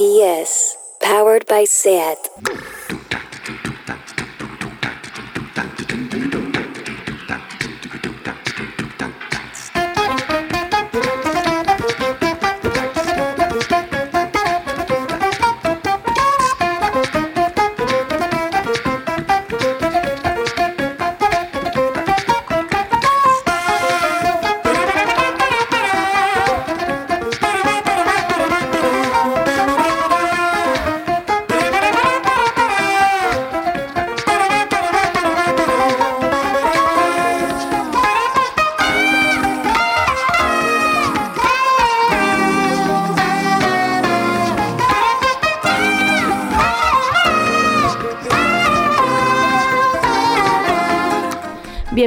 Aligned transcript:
RPS, 0.00 0.76
powered 1.02 1.46
by 1.46 1.64
SAT. 1.64 2.16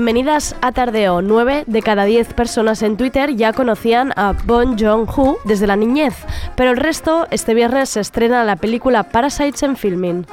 Bienvenidas 0.03 0.53
a 0.59 0.73
Tardeo. 0.73 1.21
9 1.21 1.63
de 1.65 1.81
cada 1.81 2.03
10 2.03 2.33
personas 2.33 2.81
en 2.81 2.97
Twitter 2.97 3.37
ya 3.37 3.53
conocían 3.53 4.11
a 4.17 4.33
Bon 4.43 4.77
Jong-ho 4.77 5.37
desde 5.45 5.65
la 5.65 5.77
niñez, 5.77 6.13
pero 6.57 6.71
el 6.71 6.75
resto 6.75 7.25
este 7.31 7.53
viernes 7.53 7.91
se 7.91 8.01
estrena 8.01 8.43
la 8.43 8.57
película 8.57 9.03
Parasites 9.03 9.63
en 9.63 9.77
filming. 9.77 10.25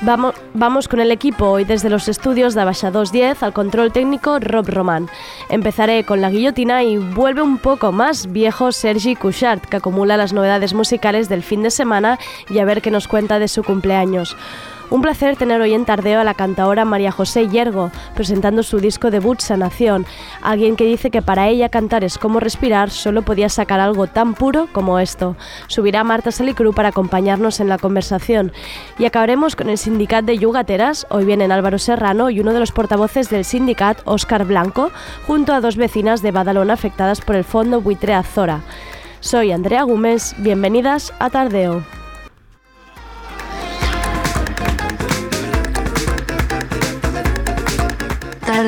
Vamos, 0.00 0.34
vamos 0.54 0.88
con 0.88 1.00
el 1.00 1.12
equipo 1.12 1.44
hoy 1.50 1.64
desde 1.64 1.90
los 1.90 2.08
estudios 2.08 2.54
de 2.54 2.62
Abasha 2.62 2.90
210 2.90 3.42
al 3.42 3.52
control 3.52 3.92
técnico 3.92 4.38
Rob 4.40 4.66
Román. 4.66 5.10
Empezaré 5.50 6.04
con 6.04 6.20
la 6.20 6.30
guillotina 6.30 6.84
y 6.84 6.96
vuelve 6.96 7.42
un 7.42 7.58
poco 7.58 7.90
más 7.90 8.30
viejo 8.30 8.70
Sergi 8.70 9.16
Couchard, 9.16 9.60
que 9.60 9.78
acumula 9.78 10.16
las 10.16 10.32
novedades 10.32 10.74
musicales 10.74 11.28
del 11.28 11.42
fin 11.42 11.64
de 11.64 11.72
semana 11.72 12.20
y 12.48 12.60
a 12.60 12.64
ver 12.64 12.80
qué 12.80 12.92
nos 12.92 13.08
cuenta 13.08 13.40
de 13.40 13.48
su 13.48 13.64
cumpleaños. 13.64 14.36
Un 14.90 15.02
placer 15.02 15.36
tener 15.36 15.60
hoy 15.60 15.72
en 15.72 15.84
Tardeo 15.84 16.18
a 16.18 16.24
la 16.24 16.34
cantadora 16.34 16.84
María 16.84 17.12
José 17.12 17.48
Yergo, 17.48 17.92
presentando 18.16 18.64
su 18.64 18.80
disco 18.80 19.12
debut 19.12 19.38
Sanación, 19.38 20.04
alguien 20.42 20.74
que 20.74 20.84
dice 20.84 21.12
que 21.12 21.22
para 21.22 21.46
ella 21.46 21.68
cantar 21.68 22.02
es 22.02 22.18
como 22.18 22.40
respirar, 22.40 22.90
solo 22.90 23.22
podía 23.22 23.48
sacar 23.48 23.78
algo 23.78 24.08
tan 24.08 24.34
puro 24.34 24.66
como 24.72 24.98
esto. 24.98 25.36
Subirá 25.68 26.02
Marta 26.02 26.32
Salicru 26.32 26.72
para 26.72 26.88
acompañarnos 26.88 27.60
en 27.60 27.68
la 27.68 27.78
conversación. 27.78 28.52
Y 28.98 29.04
acabaremos 29.04 29.54
con 29.54 29.70
el 29.70 29.78
sindicat 29.78 30.24
de 30.24 30.38
Yugateras, 30.38 31.06
hoy 31.08 31.24
vienen 31.24 31.52
Álvaro 31.52 31.78
Serrano 31.78 32.28
y 32.28 32.40
uno 32.40 32.52
de 32.52 32.58
los 32.58 32.72
portavoces 32.72 33.30
del 33.30 33.44
sindicat, 33.44 34.00
Óscar 34.06 34.44
Blanco, 34.44 34.90
junto 35.24 35.52
a 35.52 35.60
dos 35.60 35.76
vecinas 35.76 36.20
de 36.20 36.32
Badalona 36.32 36.72
afectadas 36.72 37.20
por 37.20 37.36
el 37.36 37.44
fondo 37.44 37.80
buitre 37.80 38.14
Azora. 38.14 38.62
Soy 39.20 39.52
Andrea 39.52 39.84
Gómez, 39.84 40.34
bienvenidas 40.38 41.12
a 41.20 41.30
Tardeo. 41.30 41.99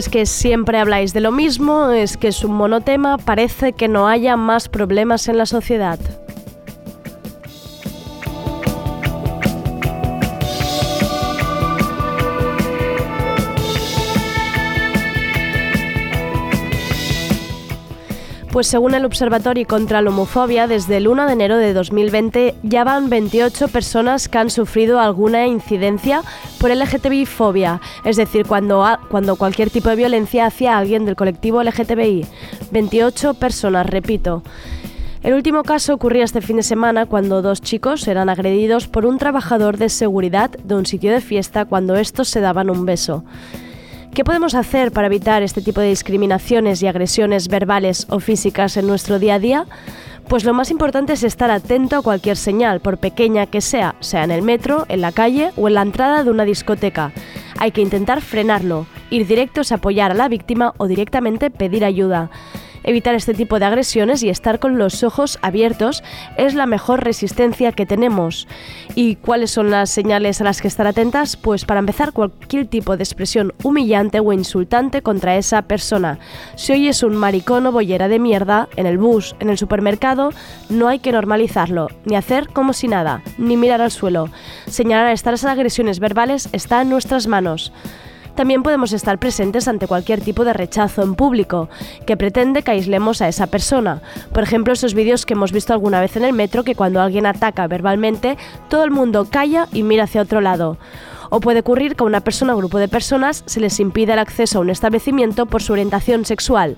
Es 0.00 0.08
que 0.08 0.24
siempre 0.24 0.78
habláis 0.78 1.12
de 1.12 1.20
lo 1.20 1.30
mismo, 1.30 1.90
es 1.90 2.16
que 2.16 2.28
es 2.28 2.42
un 2.42 2.54
monotema, 2.54 3.18
parece 3.18 3.74
que 3.74 3.86
no 3.86 4.08
haya 4.08 4.34
más 4.34 4.70
problemas 4.70 5.28
en 5.28 5.36
la 5.36 5.44
sociedad. 5.44 5.98
Pues 18.60 18.66
según 18.66 18.92
el 18.94 19.06
Observatorio 19.06 19.66
contra 19.66 20.02
la 20.02 20.10
Homofobia, 20.10 20.66
desde 20.66 20.98
el 20.98 21.08
1 21.08 21.26
de 21.28 21.32
enero 21.32 21.56
de 21.56 21.72
2020 21.72 22.56
ya 22.62 22.84
van 22.84 23.08
28 23.08 23.68
personas 23.68 24.28
que 24.28 24.36
han 24.36 24.50
sufrido 24.50 25.00
alguna 25.00 25.46
incidencia 25.46 26.20
por 26.58 26.70
LGTBI-fobia, 26.70 27.80
es 28.04 28.18
decir, 28.18 28.44
cuando, 28.44 28.84
cuando 29.10 29.36
cualquier 29.36 29.70
tipo 29.70 29.88
de 29.88 29.96
violencia 29.96 30.44
hacia 30.44 30.76
alguien 30.76 31.06
del 31.06 31.16
colectivo 31.16 31.62
LGTBI. 31.62 32.26
28 32.70 33.32
personas, 33.32 33.86
repito. 33.86 34.42
El 35.22 35.32
último 35.32 35.62
caso 35.62 35.94
ocurría 35.94 36.24
este 36.24 36.42
fin 36.42 36.56
de 36.56 36.62
semana 36.62 37.06
cuando 37.06 37.40
dos 37.40 37.62
chicos 37.62 38.06
eran 38.08 38.28
agredidos 38.28 38.88
por 38.88 39.06
un 39.06 39.16
trabajador 39.16 39.78
de 39.78 39.88
seguridad 39.88 40.50
de 40.50 40.74
un 40.74 40.84
sitio 40.84 41.12
de 41.12 41.22
fiesta 41.22 41.64
cuando 41.64 41.96
estos 41.96 42.28
se 42.28 42.40
daban 42.40 42.68
un 42.68 42.84
beso. 42.84 43.24
¿Qué 44.14 44.24
podemos 44.24 44.56
hacer 44.56 44.90
para 44.90 45.06
evitar 45.06 45.44
este 45.44 45.62
tipo 45.62 45.80
de 45.80 45.88
discriminaciones 45.88 46.82
y 46.82 46.88
agresiones 46.88 47.46
verbales 47.46 48.08
o 48.10 48.18
físicas 48.18 48.76
en 48.76 48.88
nuestro 48.88 49.20
día 49.20 49.36
a 49.36 49.38
día? 49.38 49.66
Pues 50.28 50.44
lo 50.44 50.52
más 50.52 50.72
importante 50.72 51.12
es 51.12 51.22
estar 51.22 51.48
atento 51.52 51.96
a 51.96 52.02
cualquier 52.02 52.36
señal, 52.36 52.80
por 52.80 52.98
pequeña 52.98 53.46
que 53.46 53.60
sea, 53.60 53.94
sea 54.00 54.24
en 54.24 54.32
el 54.32 54.42
metro, 54.42 54.84
en 54.88 55.00
la 55.00 55.12
calle 55.12 55.52
o 55.56 55.68
en 55.68 55.74
la 55.74 55.82
entrada 55.82 56.24
de 56.24 56.30
una 56.30 56.44
discoteca. 56.44 57.12
Hay 57.58 57.70
que 57.70 57.82
intentar 57.82 58.20
frenarlo, 58.20 58.86
ir 59.10 59.28
directos 59.28 59.70
a 59.70 59.76
apoyar 59.76 60.10
a 60.10 60.14
la 60.14 60.28
víctima 60.28 60.74
o 60.76 60.88
directamente 60.88 61.50
pedir 61.50 61.84
ayuda. 61.84 62.30
Evitar 62.84 63.14
este 63.14 63.34
tipo 63.34 63.58
de 63.58 63.66
agresiones 63.66 64.22
y 64.22 64.28
estar 64.30 64.58
con 64.58 64.78
los 64.78 65.02
ojos 65.02 65.38
abiertos 65.42 66.02
es 66.36 66.54
la 66.54 66.66
mejor 66.66 67.04
resistencia 67.04 67.72
que 67.72 67.86
tenemos. 67.86 68.48
¿Y 68.94 69.16
cuáles 69.16 69.50
son 69.50 69.70
las 69.70 69.90
señales 69.90 70.40
a 70.40 70.44
las 70.44 70.60
que 70.60 70.68
estar 70.68 70.86
atentas? 70.86 71.36
Pues 71.36 71.64
para 71.64 71.80
empezar, 71.80 72.12
cualquier 72.12 72.66
tipo 72.66 72.96
de 72.96 73.02
expresión 73.02 73.52
humillante 73.62 74.20
o 74.20 74.32
insultante 74.32 75.02
contra 75.02 75.36
esa 75.36 75.62
persona. 75.62 76.18
Si 76.56 76.72
oyes 76.72 77.02
un 77.02 77.16
maricón 77.16 77.66
o 77.66 77.72
bollera 77.72 78.08
de 78.08 78.18
mierda 78.18 78.68
en 78.76 78.86
el 78.86 78.98
bus, 78.98 79.36
en 79.40 79.50
el 79.50 79.58
supermercado, 79.58 80.30
no 80.68 80.88
hay 80.88 80.98
que 80.98 81.12
normalizarlo, 81.12 81.88
ni 82.04 82.16
hacer 82.16 82.48
como 82.48 82.72
si 82.72 82.88
nada, 82.88 83.22
ni 83.38 83.56
mirar 83.56 83.80
al 83.80 83.90
suelo. 83.90 84.30
Señalar 84.66 85.12
estas 85.12 85.44
agresiones 85.44 86.00
verbales 86.00 86.48
está 86.52 86.82
en 86.82 86.90
nuestras 86.90 87.26
manos. 87.26 87.72
También 88.34 88.62
podemos 88.62 88.92
estar 88.92 89.18
presentes 89.18 89.68
ante 89.68 89.86
cualquier 89.86 90.20
tipo 90.20 90.44
de 90.44 90.52
rechazo 90.52 91.02
en 91.02 91.14
público 91.14 91.68
que 92.06 92.16
pretende 92.16 92.62
que 92.62 92.70
aislemos 92.70 93.20
a 93.22 93.28
esa 93.28 93.48
persona. 93.48 94.02
Por 94.32 94.42
ejemplo, 94.42 94.72
esos 94.72 94.94
vídeos 94.94 95.26
que 95.26 95.34
hemos 95.34 95.52
visto 95.52 95.72
alguna 95.72 96.00
vez 96.00 96.16
en 96.16 96.24
el 96.24 96.32
metro 96.32 96.64
que 96.64 96.74
cuando 96.74 97.00
alguien 97.00 97.26
ataca 97.26 97.66
verbalmente, 97.66 98.38
todo 98.68 98.84
el 98.84 98.90
mundo 98.90 99.26
calla 99.30 99.68
y 99.72 99.82
mira 99.82 100.04
hacia 100.04 100.22
otro 100.22 100.40
lado. 100.40 100.78
O 101.32 101.38
puede 101.38 101.60
ocurrir 101.60 101.94
que 101.94 102.02
a 102.02 102.06
una 102.06 102.20
persona 102.20 102.54
o 102.54 102.56
grupo 102.58 102.78
de 102.78 102.88
personas 102.88 103.44
se 103.46 103.60
les 103.60 103.78
impida 103.78 104.14
el 104.14 104.18
acceso 104.18 104.58
a 104.58 104.62
un 104.62 104.70
establecimiento 104.70 105.46
por 105.46 105.62
su 105.62 105.72
orientación 105.72 106.24
sexual. 106.24 106.76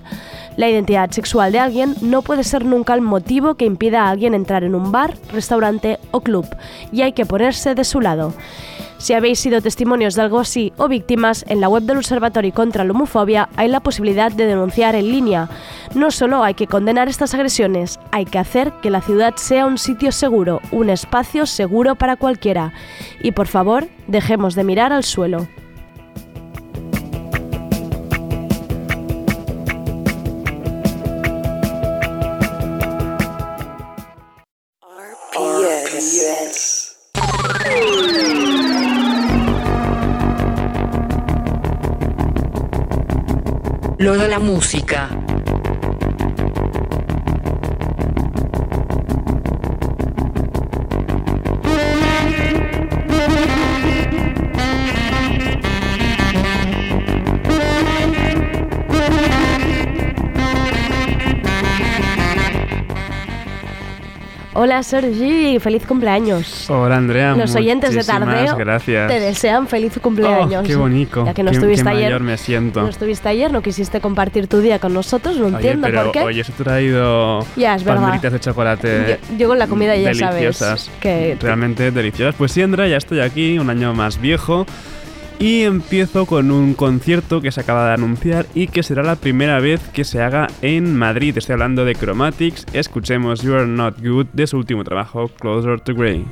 La 0.57 0.69
identidad 0.69 1.09
sexual 1.09 1.51
de 1.51 1.59
alguien 1.59 1.95
no 2.01 2.21
puede 2.21 2.43
ser 2.43 2.63
nunca 2.63 2.93
el 2.93 3.01
motivo 3.01 3.55
que 3.55 3.65
impida 3.65 4.03
a 4.03 4.09
alguien 4.11 4.35
entrar 4.35 4.63
en 4.63 4.75
un 4.75 4.91
bar, 4.91 5.15
restaurante 5.31 5.97
o 6.11 6.21
club, 6.21 6.45
y 6.91 7.01
hay 7.01 7.13
que 7.13 7.25
ponerse 7.25 7.73
de 7.73 7.83
su 7.83 7.99
lado. 7.99 8.33
Si 9.03 9.11
habéis 9.11 9.39
sido 9.39 9.61
testimonios 9.61 10.15
de 10.15 10.21
algo 10.21 10.39
así 10.39 10.71
o 10.77 10.87
víctimas, 10.87 11.43
en 11.49 11.59
la 11.59 11.67
web 11.67 11.83
del 11.83 11.97
Observatorio 11.97 12.53
contra 12.53 12.85
la 12.85 12.91
Homofobia 12.91 13.49
hay 13.57 13.67
la 13.67 13.81
posibilidad 13.81 14.31
de 14.31 14.45
denunciar 14.45 14.95
en 14.95 15.11
línea. 15.11 15.49
No 15.93 16.09
solo 16.09 16.41
hay 16.41 16.53
que 16.53 16.67
condenar 16.67 17.09
estas 17.09 17.33
agresiones, 17.33 17.99
hay 18.13 18.23
que 18.23 18.39
hacer 18.39 18.71
que 18.81 18.89
la 18.89 19.01
ciudad 19.01 19.35
sea 19.35 19.65
un 19.65 19.77
sitio 19.77 20.13
seguro, 20.13 20.61
un 20.71 20.89
espacio 20.89 21.45
seguro 21.45 21.95
para 21.95 22.15
cualquiera. 22.15 22.71
Y 23.21 23.33
por 23.33 23.47
favor, 23.47 23.89
dejemos 24.07 24.55
de 24.55 24.63
mirar 24.63 24.93
al 24.93 25.03
suelo. 25.03 25.49
Lo 44.03 44.17
de 44.17 44.27
la 44.27 44.37
música. 44.37 45.22
Hola 64.63 64.81
Sergi, 64.81 65.59
feliz 65.59 65.85
cumpleaños. 65.85 66.69
Hola 66.69 66.95
Andrea. 66.95 67.35
Los 67.35 67.53
oyentes 67.53 67.93
de 67.93 68.01
Tardeo 68.01 68.55
gracias. 68.55 69.09
te 69.09 69.19
desean 69.19 69.67
feliz 69.67 69.99
cumpleaños. 70.01 70.63
Oh, 70.63 70.65
qué 70.65 70.77
bonito. 70.77 71.25
Ya 71.25 71.33
que 71.33 71.43
no 71.43 71.51
qué, 71.51 71.57
estuviste 71.57 71.83
qué 71.83 71.89
ayer. 71.89 72.03
mayor 72.05 72.21
me 72.21 72.37
siento. 72.37 72.81
No 72.81 72.87
estuviste 72.87 73.27
ayer, 73.27 73.51
no 73.51 73.61
quisiste 73.61 73.99
compartir 73.99 74.47
tu 74.47 74.61
día 74.61 74.79
con 74.79 74.93
nosotros, 74.93 75.35
no 75.35 75.47
Oye, 75.47 75.55
entiendo 75.57 75.87
pero 75.89 76.03
por 76.03 76.11
qué. 76.13 76.21
hoy 76.21 76.39
os 76.39 76.47
he 76.47 76.53
traído 76.53 77.45
Ya, 77.57 77.75
es 77.75 77.83
banderitas 77.83 78.31
de 78.31 78.39
chocolate 78.39 79.19
yo, 79.31 79.37
yo 79.37 79.47
con 79.49 79.59
la 79.59 79.67
comida 79.67 79.97
ya 79.97 80.13
deliciosas, 80.13 80.83
sabes 80.83 80.91
que 81.01 81.37
realmente 81.41 81.91
deliciosas. 81.91 82.33
Pues 82.35 82.53
sí, 82.53 82.61
Andrea, 82.61 82.87
ya 82.87 82.95
estoy 82.95 83.19
aquí, 83.19 83.59
un 83.59 83.69
año 83.69 83.93
más 83.93 84.21
viejo. 84.21 84.65
Y 85.39 85.63
empiezo 85.63 86.25
con 86.25 86.51
un 86.51 86.73
concierto 86.73 87.41
que 87.41 87.51
se 87.51 87.61
acaba 87.61 87.87
de 87.87 87.93
anunciar 87.93 88.45
y 88.53 88.67
que 88.67 88.83
será 88.83 89.03
la 89.03 89.15
primera 89.15 89.59
vez 89.59 89.81
que 89.89 90.03
se 90.03 90.21
haga 90.21 90.47
en 90.61 90.95
Madrid. 90.95 91.37
Estoy 91.37 91.53
hablando 91.53 91.85
de 91.85 91.95
Chromatics. 91.95 92.65
Escuchemos 92.73 93.41
You 93.41 93.55
Are 93.55 93.67
Not 93.67 93.99
Good 94.01 94.27
de 94.33 94.47
su 94.47 94.57
último 94.57 94.83
trabajo, 94.83 95.27
Closer 95.39 95.81
to 95.81 95.93
Grey. 95.95 96.25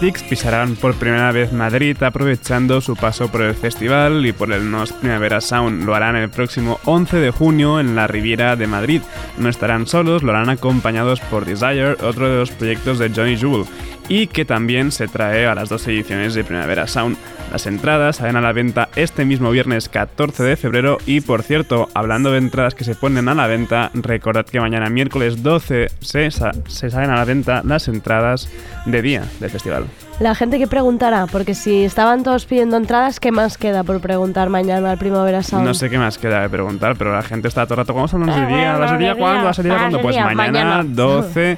Pisarán 0.00 0.76
por 0.76 0.94
primera 0.94 1.30
vez 1.30 1.52
Madrid 1.52 2.02
aprovechando 2.02 2.80
su 2.80 2.96
paso 2.96 3.30
por 3.30 3.42
el 3.42 3.54
festival 3.54 4.24
y 4.24 4.32
por 4.32 4.50
el 4.50 4.70
NOS 4.70 4.94
Primavera 4.94 5.42
Sound. 5.42 5.84
Lo 5.84 5.94
harán 5.94 6.16
el 6.16 6.30
próximo 6.30 6.80
11 6.86 7.18
de 7.18 7.30
junio 7.30 7.78
en 7.78 7.94
la 7.94 8.06
Riviera 8.06 8.56
de 8.56 8.66
Madrid. 8.66 9.02
No 9.36 9.50
estarán 9.50 9.86
solos, 9.86 10.22
lo 10.22 10.30
harán 10.32 10.48
acompañados 10.48 11.20
por 11.20 11.44
Desire, 11.44 11.98
otro 12.02 12.30
de 12.30 12.36
los 12.38 12.50
proyectos 12.50 12.98
de 12.98 13.10
Johnny 13.14 13.36
Jewel, 13.36 13.66
y 14.10 14.26
que 14.26 14.44
también 14.44 14.90
se 14.92 15.08
trae 15.08 15.46
a 15.46 15.54
las 15.54 15.68
dos 15.70 15.86
ediciones 15.86 16.34
de 16.34 16.44
Primavera 16.44 16.86
Sound. 16.88 17.16
Las 17.52 17.66
entradas 17.66 18.16
salen 18.16 18.36
a 18.36 18.40
la 18.40 18.52
venta 18.52 18.88
este 18.96 19.24
mismo 19.24 19.50
viernes 19.50 19.88
14 19.88 20.42
de 20.44 20.56
febrero 20.56 20.98
y 21.06 21.20
por 21.20 21.42
cierto, 21.42 21.88
hablando 21.94 22.30
de 22.32 22.38
entradas 22.38 22.74
que 22.74 22.84
se 22.84 22.94
ponen 22.94 23.28
a 23.28 23.34
la 23.34 23.46
venta, 23.46 23.90
recordad 23.94 24.44
que 24.44 24.60
mañana 24.60 24.88
miércoles 24.90 25.42
12 25.42 25.88
se, 26.00 26.30
sa- 26.30 26.52
se 26.68 26.90
salen 26.90 27.10
a 27.10 27.16
la 27.16 27.24
venta 27.24 27.62
las 27.64 27.88
entradas 27.88 28.48
de 28.84 29.00
día 29.02 29.24
del 29.40 29.50
festival. 29.50 29.84
La 30.20 30.34
gente 30.34 30.58
que 30.58 30.66
preguntará, 30.66 31.26
porque 31.26 31.54
si 31.54 31.84
estaban 31.84 32.22
todos 32.22 32.44
pidiendo 32.46 32.76
entradas, 32.76 33.18
¿qué 33.20 33.32
más 33.32 33.56
queda 33.58 33.84
por 33.84 34.00
preguntar 34.00 34.50
mañana 34.50 34.90
al 34.90 34.98
Primavera 34.98 35.42
Sound? 35.42 35.64
No 35.66 35.72
sé 35.74 35.88
qué 35.88 35.98
más 35.98 36.18
queda 36.18 36.42
de 36.42 36.48
preguntar, 36.50 36.96
pero 36.96 37.12
la 37.14 37.22
gente 37.22 37.48
está 37.48 37.64
todo 37.64 37.74
el 37.74 37.78
rato, 37.78 37.94
¿cómo 37.94 38.06
son 38.06 38.26
los 38.26 38.34
de 38.36 38.46
día? 38.46 38.76
¿Las 38.76 38.90
de 38.92 38.98
día 38.98 39.14
cuándo? 39.14 39.44
¿Las 39.46 39.56
de 39.56 39.62
día 39.64 39.76
cuándo? 39.78 40.00
Pues 40.02 40.16
mañana, 40.16 40.34
mañana. 40.34 40.84
12 40.84 41.56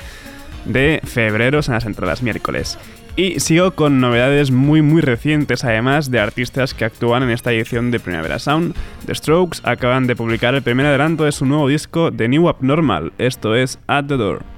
de 0.64 1.00
febrero 1.04 1.62
son 1.62 1.74
las 1.74 1.86
entradas 1.86 2.22
miércoles. 2.22 2.78
Y 3.14 3.40
sigo 3.40 3.72
con 3.72 4.00
novedades 4.00 4.50
muy 4.50 4.80
muy 4.80 5.02
recientes 5.02 5.64
además 5.64 6.10
de 6.10 6.18
artistas 6.18 6.72
que 6.72 6.86
actúan 6.86 7.22
en 7.22 7.30
esta 7.30 7.52
edición 7.52 7.90
de 7.90 8.00
Primavera 8.00 8.38
Sound. 8.38 8.74
The 9.06 9.14
Strokes 9.14 9.60
acaban 9.64 10.06
de 10.06 10.16
publicar 10.16 10.54
el 10.54 10.62
primer 10.62 10.86
adelanto 10.86 11.24
de 11.24 11.32
su 11.32 11.44
nuevo 11.44 11.68
disco 11.68 12.10
The 12.10 12.28
New 12.28 12.48
Abnormal, 12.48 13.12
esto 13.18 13.54
es 13.54 13.78
At 13.86 14.06
the 14.06 14.16
Door. 14.16 14.51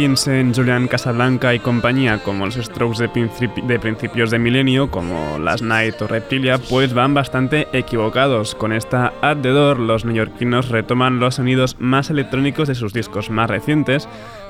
Piense 0.00 0.40
en 0.40 0.54
Julian 0.54 0.88
Casablanca 0.88 1.52
y 1.52 1.58
compañía 1.58 2.22
como 2.22 2.46
los 2.46 2.54
Strokes 2.54 2.98
de, 3.00 3.10
principi- 3.10 3.62
de 3.66 3.78
principios 3.78 4.30
de 4.30 4.38
milenio, 4.38 4.90
como 4.90 5.38
Last 5.38 5.62
Night 5.62 6.00
o 6.00 6.06
Reptilia, 6.06 6.56
pues 6.70 6.94
van 6.94 7.12
bastante 7.12 7.68
equivocados. 7.74 8.54
Con 8.54 8.72
esta 8.72 9.12
At 9.20 9.36
the 9.42 9.50
Door, 9.50 9.78
los 9.78 10.06
neoyorquinos 10.06 10.70
retoman 10.70 11.20
los 11.20 11.34
sonidos 11.34 11.76
más 11.80 12.08
electrónicos 12.08 12.66
de 12.68 12.76
sus 12.76 12.94
discos 12.94 13.28
más 13.28 13.50
recientes. 13.50 14.08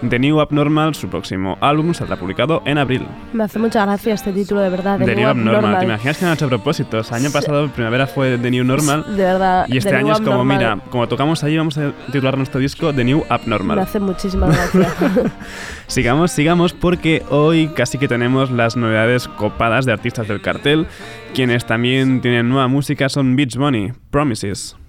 The 0.09 0.21
New 0.21 0.39
Abnormal, 0.41 0.95
su 0.95 1.09
próximo 1.09 1.59
álbum, 1.61 1.95
saldrá 1.95 2.15
publicado 2.15 2.63
en 2.65 2.79
abril. 2.79 3.05
Me 3.33 3.43
hace 3.43 3.59
mucha 3.59 3.85
gracia 3.85 4.15
este 4.15 4.33
título, 4.33 4.61
de 4.61 4.71
verdad. 4.71 5.01
de 5.01 5.05
The 5.05 5.15
New 5.17 5.21
New 5.23 5.29
Abnormal, 5.31 5.55
Abnormal. 5.57 5.81
¿te 5.81 5.85
imaginas 5.87 6.17
que 6.19 6.25
han 6.27 6.33
hecho 6.35 6.49
propósitos? 6.49 7.11
Año 7.11 7.31
pasado, 7.33 7.67
primavera 7.71 8.07
fue 8.07 8.39
The 8.39 8.51
New 8.53 8.63
Normal. 8.65 9.05
De 9.17 9.25
verdad. 9.25 9.67
Y 9.69 9.79
este 9.79 9.91
The 9.91 9.97
año 9.97 10.05
New 10.07 10.13
es 10.15 10.21
como, 10.21 10.31
Abnormal. 10.43 10.59
mira, 10.59 10.79
como 10.91 11.09
tocamos 11.09 11.43
ahí, 11.43 11.57
vamos 11.57 11.77
a 11.77 11.91
titular 12.07 12.37
nuestro 12.39 12.61
disco 12.61 12.95
The 12.95 13.03
New 13.03 13.19
Me 13.19 13.25
Abnormal. 13.35 13.79
hace 13.81 13.99
muchísima 13.99 14.47
gracia. 14.47 14.89
Sigamos, 15.87 16.33
sigamos, 16.33 16.73
porque 16.73 17.23
hoy 17.31 17.69
casi 17.69 17.99
que 17.99 18.09
tenemos 18.09 18.51
las 18.51 18.77
novedades 18.77 19.29
copadas 19.29 19.87
de 19.87 19.93
artistas 19.93 20.29
del 20.29 20.41
cartel. 20.41 20.87
Quienes 21.35 21.67
también 21.67 22.21
tienen 22.21 22.49
nueva 22.49 22.69
música 22.69 23.09
son 23.09 23.37
Beach 23.37 23.57
Bunny, 23.57 23.93
Promises. 24.11 24.80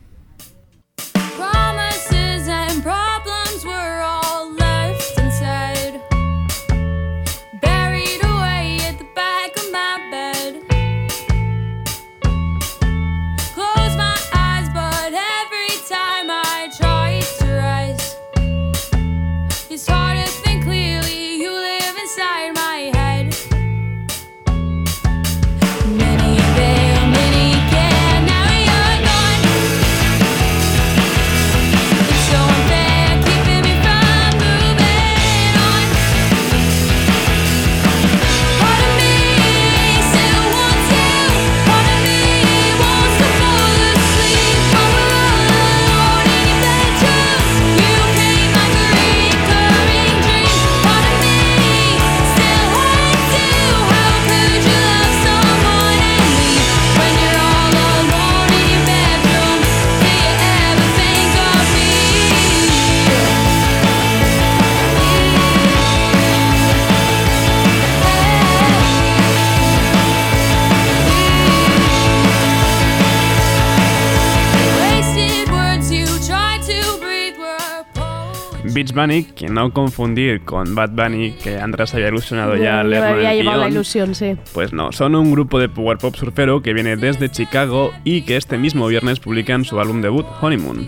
Beach 78.84 78.94
Bunny, 78.96 79.24
que 79.26 79.48
no 79.48 79.72
confundir 79.72 80.44
con 80.44 80.74
Bad 80.74 80.90
Bunny, 80.92 81.34
que 81.34 81.60
Andrés 81.60 81.94
había 81.94 82.08
ilusionado 82.08 82.56
ya 82.56 82.82
me 82.82 82.90
leerlo 82.90 83.08
en 83.10 83.14
había 83.14 83.34
llevado 83.36 83.62
la 83.62 83.70
ilusión, 83.70 84.16
sí. 84.16 84.36
Pues 84.54 84.74
no, 84.74 84.92
son 84.92 85.14
un 85.14 85.32
grupo 85.32 85.60
de 85.60 85.70
power 85.70 86.00
pop 86.00 86.16
surfero 86.16 86.64
que 86.64 86.74
viene 86.74 86.96
desde 86.98 87.30
Chicago 87.30 87.92
y 88.04 88.24
que 88.24 88.38
este 88.38 88.58
mismo 88.58 88.88
viernes 88.88 89.20
publican 89.20 89.66
su 89.66 89.80
álbum 89.80 90.02
debut, 90.02 90.26
Honeymoon. 90.42 90.88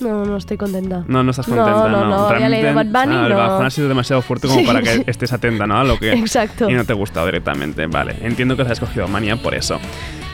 No, 0.00 0.24
no 0.24 0.36
estoy 0.38 0.56
contenta. 0.56 1.04
No, 1.08 1.22
no 1.22 1.30
estás 1.30 1.46
No, 1.48 1.56
contenta, 1.56 1.88
no, 1.90 2.04
no, 2.06 2.26
había 2.28 2.48
leído 2.48 2.72
Bad 2.72 2.86
Bunny, 2.86 3.14
ah, 3.16 3.26
el 3.26 3.32
no. 3.34 3.60
ha 3.60 3.70
sido 3.70 3.88
demasiado 3.88 4.22
fuerte 4.22 4.46
como 4.48 4.60
Sí. 4.60 4.66
para 4.66 4.80
que 4.80 5.04
estés 5.06 5.32
atenta, 5.34 5.66
¿no? 5.66 5.78
A 5.78 5.84
lo 5.84 5.98
que... 5.98 6.12
Exacto. 6.14 6.70
Y 6.70 6.72
no 6.74 6.84
te 6.84 6.92
ha 6.92 6.96
gustado 6.96 7.26
directamente, 7.26 7.86
vale. 7.86 8.16
Entiendo 8.22 8.56
que 8.56 8.62
has 8.62 8.70
escogido 8.70 9.08
Mania 9.08 9.36
por 9.36 9.54
eso. 9.54 9.78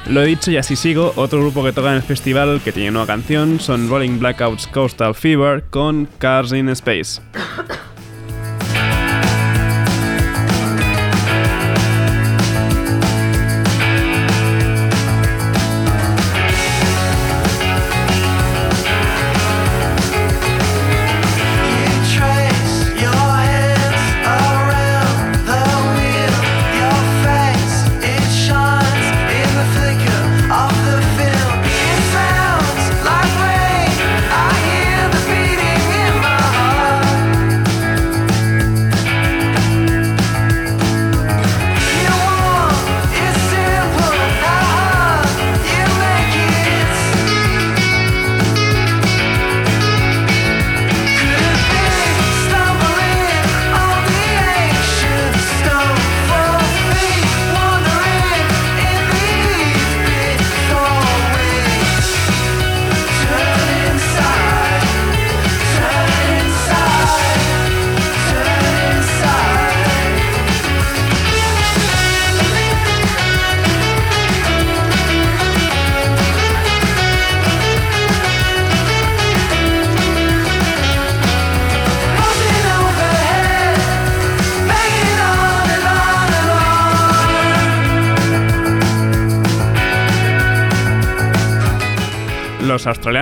Lo 0.07 0.23
he 0.23 0.27
dicho 0.27 0.51
y 0.51 0.57
así 0.57 0.77
sigo. 0.77 1.13
Otro 1.17 1.41
grupo 1.41 1.63
que 1.65 1.73
toca 1.73 1.91
en 1.91 1.97
el 1.97 2.03
festival 2.03 2.61
que 2.63 2.73
tiene 2.73 2.91
una 2.91 3.07
canción 3.07 3.61
son 3.61 3.89
Rolling 3.89 4.19
Blackouts 4.19 4.67
Coastal 4.67 5.15
Fever 5.15 5.65
con 5.71 6.09
Cars 6.19 6.53
in 6.53 6.69
Space. 6.71 7.21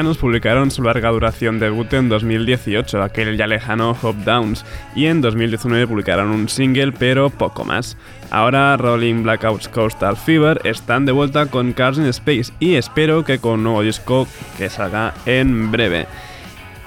Publicaron 0.01 0.71
su 0.71 0.83
larga 0.83 1.11
duración 1.11 1.59
debut 1.59 1.93
en 1.93 2.09
2018, 2.09 3.03
aquel 3.03 3.37
ya 3.37 3.47
lejano 3.47 3.95
Hope 4.01 4.25
Downs, 4.25 4.65
y 4.97 5.07
en 5.07 5.21
2019 5.21 5.87
publicaron 5.87 6.31
un 6.31 6.49
single, 6.49 6.93
pero 6.93 7.29
poco 7.29 7.65
más. 7.67 7.99
Ahora 8.31 8.79
Rolling 8.79 9.23
Blackouts 9.23 9.69
Coastal 9.69 10.17
Fever 10.17 10.63
están 10.65 11.05
de 11.05 11.13
vuelta 11.13 11.47
con 11.47 11.75
Cars 11.75 11.99
in 11.99 12.07
Space 12.07 12.51
y 12.61 12.77
espero 12.77 13.27
que 13.27 13.41
con 13.41 13.53
un 13.53 13.65
nuevo 13.65 13.83
disco 13.83 14.27
que 14.57 14.71
salga 14.71 15.13
en 15.27 15.71
breve. 15.71 16.07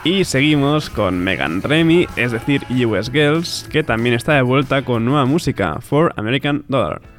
Y 0.04 0.24
seguimos 0.24 0.90
con 0.90 1.20
Megan 1.20 1.62
Remy, 1.62 2.08
es 2.16 2.32
decir, 2.32 2.64
US 2.86 3.12
Girls, 3.12 3.70
que 3.72 3.84
también 3.84 4.16
está 4.16 4.34
de 4.34 4.42
vuelta 4.42 4.82
con 4.82 5.06
nueva 5.06 5.26
música, 5.26 5.78
For 5.82 6.12
American 6.18 6.66
Dollar. 6.68 7.13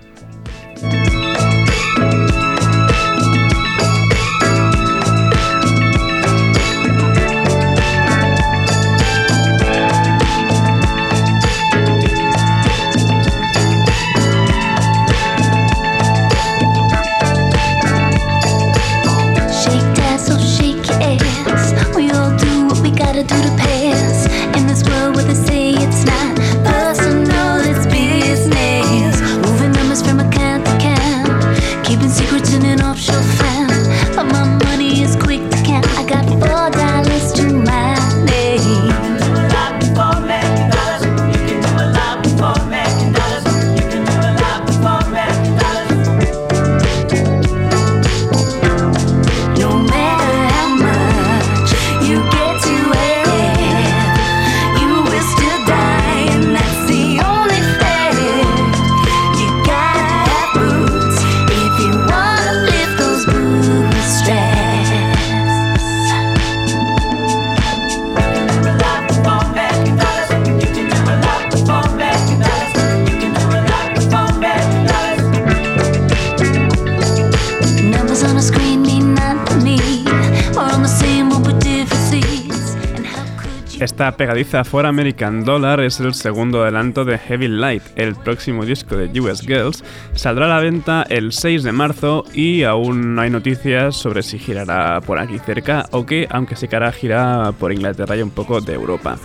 Pegadiza 84.24 84.64
For 84.64 84.86
American 84.86 85.44
Dollar 85.44 85.80
es 85.80 86.00
el 86.00 86.14
segundo 86.14 86.62
adelanto 86.62 87.04
de 87.04 87.18
Heavy 87.18 87.46
Light, 87.46 87.82
el 87.96 88.14
próximo 88.14 88.64
disco 88.64 88.96
de 88.96 89.20
US 89.20 89.42
Girls. 89.42 89.84
Saldrá 90.14 90.46
a 90.46 90.48
la 90.48 90.60
venta 90.60 91.04
el 91.10 91.30
6 91.30 91.62
de 91.62 91.72
marzo 91.72 92.24
y 92.32 92.62
aún 92.62 93.14
no 93.14 93.20
hay 93.20 93.28
noticias 93.28 93.96
sobre 93.96 94.22
si 94.22 94.38
girará 94.38 95.02
por 95.02 95.18
aquí 95.18 95.38
cerca 95.38 95.84
o 95.90 96.06
que, 96.06 96.26
aunque 96.30 96.56
sí 96.56 96.68
que 96.68 96.76
hará 96.76 96.90
gira 96.90 97.52
por 97.60 97.70
Inglaterra 97.70 98.16
y 98.16 98.22
un 98.22 98.30
poco 98.30 98.62
de 98.62 98.72
Europa. 98.72 99.18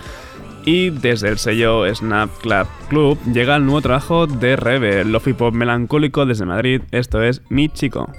Y 0.65 0.89
desde 0.89 1.29
el 1.29 1.37
sello 1.37 1.85
Snap 1.95 2.29
Club 2.41 2.67
Club 2.89 3.17
llega 3.31 3.55
el 3.55 3.63
nuevo 3.63 3.81
trabajo 3.81 4.27
de 4.27 4.57
Rebe, 4.57 5.05
Lofi 5.05 5.31
Pop 5.31 5.53
melancólico 5.53 6.25
desde 6.25 6.43
Madrid. 6.43 6.81
Esto 6.91 7.23
es 7.23 7.41
Mi 7.47 7.69
Chico. 7.69 8.11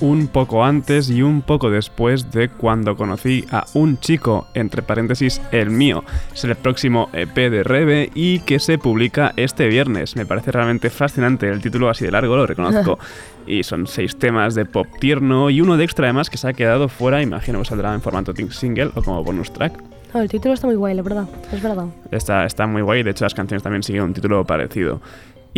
Un 0.00 0.28
poco 0.28 0.64
antes 0.64 1.10
y 1.10 1.22
un 1.22 1.42
poco 1.42 1.70
después 1.70 2.30
de 2.30 2.48
cuando 2.48 2.96
conocí 2.96 3.44
a 3.50 3.64
un 3.74 3.98
chico, 3.98 4.46
entre 4.54 4.82
paréntesis 4.82 5.40
el 5.52 5.70
mío. 5.70 6.04
Es 6.34 6.44
el 6.44 6.56
próximo 6.56 7.08
EP 7.12 7.34
de 7.34 7.62
Rebe 7.62 8.10
y 8.14 8.40
que 8.40 8.58
se 8.58 8.78
publica 8.78 9.32
este 9.36 9.68
viernes. 9.68 10.16
Me 10.16 10.26
parece 10.26 10.52
realmente 10.52 10.90
fascinante 10.90 11.48
el 11.48 11.60
título 11.60 11.88
así 11.88 12.04
de 12.04 12.10
largo, 12.10 12.36
lo 12.36 12.46
reconozco. 12.46 12.98
y 13.46 13.62
son 13.62 13.86
seis 13.86 14.16
temas 14.16 14.54
de 14.54 14.64
pop 14.64 14.86
tierno 14.98 15.50
y 15.50 15.60
uno 15.60 15.76
de 15.76 15.84
extra 15.84 16.06
además 16.06 16.30
que 16.30 16.36
se 16.36 16.48
ha 16.48 16.52
quedado 16.52 16.88
fuera, 16.88 17.22
imagino 17.22 17.60
que 17.60 17.64
saldrá 17.64 17.94
en 17.94 18.00
formato 18.00 18.32
single 18.50 18.90
o 18.94 19.02
como 19.02 19.22
bonus 19.22 19.52
track. 19.52 19.82
No, 20.14 20.22
el 20.22 20.28
título 20.28 20.54
está 20.54 20.66
muy 20.66 20.76
guay, 20.76 20.94
la 20.94 21.02
verdad. 21.02 21.28
Es 21.52 21.62
verdad. 21.62 21.86
Está, 22.10 22.46
está 22.46 22.66
muy 22.66 22.82
guay, 22.82 23.02
de 23.02 23.10
hecho 23.10 23.24
las 23.24 23.34
canciones 23.34 23.62
también 23.62 23.82
siguen 23.82 24.02
un 24.02 24.14
título 24.14 24.44
parecido. 24.44 25.00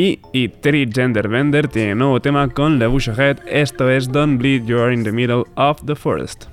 Y, 0.01 0.49
Terry 0.61 0.89
Genderbender 0.89 1.67
tiene 1.67 1.97
nuevo 1.97 2.21
tema 2.21 2.49
con 2.49 2.79
Le 2.79 2.85
Ahead, 2.85 3.41
esto 3.49 3.91
es 3.91 4.09
Don't 4.09 4.39
Bleed, 4.39 4.65
You're 4.65 4.95
in 4.95 5.03
the 5.03 5.11
Middle 5.11 5.43
of 5.57 5.85
the 5.87 5.97
Forest. 5.97 6.47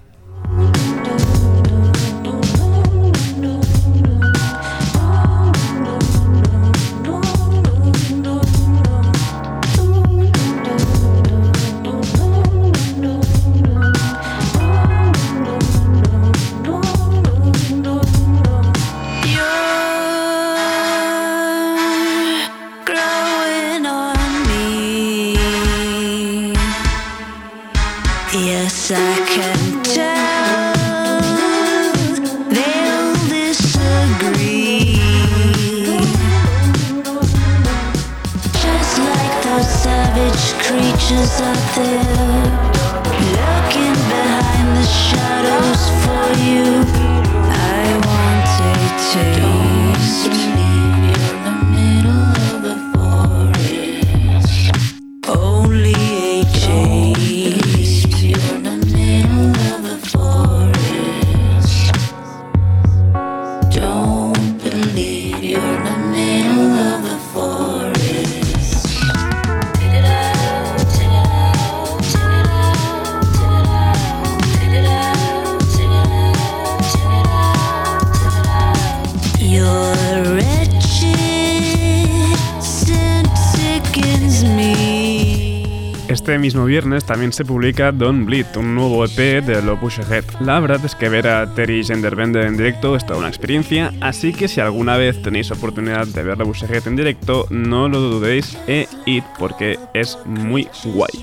Viernes 86.75 87.05
también 87.05 87.31
se 87.31 87.45
publica 87.45 87.93
Don't 87.93 88.25
Bleed, 88.25 88.57
un 88.57 88.75
nuevo 88.75 89.05
EP 89.05 89.41
de 89.45 89.61
Lo 89.61 89.79
Push 89.79 90.01
Ahead. 90.01 90.25
La 90.41 90.59
verdad 90.59 90.83
es 90.83 90.93
que 90.93 91.07
ver 91.07 91.25
a 91.25 91.53
Terry 91.53 91.85
Genderbender 91.85 92.45
en 92.45 92.57
directo 92.57 92.97
es 92.97 93.05
toda 93.05 93.19
una 93.19 93.29
experiencia, 93.29 93.93
así 94.01 94.33
que 94.33 94.49
si 94.49 94.59
alguna 94.59 94.97
vez 94.97 95.21
tenéis 95.21 95.51
oportunidad 95.51 96.05
de 96.05 96.21
ver 96.21 96.37
Lo 96.37 96.43
Push 96.43 96.65
Ahead 96.65 96.85
en 96.89 96.97
directo, 96.97 97.45
no 97.49 97.87
lo 97.87 98.01
dudéis 98.01 98.57
e 98.67 98.89
id 99.05 99.23
porque 99.39 99.79
es 99.93 100.19
muy 100.25 100.67
guay. 100.83 101.13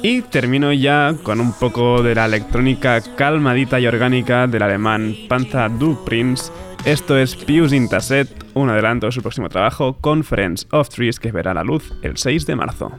Y 0.00 0.22
termino 0.22 0.72
ya 0.72 1.14
con 1.22 1.42
un 1.42 1.52
poco 1.52 2.02
de 2.02 2.14
la 2.14 2.24
electrónica 2.24 3.02
calmadita 3.16 3.78
y 3.80 3.86
orgánica 3.86 4.46
del 4.46 4.62
alemán 4.62 5.14
Panza 5.28 5.68
du 5.68 6.02
Prince. 6.06 6.50
Esto 6.86 7.18
es 7.18 7.36
Pius 7.36 7.74
Intaset, 7.74 8.30
un 8.54 8.70
adelanto 8.70 9.04
de 9.04 9.12
su 9.12 9.20
próximo 9.20 9.50
trabajo, 9.50 9.98
Conference 10.00 10.66
of 10.70 10.88
Trees, 10.88 11.20
que 11.20 11.32
verá 11.32 11.52
la 11.52 11.64
luz 11.64 11.92
el 12.00 12.16
6 12.16 12.46
de 12.46 12.56
marzo. 12.56 12.98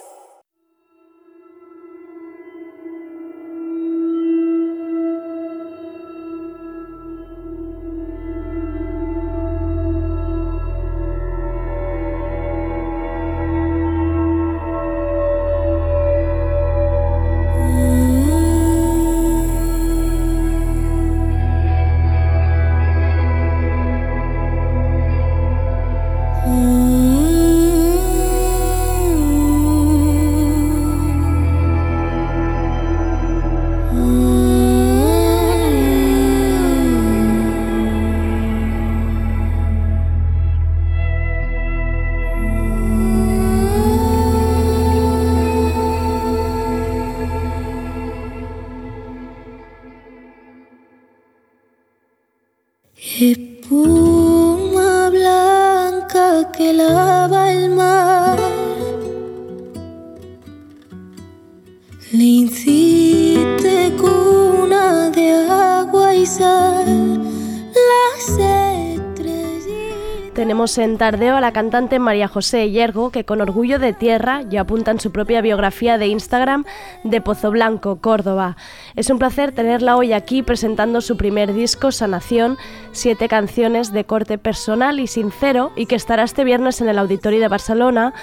Tenemos 70.71 70.91
en 70.91 70.97
Tardeo 70.97 71.35
a 71.35 71.41
la 71.41 71.51
cantante 71.51 71.99
María 71.99 72.29
José 72.29 72.71
Yergo, 72.71 73.09
que 73.09 73.25
con 73.25 73.41
orgullo 73.41 73.77
de 73.77 73.91
tierra 73.91 74.41
ya 74.43 74.61
apunta 74.61 74.91
en 74.91 75.01
su 75.01 75.11
propia 75.11 75.41
biografía 75.41 75.97
de 75.97 76.07
Instagram 76.07 76.63
de 77.03 77.19
Pozo 77.19 77.51
Blanco, 77.51 77.97
Córdoba. 77.97 78.55
Es 78.95 79.09
un 79.09 79.19
placer 79.19 79.51
tenerla 79.51 79.97
hoy 79.97 80.13
aquí 80.13 80.43
presentando 80.43 81.01
su 81.01 81.17
primer 81.17 81.53
disco, 81.53 81.91
Sanación, 81.91 82.57
siete 82.93 83.27
canciones 83.27 83.91
de 83.91 84.05
corte 84.05 84.37
personal 84.37 85.01
y 85.01 85.07
sincero, 85.07 85.73
y 85.75 85.87
que 85.87 85.95
estará 85.95 86.23
este 86.23 86.45
viernes 86.45 86.79
en 86.79 86.87
el 86.87 86.99
Auditorio 86.99 87.41
de 87.41 87.49
Barcelona, 87.49 88.13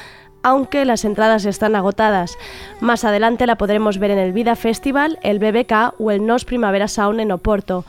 aunque 0.42 0.86
las 0.86 1.04
entradas 1.04 1.44
están 1.44 1.76
agotadas. 1.76 2.38
Más 2.80 3.04
adelante 3.04 3.46
la 3.46 3.58
podremos 3.58 3.98
ver 3.98 4.12
en 4.12 4.18
el 4.18 4.32
Vida 4.32 4.56
Festival, 4.56 5.18
el 5.22 5.38
BBK 5.38 5.94
o 5.98 6.10
el 6.10 6.24
Nos 6.24 6.46
Primavera 6.46 6.88
Sound 6.88 7.20
en 7.20 7.32
Oporto. 7.32 7.84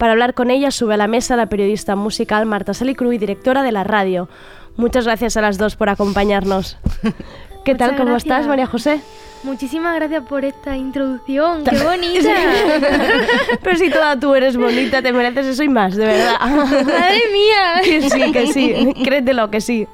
Para 0.00 0.12
hablar 0.12 0.32
con 0.32 0.50
ella 0.50 0.70
sube 0.70 0.94
a 0.94 0.96
la 0.96 1.08
mesa 1.08 1.36
la 1.36 1.50
periodista 1.50 1.94
musical 1.94 2.46
Marta 2.46 2.72
Salicru 2.72 3.12
y 3.12 3.18
directora 3.18 3.62
de 3.62 3.70
la 3.70 3.84
radio. 3.84 4.30
Muchas 4.76 5.04
gracias 5.04 5.36
a 5.36 5.42
las 5.42 5.58
dos 5.58 5.76
por 5.76 5.90
acompañarnos. 5.90 6.78
¿Qué 7.66 7.74
tal? 7.74 7.90
Muchas 7.90 8.00
¿Cómo 8.00 8.10
gracias. 8.12 8.32
estás, 8.32 8.46
María 8.46 8.66
José? 8.66 9.02
Muchísimas 9.42 9.94
gracias 9.96 10.24
por 10.26 10.46
esta 10.46 10.74
introducción, 10.74 11.64
qué 11.70 11.84
bonita. 11.84 12.30
Pero 13.62 13.76
si 13.76 13.90
toda 13.90 14.18
tú 14.18 14.34
eres 14.34 14.56
bonita, 14.56 15.02
te 15.02 15.12
mereces 15.12 15.44
eso 15.48 15.64
y 15.64 15.68
más, 15.68 15.94
de 15.94 16.06
verdad. 16.06 16.40
Madre 16.40 17.20
mía. 17.30 17.82
Que 17.84 18.08
sí, 18.08 18.32
que 18.32 18.46
sí, 18.46 18.94
créetelo 19.04 19.50
que 19.50 19.60
sí. 19.60 19.86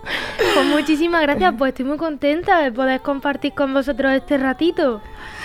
Pues 0.55 0.67
muchísimas 0.67 1.23
gracias, 1.23 1.53
pues 1.59 1.71
estoy 1.71 1.85
muy 1.85 1.97
contenta 1.97 2.61
de 2.61 2.71
poder 2.71 3.01
compartir 3.01 3.55
con 3.55 3.75
vosotros 3.75 4.13
este 4.13 4.39
ratito. 4.39 5.01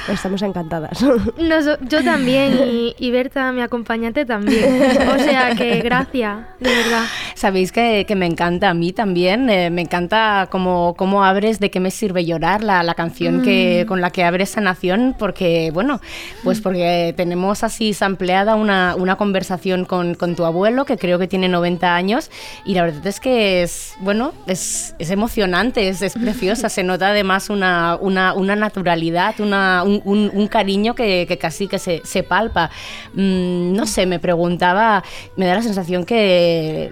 Estamos 0.08 0.42
encantadas. 0.42 1.02
Noso- 1.38 1.78
yo 1.88 2.04
también 2.04 2.58
y, 2.68 2.96
y 2.98 3.12
Berta, 3.12 3.52
mi 3.52 3.62
acompañante, 3.62 4.26
también. 4.26 4.64
O 5.16 5.20
sea 5.20 5.56
que 5.56 5.80
gracias, 5.82 6.40
de 6.60 6.70
verdad. 6.76 7.04
Sabéis 7.36 7.72
que, 7.72 8.06
que 8.08 8.16
me 8.16 8.26
encanta 8.26 8.70
a 8.70 8.74
mí 8.74 8.94
también, 8.94 9.50
eh, 9.50 9.70
me 9.70 9.82
encanta 9.82 10.48
cómo, 10.52 10.96
cómo 10.98 11.24
abres 11.24 11.60
de 11.60 11.72
qué 11.72 11.80
me 11.80 11.92
sirve 11.92 12.26
llorar, 12.26 12.64
la, 12.64 12.84
la 12.84 12.94
canción 12.96 13.42
que, 13.42 13.84
Mm. 13.86 13.88
con 13.88 14.02
la 14.02 14.10
que 14.12 14.24
abres 14.24 14.50
Sanación, 14.50 15.16
porque, 15.18 15.72
bueno, 15.74 16.02
pues 16.44 16.62
porque 16.62 17.14
tenemos 17.16 17.64
así 17.64 17.94
sampleada 17.94 18.56
una, 18.56 18.96
una 18.98 19.16
conversación 19.16 19.86
con, 19.86 20.16
con 20.16 20.36
tu 20.36 20.46
abuelo, 20.46 20.86
que 20.86 20.98
creo 20.98 21.18
que 21.20 21.28
tiene 21.28 21.48
90 21.48 21.96
años, 21.96 22.30
y 22.66 22.74
la 22.76 22.84
verdad 22.84 23.08
es 23.08 23.20
que 23.20 23.64
es, 23.64 23.94
bueno, 24.02 24.34
es, 24.48 24.96
es 25.00 25.10
emocionante, 25.12 25.88
es, 25.88 26.02
es 26.02 26.14
preciosa, 26.14 26.70
se 26.70 26.84
nota 26.84 27.10
además 27.10 27.50
una, 27.50 27.98
una, 28.00 28.34
una 28.34 28.56
naturalidad, 28.56 29.40
una, 29.40 29.71
un, 29.84 30.48
cariño 30.48 30.96
que, 30.96 31.38
casi 31.40 31.68
que 31.68 31.80
se, 31.80 32.02
se 32.04 32.24
palpa. 32.24 32.70
Mm, 33.14 33.74
no 33.74 33.86
sé, 33.86 34.06
me 34.06 34.20
preguntaba, 34.20 35.04
me 35.36 35.46
da 35.46 35.56
la 35.56 35.62
sensación 35.62 36.06
que 36.06 36.92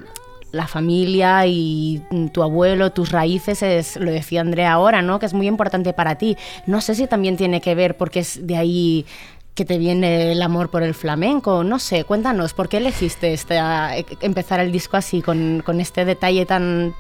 la 0.52 0.68
familia 0.68 1.46
y 1.46 2.02
tu 2.34 2.42
abuelo, 2.44 2.92
tus 2.92 3.12
raíces, 3.12 3.62
es, 3.62 3.96
lo 3.98 4.12
decía 4.12 4.42
Andrea 4.42 4.74
ahora, 4.74 5.02
¿no? 5.02 5.20
Que 5.20 5.26
es 5.26 5.34
muy 5.34 5.48
importante 5.48 5.94
para 5.94 6.16
ti. 6.16 6.38
No 6.66 6.82
sé 6.82 6.96
si 6.96 7.08
también 7.08 7.38
tiene 7.38 7.62
que 7.62 7.76
ver 7.76 7.98
porque 7.98 8.20
es 8.20 8.46
de 8.46 8.58
ahí 8.58 9.06
que 9.54 9.66
te 9.66 9.78
viene 9.78 10.32
el 10.32 10.42
amor 10.42 10.70
por 10.70 10.84
el 10.84 10.94
flamenco. 10.94 11.64
No 11.64 11.80
sé, 11.80 12.04
cuéntanos, 12.04 12.54
¿por 12.54 12.70
qué 12.70 12.78
elegiste 12.78 13.34
esta, 13.34 13.98
e- 13.98 14.06
empezar 14.22 14.60
el 14.60 14.72
disco 14.72 14.98
así, 14.98 15.22
con, 15.22 15.62
con 15.66 15.82
este 15.82 16.06
detalle 16.06 16.46
tan 16.46 16.96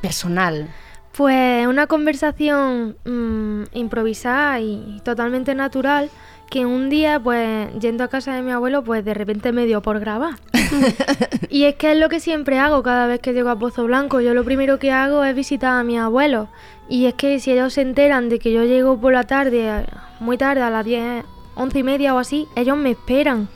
personal? 0.00 0.68
Pues 1.16 1.66
una 1.66 1.86
conversación 1.86 2.96
mm, 3.04 3.76
improvisada 3.76 4.60
y 4.60 5.00
totalmente 5.04 5.54
natural 5.54 6.10
que 6.50 6.66
un 6.66 6.90
día, 6.90 7.20
pues 7.20 7.72
yendo 7.78 8.02
a 8.04 8.08
casa 8.08 8.34
de 8.34 8.42
mi 8.42 8.50
abuelo, 8.50 8.82
pues 8.82 9.04
de 9.04 9.14
repente 9.14 9.52
me 9.52 9.66
dio 9.66 9.82
por 9.82 10.00
grabar. 10.00 10.34
y 11.48 11.64
es 11.64 11.76
que 11.76 11.92
es 11.92 11.98
lo 11.98 12.08
que 12.08 12.18
siempre 12.18 12.58
hago 12.58 12.82
cada 12.82 13.06
vez 13.06 13.20
que 13.20 13.32
llego 13.32 13.50
a 13.50 13.58
Pozo 13.58 13.84
Blanco. 13.84 14.20
Yo 14.20 14.34
lo 14.34 14.44
primero 14.44 14.78
que 14.78 14.90
hago 14.90 15.22
es 15.24 15.34
visitar 15.34 15.78
a 15.78 15.84
mi 15.84 15.96
abuelo. 15.96 16.48
Y 16.88 17.06
es 17.06 17.14
que 17.14 17.38
si 17.38 17.52
ellos 17.52 17.72
se 17.72 17.82
enteran 17.82 18.28
de 18.28 18.40
que 18.40 18.52
yo 18.52 18.64
llego 18.64 19.00
por 19.00 19.12
la 19.12 19.24
tarde, 19.24 19.86
muy 20.18 20.36
tarde, 20.36 20.62
a 20.62 20.70
las 20.70 20.84
10, 20.84 21.24
11 21.54 21.78
y 21.78 21.82
media 21.84 22.14
o 22.14 22.18
así, 22.18 22.48
ellos 22.56 22.76
me 22.76 22.90
esperan 22.90 23.48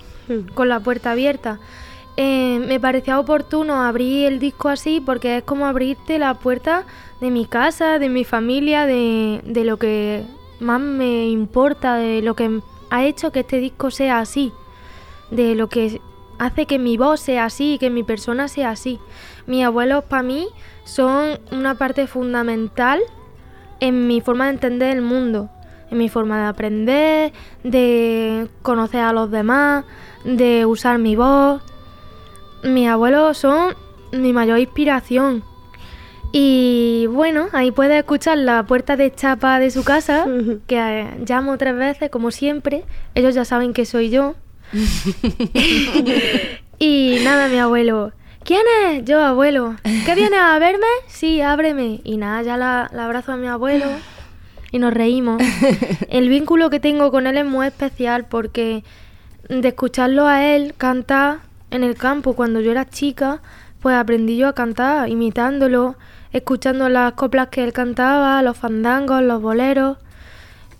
con 0.55 0.69
la 0.69 0.79
puerta 0.79 1.11
abierta. 1.11 1.59
Eh, 2.17 2.61
me 2.65 2.79
parecía 2.79 3.19
oportuno 3.19 3.83
abrir 3.83 4.27
el 4.27 4.39
disco 4.39 4.69
así 4.69 5.03
porque 5.05 5.39
es 5.39 5.43
como 5.43 5.67
abrirte 5.67 6.21
la 6.21 6.35
puerta 6.35 6.85
de 7.21 7.31
mi 7.31 7.47
casa, 7.47 7.99
de 7.99 8.09
mi 8.09 8.25
familia, 8.25 8.87
de, 8.87 9.41
de 9.45 9.65
lo 9.65 9.79
que 9.79 10.25
más 10.61 10.81
me 10.81 11.29
importa, 11.29 11.97
de 11.97 12.23
lo 12.23 12.35
que 12.35 12.61
ha 12.91 13.05
hecho 13.05 13.33
que 13.33 13.41
este 13.41 13.59
disco 13.59 13.91
sea 13.91 14.19
así, 14.19 14.53
de 15.31 15.55
lo 15.55 15.69
que 15.69 16.01
hace 16.39 16.67
que 16.67 16.79
mi 16.79 16.97
voz 16.97 17.21
sea 17.21 17.47
así, 17.47 17.79
que 17.79 17.91
mi 17.91 18.03
persona 18.03 18.49
sea 18.49 18.71
así. 18.71 18.99
Mis 19.47 19.65
abuelos 19.65 20.05
para 20.05 20.23
mí 20.23 20.49
son 20.85 21.39
una 21.51 21.75
parte 21.77 22.07
fundamental 22.07 23.01
en 23.81 24.07
mi 24.07 24.21
forma 24.21 24.47
de 24.47 24.53
entender 24.53 24.97
el 24.97 25.03
mundo, 25.03 25.51
en 25.91 25.99
mi 25.99 26.09
forma 26.09 26.39
de 26.41 26.47
aprender, 26.47 27.33
de 27.63 28.49
conocer 28.63 29.01
a 29.01 29.13
los 29.13 29.31
demás, 29.31 29.85
de 30.25 30.67
usar 30.67 30.99
mi 30.99 31.17
voz. 31.17 31.63
Mis 32.63 32.89
abuelos 32.89 33.39
son 33.39 33.75
mi 34.13 34.33
mayor 34.33 34.59
inspiración. 34.59 35.45
Y 36.37 37.07
bueno, 37.13 37.47
ahí 37.53 37.71
puedes 37.71 37.97
escuchar 37.97 38.39
la 38.39 38.65
puerta 38.65 38.97
de 38.97 39.15
chapa 39.15 39.61
de 39.61 39.71
su 39.71 39.85
casa, 39.85 40.27
que 40.67 40.77
eh, 40.77 41.07
llamo 41.25 41.57
tres 41.59 41.77
veces, 41.77 42.11
como 42.11 42.33
siempre. 42.33 42.83
Ellos 43.15 43.37
ya 43.37 43.45
saben 43.45 43.73
que 43.73 43.87
soy 43.87 44.11
yo. 44.11 44.35
y 46.81 47.19
nada, 47.23 47.47
mi 47.47 47.59
abuelo. 47.59 48.11
¿Quién 48.43 48.63
es? 48.85 49.05
Yo, 49.05 49.23
abuelo. 49.23 49.77
¿Qué 49.85 50.17
vienes 50.17 50.41
a 50.41 50.59
verme? 50.59 50.89
Sí, 51.07 51.41
ábreme. 51.41 52.01
Y 52.03 52.17
nada, 52.17 52.43
ya 52.43 52.57
la, 52.57 52.91
la 52.93 53.05
abrazo 53.05 53.31
a 53.31 53.37
mi 53.37 53.47
abuelo 53.47 53.87
y 54.73 54.81
nos 54.81 54.93
reímos. 54.93 55.41
El 56.09 56.29
vínculo 56.29 56.69
que 56.69 56.81
tengo 56.81 57.13
con 57.13 57.29
él 57.29 57.39
es 57.39 57.47
muy 57.47 57.69
especial 57.69 58.25
porque 58.25 58.83
de 59.49 59.69
escucharlo 59.69 60.27
a 60.27 60.45
él 60.45 60.75
cantar 60.77 61.43
en 61.71 61.85
el 61.85 61.95
campo 61.95 62.35
cuando 62.35 62.61
yo 62.61 62.73
era 62.73 62.91
chica, 62.91 63.41
pues 63.79 63.95
aprendí 63.95 64.37
yo 64.37 64.49
a 64.49 64.53
cantar 64.53 65.09
imitándolo, 65.09 65.95
escuchando 66.35 66.89
las 66.89 67.13
coplas 67.13 67.49
que 67.49 67.63
él 67.63 67.73
cantaba, 67.73 68.43
los 68.43 68.59
fandangos, 68.59 69.23
los 69.23 69.41
boleros. 69.41 69.99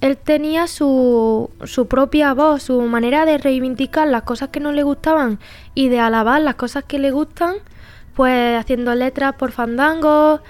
Él 0.01 0.19
tenía 0.19 0.67
su, 0.67 1.49
su 1.65 1.87
propia 1.87 2.35
voz, 2.35 2.65
su 2.65 2.83
manera 2.83 3.25
de 3.25 3.39
reivindicar 3.39 4.09
las 4.09 4.25
cosas 4.25 4.49
que 4.51 4.59
no 4.61 4.73
le 4.73 4.83
gustaban 4.83 5.39
y 5.75 5.89
de 5.89 6.01
alabar 6.01 6.43
las 6.43 6.57
cosas 6.57 6.85
que 6.85 6.99
le 6.99 7.13
gustan, 7.13 7.55
pues 8.15 8.59
haciendo 8.59 8.95
letras 8.97 9.37
por 9.37 9.53
fandangos. 9.53 10.41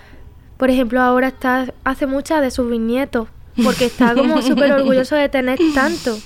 Por 0.57 0.71
ejemplo, 0.71 1.03
ahora 1.03 1.29
está, 1.29 1.67
hace 1.85 2.07
muchas 2.07 2.41
de 2.41 2.51
sus 2.51 2.69
bisnietos, 2.69 3.29
porque 3.63 3.85
está 3.85 4.15
como 4.15 4.41
súper 4.43 4.73
orgulloso 4.73 5.17
de 5.17 5.29
tener 5.29 5.59
tanto. 5.75 6.17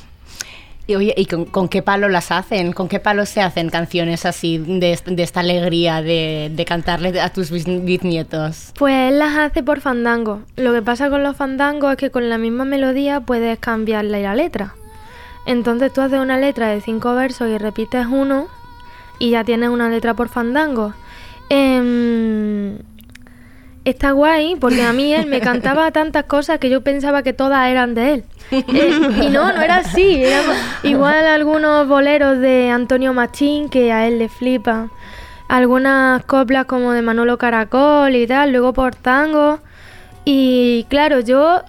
Y 0.88 0.94
oye, 0.96 1.12
¿y 1.18 1.26
con, 1.26 1.68
qué 1.68 1.82
palo 1.82 2.08
las 2.08 2.32
hacen? 2.32 2.72
¿Con 2.72 2.88
qué 2.88 2.98
palo 2.98 3.26
se 3.26 3.42
hacen 3.42 3.68
canciones 3.68 4.24
así 4.24 4.56
de, 4.56 4.98
de 5.04 5.22
esta 5.22 5.40
alegría 5.40 6.00
de, 6.00 6.50
de 6.52 6.64
cantarle 6.64 7.20
a 7.20 7.28
tus 7.30 7.50
bis- 7.52 7.84
bisnietos? 7.84 8.72
Pues 8.78 8.94
él 9.12 9.18
las 9.18 9.36
hace 9.36 9.62
por 9.62 9.82
fandango. 9.82 10.40
Lo 10.56 10.72
que 10.72 10.80
pasa 10.80 11.10
con 11.10 11.22
los 11.22 11.36
fandangos 11.36 11.90
es 11.92 11.98
que 11.98 12.10
con 12.10 12.30
la 12.30 12.38
misma 12.38 12.64
melodía 12.64 13.20
puedes 13.20 13.58
cambiarle 13.58 14.22
la 14.22 14.34
letra. 14.34 14.74
Entonces 15.44 15.92
tú 15.92 16.00
haces 16.00 16.18
una 16.20 16.38
letra 16.38 16.68
de 16.68 16.80
cinco 16.80 17.14
versos 17.14 17.50
y 17.50 17.58
repites 17.58 18.06
uno 18.06 18.48
y 19.18 19.30
ya 19.32 19.44
tienes 19.44 19.68
una 19.68 19.90
letra 19.90 20.14
por 20.14 20.30
fandango. 20.30 20.94
Em, 21.50 22.78
está 23.88 24.12
guay 24.12 24.56
porque 24.56 24.82
a 24.82 24.92
mí 24.92 25.12
él 25.12 25.26
me 25.26 25.40
cantaba 25.40 25.90
tantas 25.90 26.24
cosas 26.24 26.58
que 26.58 26.70
yo 26.70 26.82
pensaba 26.82 27.22
que 27.22 27.32
todas 27.32 27.68
eran 27.68 27.94
de 27.94 28.14
él. 28.14 28.24
Eh, 28.50 29.22
y 29.22 29.28
no, 29.28 29.52
no 29.52 29.60
era 29.60 29.78
así. 29.78 30.22
Era 30.22 30.40
igual 30.82 31.26
algunos 31.26 31.86
boleros 31.86 32.38
de 32.38 32.70
Antonio 32.70 33.12
Machín 33.12 33.68
que 33.68 33.92
a 33.92 34.06
él 34.06 34.18
le 34.18 34.28
flipa. 34.28 34.88
Algunas 35.48 36.24
coplas 36.24 36.66
como 36.66 36.92
de 36.92 37.02
Manolo 37.02 37.38
Caracol 37.38 38.14
y 38.14 38.26
tal, 38.26 38.52
luego 38.52 38.72
por 38.72 38.94
tango. 38.94 39.60
Y 40.24 40.86
claro, 40.88 41.20
yo 41.20 41.62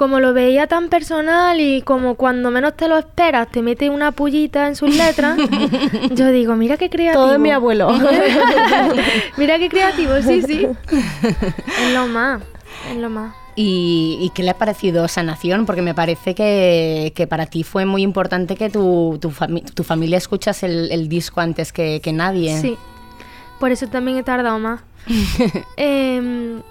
como 0.00 0.18
lo 0.18 0.32
veía 0.32 0.66
tan 0.66 0.88
personal 0.88 1.60
y 1.60 1.82
como 1.82 2.14
cuando 2.14 2.50
menos 2.50 2.74
te 2.74 2.88
lo 2.88 2.96
esperas 2.96 3.50
te 3.50 3.60
mete 3.60 3.90
una 3.90 4.12
pullita 4.12 4.66
en 4.66 4.74
sus 4.74 4.96
letras, 4.96 5.36
yo 6.12 6.28
digo, 6.30 6.56
mira 6.56 6.78
qué 6.78 6.88
creativo. 6.88 7.22
Todo 7.24 7.32
de 7.32 7.38
mi 7.38 7.50
abuelo. 7.50 7.90
mira 9.36 9.58
qué 9.58 9.68
creativo, 9.68 10.14
sí, 10.22 10.40
sí. 10.40 10.66
Es 10.90 11.92
lo 11.94 12.06
más, 12.06 12.40
es 12.90 12.96
lo 12.96 13.10
más. 13.10 13.34
¿Y, 13.56 14.16
y 14.22 14.30
qué 14.30 14.42
le 14.42 14.52
ha 14.52 14.56
parecido 14.56 15.06
Sanación? 15.06 15.66
Porque 15.66 15.82
me 15.82 15.92
parece 15.92 16.34
que, 16.34 17.12
que 17.14 17.26
para 17.26 17.44
ti 17.44 17.62
fue 17.62 17.84
muy 17.84 18.00
importante 18.02 18.56
que 18.56 18.70
tu, 18.70 19.18
tu, 19.20 19.30
fami- 19.30 19.70
tu 19.74 19.84
familia 19.84 20.16
escuchas 20.16 20.62
el, 20.62 20.90
el 20.90 21.10
disco 21.10 21.42
antes 21.42 21.74
que, 21.74 22.00
que 22.02 22.14
nadie. 22.14 22.58
Sí, 22.58 22.78
por 23.58 23.70
eso 23.70 23.86
también 23.88 24.16
he 24.16 24.22
tardado 24.22 24.58
más. 24.58 24.80
Em, 25.76 26.62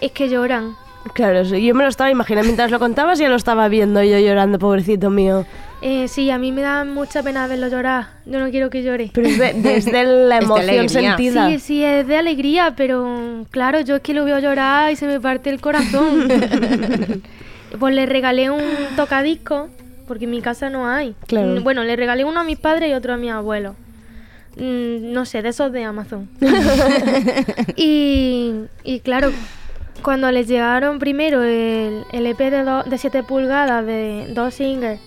es 0.00 0.10
que 0.10 0.28
lloran. 0.28 0.74
Claro, 1.14 1.44
sí, 1.44 1.64
yo 1.64 1.74
me 1.74 1.82
lo 1.82 1.88
estaba 1.88 2.10
imaginando 2.10 2.46
mientras 2.46 2.70
lo 2.70 2.78
contabas, 2.78 3.18
ya 3.18 3.28
lo 3.28 3.36
estaba 3.36 3.68
viendo 3.68 4.02
yo 4.02 4.18
llorando, 4.18 4.58
pobrecito 4.58 5.10
mío. 5.10 5.44
Eh, 5.82 6.06
sí, 6.06 6.30
a 6.30 6.38
mí 6.38 6.52
me 6.52 6.62
da 6.62 6.84
mucha 6.84 7.22
pena 7.24 7.46
verlo 7.48 7.66
llorar. 7.68 8.06
Yo 8.24 8.38
no 8.38 8.50
quiero 8.50 8.70
que 8.70 8.84
llore. 8.84 9.10
Pero 9.12 9.26
es 9.26 9.36
de- 9.38 9.52
desde 9.54 10.04
la 10.04 10.38
emoción 10.42 10.88
sentida. 10.88 11.48
Sí, 11.48 11.58
sí, 11.58 11.84
es 11.84 12.06
de 12.06 12.16
alegría, 12.16 12.74
pero 12.76 13.44
claro, 13.50 13.80
yo 13.80 13.96
es 13.96 14.02
que 14.02 14.14
lo 14.14 14.24
veo 14.24 14.38
llorar 14.38 14.92
y 14.92 14.96
se 14.96 15.06
me 15.08 15.18
parte 15.20 15.50
el 15.50 15.60
corazón. 15.60 16.28
pues 17.80 17.94
le 17.94 18.06
regalé 18.06 18.50
un 18.50 18.62
tocadisco, 18.94 19.68
porque 20.06 20.24
en 20.26 20.30
mi 20.30 20.40
casa 20.40 20.70
no 20.70 20.88
hay. 20.88 21.16
Claro. 21.26 21.48
Mm, 21.60 21.64
Bueno, 21.64 21.82
le 21.82 21.96
regalé 21.96 22.24
uno 22.24 22.40
a 22.40 22.44
mis 22.44 22.58
padres 22.58 22.88
y 22.90 22.94
otro 22.94 23.14
a 23.14 23.16
mi 23.16 23.28
abuelo. 23.28 23.74
Mm, 24.56 25.12
No 25.12 25.24
sé, 25.24 25.42
de 25.42 25.48
esos 25.48 25.72
de 25.72 25.82
Amazon. 25.82 26.28
y, 27.76 28.52
y 28.84 29.00
claro, 29.00 29.30
cuando 30.02 30.30
les 30.30 30.46
llegaron 30.48 30.98
primero 30.98 31.42
el, 31.42 32.04
el 32.12 32.26
EP 32.26 32.38
de, 32.38 32.64
do- 32.64 32.82
de 32.82 32.98
7 32.98 33.22
pulgadas 33.22 33.84
de 33.86 34.26
dos 34.30 34.54
singles, 34.54 35.00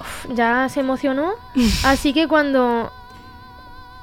uf, 0.00 0.26
ya 0.34 0.68
se 0.68 0.80
emocionó. 0.80 1.32
Así 1.84 2.12
que 2.12 2.28
cuando 2.28 2.90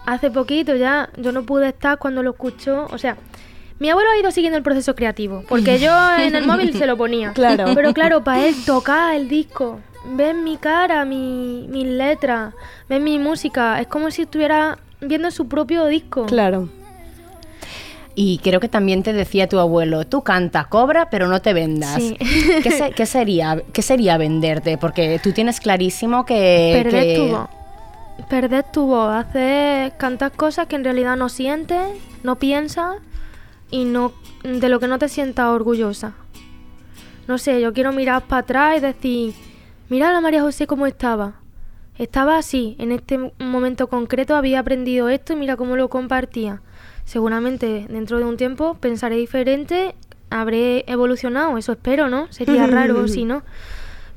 hace 0.05 0.31
poquito 0.31 0.75
ya 0.75 1.09
yo 1.17 1.31
no 1.31 1.43
pude 1.43 1.69
estar 1.69 1.97
cuando 1.99 2.23
lo 2.23 2.31
escuchó, 2.31 2.87
o 2.91 2.97
sea, 2.97 3.17
mi 3.79 3.89
abuelo 3.89 4.09
ha 4.09 4.17
ido 4.19 4.31
siguiendo 4.31 4.57
el 4.57 4.63
proceso 4.63 4.95
creativo, 4.95 5.43
porque 5.47 5.79
yo 5.79 5.91
en 6.19 6.35
el 6.35 6.45
móvil 6.47 6.73
se 6.73 6.87
lo 6.87 6.97
ponía. 6.97 7.33
Claro. 7.33 7.65
Pero 7.75 7.93
claro, 7.93 8.23
para 8.23 8.45
él 8.45 8.55
tocar 8.65 9.15
el 9.15 9.27
disco, 9.29 9.79
ver 10.15 10.33
mi 10.35 10.57
cara, 10.57 11.05
mi, 11.05 11.67
mis 11.69 11.85
letras, 11.87 12.53
ver 12.89 13.01
mi 13.01 13.19
música, 13.19 13.79
es 13.81 13.87
como 13.87 14.09
si 14.09 14.23
estuviera 14.23 14.79
viendo 15.01 15.29
su 15.29 15.47
propio 15.47 15.85
disco. 15.85 16.25
Claro. 16.25 16.69
Y 18.19 18.39
creo 18.39 18.59
que 18.59 18.67
también 18.67 19.03
te 19.03 19.13
decía 19.13 19.47
tu 19.47 19.59
abuelo, 19.59 20.03
tú 20.07 20.23
canta, 20.23 20.65
cobra, 20.65 21.07
pero 21.11 21.27
no 21.27 21.39
te 21.39 21.53
vendas. 21.53 22.01
Sí. 22.01 22.17
¿Qué, 22.63 22.71
se- 22.71 22.89
qué 22.95 23.05
sería, 23.05 23.61
¿Qué 23.71 23.83
sería 23.83 24.17
venderte? 24.17 24.79
Porque 24.79 25.19
tú 25.21 25.33
tienes 25.33 25.59
clarísimo 25.59 26.25
que... 26.25 26.81
Perder 26.83 27.03
que- 27.03 27.15
tu 27.15 27.27
voz. 27.27 27.49
Perder 28.27 28.65
tu 28.73 28.87
voz, 28.87 29.13
hacer 29.13 29.95
cantar 29.97 30.31
cosas 30.31 30.65
que 30.65 30.75
en 30.75 30.83
realidad 30.83 31.15
no 31.15 31.29
sientes, 31.29 31.79
no 32.23 32.37
piensas 32.37 32.95
y 33.69 33.85
no 33.85 34.11
de 34.43 34.67
lo 34.67 34.79
que 34.79 34.87
no 34.87 34.97
te 34.97 35.09
sientas 35.09 35.45
orgullosa. 35.49 36.13
No 37.27 37.37
sé, 37.37 37.61
yo 37.61 37.71
quiero 37.73 37.91
mirar 37.91 38.23
para 38.23 38.39
atrás 38.41 38.77
y 38.77 38.79
decir, 38.79 39.33
mira 39.89 40.09
a 40.09 40.13
la 40.13 40.21
María 40.21 40.41
José 40.41 40.65
cómo 40.65 40.87
estaba. 40.87 41.33
Estaba 41.99 42.37
así, 42.39 42.75
en 42.79 42.91
este 42.91 43.31
momento 43.37 43.87
concreto 43.87 44.35
había 44.35 44.59
aprendido 44.61 45.09
esto 45.09 45.33
y 45.33 45.35
mira 45.35 45.55
cómo 45.55 45.75
lo 45.75 45.87
compartía. 45.89 46.61
Seguramente 47.07 47.87
dentro 47.89 48.19
de 48.19 48.25
un 48.25 48.37
tiempo 48.37 48.75
pensaré 48.75 49.15
diferente, 49.15 49.95
habré 50.29 50.85
evolucionado, 50.87 51.57
eso 51.57 51.71
espero, 51.71 52.07
¿no? 52.07 52.31
Sería 52.31 52.67
raro 52.67 53.07
si 53.07 53.25
no 53.25 53.41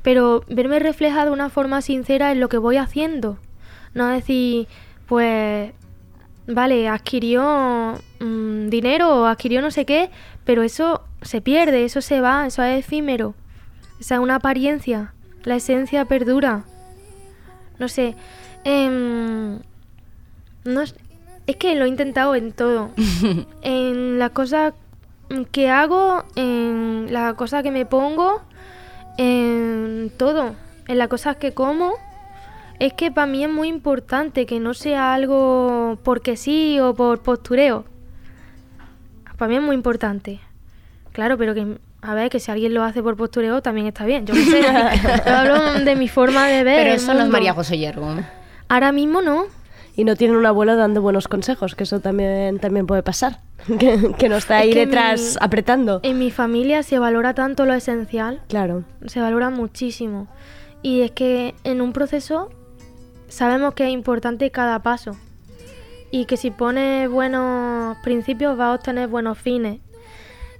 pero 0.01 0.43
verme 0.47 0.79
reflejada 0.79 1.25
de 1.25 1.31
una 1.31 1.49
forma 1.49 1.81
sincera 1.81 2.31
en 2.31 2.39
lo 2.39 2.49
que 2.49 2.57
voy 2.57 2.77
haciendo. 2.77 3.37
No 3.93 4.07
decir, 4.07 4.67
pues, 5.07 5.73
vale, 6.47 6.87
adquirió 6.87 7.99
mm, 8.19 8.69
dinero 8.69 9.21
o 9.21 9.25
adquirió 9.25 9.61
no 9.61 9.71
sé 9.71 9.85
qué, 9.85 10.09
pero 10.43 10.63
eso 10.63 11.03
se 11.21 11.41
pierde, 11.41 11.85
eso 11.85 12.01
se 12.01 12.21
va, 12.21 12.47
eso 12.47 12.63
es 12.63 12.79
efímero. 12.79 13.35
Esa 13.99 14.15
es 14.15 14.21
una 14.21 14.35
apariencia, 14.35 15.13
la 15.43 15.55
esencia 15.55 16.05
perdura. 16.05 16.63
No 17.77 17.87
sé, 17.87 18.15
em, 18.63 19.59
no 20.63 20.83
es, 21.47 21.55
que 21.55 21.75
lo 21.75 21.85
he 21.85 21.87
intentado 21.87 22.35
en 22.35 22.51
todo. 22.51 22.91
en 23.61 24.19
las 24.19 24.31
cosas 24.31 24.73
que 25.51 25.69
hago, 25.69 26.23
en 26.35 27.07
las 27.11 27.33
cosas 27.35 27.63
que 27.63 27.71
me 27.71 27.85
pongo, 27.85 28.41
en 29.17 30.11
todo, 30.17 30.55
en 30.87 30.97
las 30.97 31.07
cosas 31.07 31.37
que 31.37 31.53
como. 31.53 31.93
Es 32.79 32.93
que 32.93 33.11
para 33.11 33.27
mí 33.27 33.43
es 33.43 33.49
muy 33.49 33.67
importante 33.67 34.47
que 34.47 34.59
no 34.59 34.73
sea 34.73 35.13
algo 35.13 35.99
porque 36.03 36.35
sí 36.35 36.79
o 36.79 36.95
por 36.95 37.21
postureo. 37.21 37.85
Para 39.37 39.49
mí 39.49 39.55
es 39.57 39.61
muy 39.61 39.75
importante. 39.75 40.39
Claro, 41.11 41.37
pero 41.37 41.53
que, 41.53 41.77
a 42.01 42.15
ver, 42.15 42.29
que 42.29 42.39
si 42.39 42.49
alguien 42.49 42.73
lo 42.73 42.83
hace 42.83 43.03
por 43.03 43.15
postureo 43.17 43.61
también 43.61 43.87
está 43.87 44.05
bien. 44.05 44.25
Yo 44.25 44.33
qué 44.33 44.45
sé. 44.45 44.61
Yo 45.25 45.35
hablo 45.35 45.79
de 45.83 45.95
mi 45.95 46.07
forma 46.07 46.47
de 46.47 46.63
ver. 46.63 46.77
Pero 46.77 46.89
el 46.89 46.95
eso 46.95 47.13
no 47.13 47.21
es. 47.21 47.29
María 47.29 47.53
José 47.53 47.77
Yergo. 47.77 48.15
Ahora 48.67 48.91
mismo 48.91 49.21
no. 49.21 49.45
Y 49.95 50.03
no 50.05 50.15
tiene 50.15 50.37
un 50.37 50.45
abuelo 50.45 50.75
dando 50.77 51.01
buenos 51.01 51.27
consejos, 51.27 51.75
que 51.75 51.83
eso 51.83 51.99
también, 51.99 52.59
también 52.59 52.87
puede 52.87 53.03
pasar. 53.03 53.39
Que, 53.79 54.13
que 54.17 54.27
no 54.29 54.37
está 54.37 54.57
ahí 54.57 54.69
Es 54.69 54.73
que 54.75 54.85
detrás 54.87 55.21
mi- 55.39 55.45
apretando. 55.45 55.99
En 56.03 56.17
mi 56.17 56.31
familia 56.31 56.81
se 56.81 56.97
valora 56.97 57.33
tanto 57.35 57.65
lo 57.65 57.73
esencial. 57.75 58.41
Claro. 58.47 58.83
se 59.05 59.19
valora 59.21 59.49
muchísimo. 59.51 60.27
Y 60.81 61.01
es 61.01 61.11
que 61.11 61.53
en 61.63 61.79
un 61.81 61.93
proceso 61.93 62.49
sabemos 63.27 63.75
que 63.75 63.83
es 63.85 63.91
importante 63.91 64.49
cada 64.49 64.79
paso. 64.79 65.15
Y 66.09 66.25
que 66.25 66.37
si 66.37 66.49
pones 66.51 67.07
buenos 67.09 67.97
principios 68.03 68.57
vas 68.57 68.69
a 68.69 68.73
obtener 68.73 69.07
buenos 69.09 69.37
fines. 69.37 69.79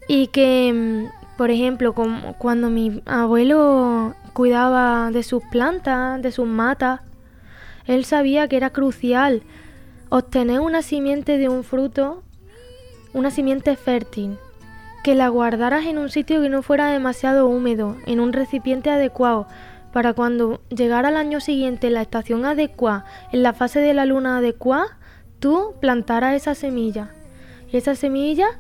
Y 0.08 0.28
que, 0.28 0.72
mm, 0.72 1.38
por 1.38 1.50
ejemplo, 1.50 1.94
como 1.94 2.34
cuando 2.38 2.70
mi 2.70 3.02
abuelo 3.08 4.13
cuidaba 4.34 5.10
de 5.12 5.24
sus 5.24 5.41
plantas, 5.52 6.22
de 6.22 6.32
sus 6.32 6.48
matas, 6.48 7.02
él 7.86 8.06
sabía 8.06 8.48
que 8.48 8.58
era 8.58 8.72
crucial 8.72 9.44
obtener 10.10 10.60
una 10.60 10.82
simiente 10.82 11.38
de 11.38 11.50
un 11.50 11.63
fruto, 11.63 12.24
una 13.13 13.32
simiente 13.32 13.76
fértil, 13.76 14.38
que 15.04 15.15
la 15.15 15.30
guardaras 15.30 15.86
en 15.86 15.98
un 15.98 16.10
sitio 16.10 16.41
que 16.41 16.50
no 16.50 16.62
fuera 16.62 16.91
demasiado 16.91 17.48
húmedo, 17.48 17.96
en 18.06 18.20
un 18.20 18.34
recipiente 18.34 18.89
adecuado, 18.89 19.48
para 19.94 20.13
cuando 20.13 20.62
llegara 20.70 21.10
el 21.10 21.17
año 21.17 21.39
siguiente 21.39 21.88
en 21.88 21.94
la 21.94 22.02
estación 22.02 22.46
adecuada, 22.46 23.06
en 23.32 23.44
la 23.44 23.54
fase 23.54 23.80
de 23.80 23.94
la 23.94 24.06
luna 24.06 24.38
adecuada, 24.38 24.98
tú 25.39 25.76
plantaras 25.80 26.36
esa 26.36 26.56
semilla. 26.56 27.12
Y 27.72 27.78
esa 27.78 27.96
semilla, 27.96 28.60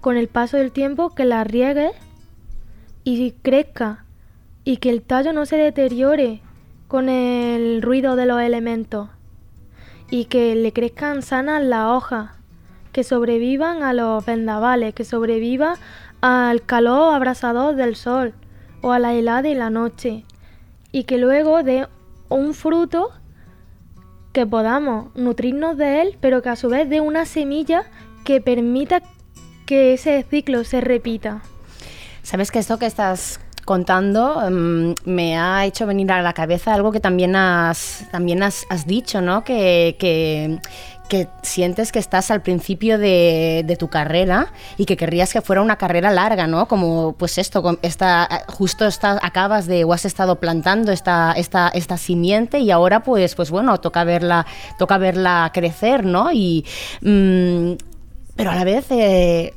con 0.00 0.16
el 0.16 0.28
paso 0.28 0.56
del 0.56 0.72
tiempo, 0.72 1.14
que 1.14 1.24
la 1.24 1.44
riegues 1.44 1.92
y 3.04 3.32
crezca, 3.32 4.04
y 4.64 4.78
que 4.78 4.90
el 4.90 5.02
tallo 5.02 5.32
no 5.32 5.46
se 5.46 5.56
deteriore 5.56 6.42
con 6.88 7.08
el 7.08 7.82
ruido 7.82 8.16
de 8.16 8.26
los 8.26 8.40
elementos, 8.40 9.08
y 10.10 10.24
que 10.24 10.54
le 10.54 10.72
crezcan 10.72 11.22
sanas 11.22 11.62
las 11.62 11.86
hojas, 11.90 12.30
que 12.92 13.04
sobrevivan 13.04 13.82
a 13.82 13.92
los 13.92 14.24
vendavales, 14.24 14.94
que 14.94 15.04
sobreviva 15.04 15.76
al 16.20 16.64
calor 16.64 17.14
abrasador 17.14 17.76
del 17.76 17.94
sol 17.94 18.34
o 18.80 18.92
a 18.92 18.98
la 18.98 19.14
helada 19.14 19.42
de 19.42 19.54
la 19.54 19.70
noche 19.70 20.24
y 20.90 21.04
que 21.04 21.18
luego 21.18 21.62
dé 21.62 21.86
un 22.28 22.54
fruto 22.54 23.10
que 24.32 24.46
podamos 24.46 25.14
nutrirnos 25.14 25.76
de 25.76 26.02
él, 26.02 26.18
pero 26.20 26.42
que 26.42 26.48
a 26.48 26.56
su 26.56 26.68
vez 26.68 26.88
dé 26.88 27.00
una 27.00 27.24
semilla 27.24 27.84
que 28.24 28.40
permita 28.40 29.02
que 29.66 29.94
ese 29.94 30.24
ciclo 30.28 30.64
se 30.64 30.80
repita. 30.80 31.42
Sabes 32.22 32.50
que 32.50 32.58
esto 32.58 32.78
que 32.78 32.86
estás 32.86 33.40
contando 33.68 34.40
mm, 34.50 34.94
me 35.04 35.36
ha 35.36 35.66
hecho 35.66 35.86
venir 35.86 36.10
a 36.10 36.22
la 36.22 36.32
cabeza 36.32 36.72
algo 36.72 36.90
que 36.90 37.00
también 37.00 37.36
has, 37.36 38.06
también 38.10 38.42
has, 38.42 38.64
has 38.70 38.86
dicho, 38.86 39.20
¿no? 39.20 39.44
Que, 39.44 39.94
que, 39.98 40.58
que 41.10 41.28
sientes 41.42 41.92
que 41.92 41.98
estás 41.98 42.30
al 42.30 42.40
principio 42.40 42.96
de, 42.96 43.64
de 43.66 43.76
tu 43.76 43.88
carrera 43.88 44.54
y 44.78 44.86
que 44.86 44.96
querrías 44.96 45.34
que 45.34 45.42
fuera 45.42 45.60
una 45.60 45.76
carrera 45.76 46.10
larga, 46.10 46.46
¿no? 46.46 46.66
Como 46.66 47.14
pues 47.18 47.36
esto, 47.36 47.78
esta, 47.82 48.26
justo 48.48 48.86
está, 48.86 49.18
acabas 49.20 49.66
de 49.66 49.84
o 49.84 49.92
has 49.92 50.06
estado 50.06 50.36
plantando 50.36 50.90
esta, 50.90 51.34
esta, 51.36 51.68
esta 51.68 51.98
simiente 51.98 52.60
y 52.60 52.70
ahora 52.70 53.02
pues, 53.02 53.34
pues 53.34 53.50
bueno, 53.50 53.78
toca 53.80 54.02
verla, 54.02 54.46
toca 54.78 54.96
verla 54.96 55.50
crecer, 55.52 56.06
¿no? 56.06 56.32
Y, 56.32 56.64
mm, 57.02 57.72
pero 58.34 58.50
a 58.50 58.54
la 58.54 58.64
vez... 58.64 58.86
eh, 58.92 59.52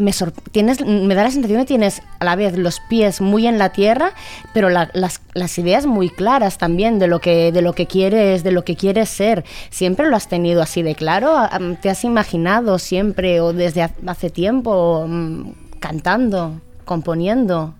me, 0.00 0.12
tienes, 0.50 0.84
me 0.84 1.14
da 1.14 1.22
la 1.24 1.30
sensación 1.30 1.60
que 1.60 1.66
tienes 1.66 2.02
a 2.18 2.24
la 2.24 2.34
vez 2.36 2.56
los 2.58 2.80
pies 2.88 3.20
muy 3.20 3.46
en 3.46 3.58
la 3.58 3.70
tierra, 3.70 4.12
pero 4.52 4.68
la- 4.70 4.90
las, 4.94 5.20
ideas 5.58 5.86
muy 5.86 6.08
claras 6.10 6.58
también 6.58 6.98
de 6.98 7.06
lo 7.06 7.20
que 7.20 7.52
de 7.52 7.62
lo 7.62 7.72
que 7.74 7.86
quieres, 7.86 8.42
de 8.42 8.50
lo 8.52 8.64
que 8.64 8.76
quieres 8.76 9.08
ser. 9.10 9.44
Siempre 9.70 10.08
lo 10.08 10.16
has 10.16 10.28
tenido 10.28 10.62
así 10.62 10.82
de 10.82 10.94
claro. 10.94 11.36
Te 11.80 11.90
has 11.90 12.02
imaginado 12.04 12.78
siempre 12.78 13.40
o 13.40 13.52
desde 13.52 13.82
ha- 13.82 13.90
hace 14.06 14.30
tiempo 14.30 15.04
mm, 15.06 15.50
cantando, 15.78 16.60
componiendo. 16.84 17.74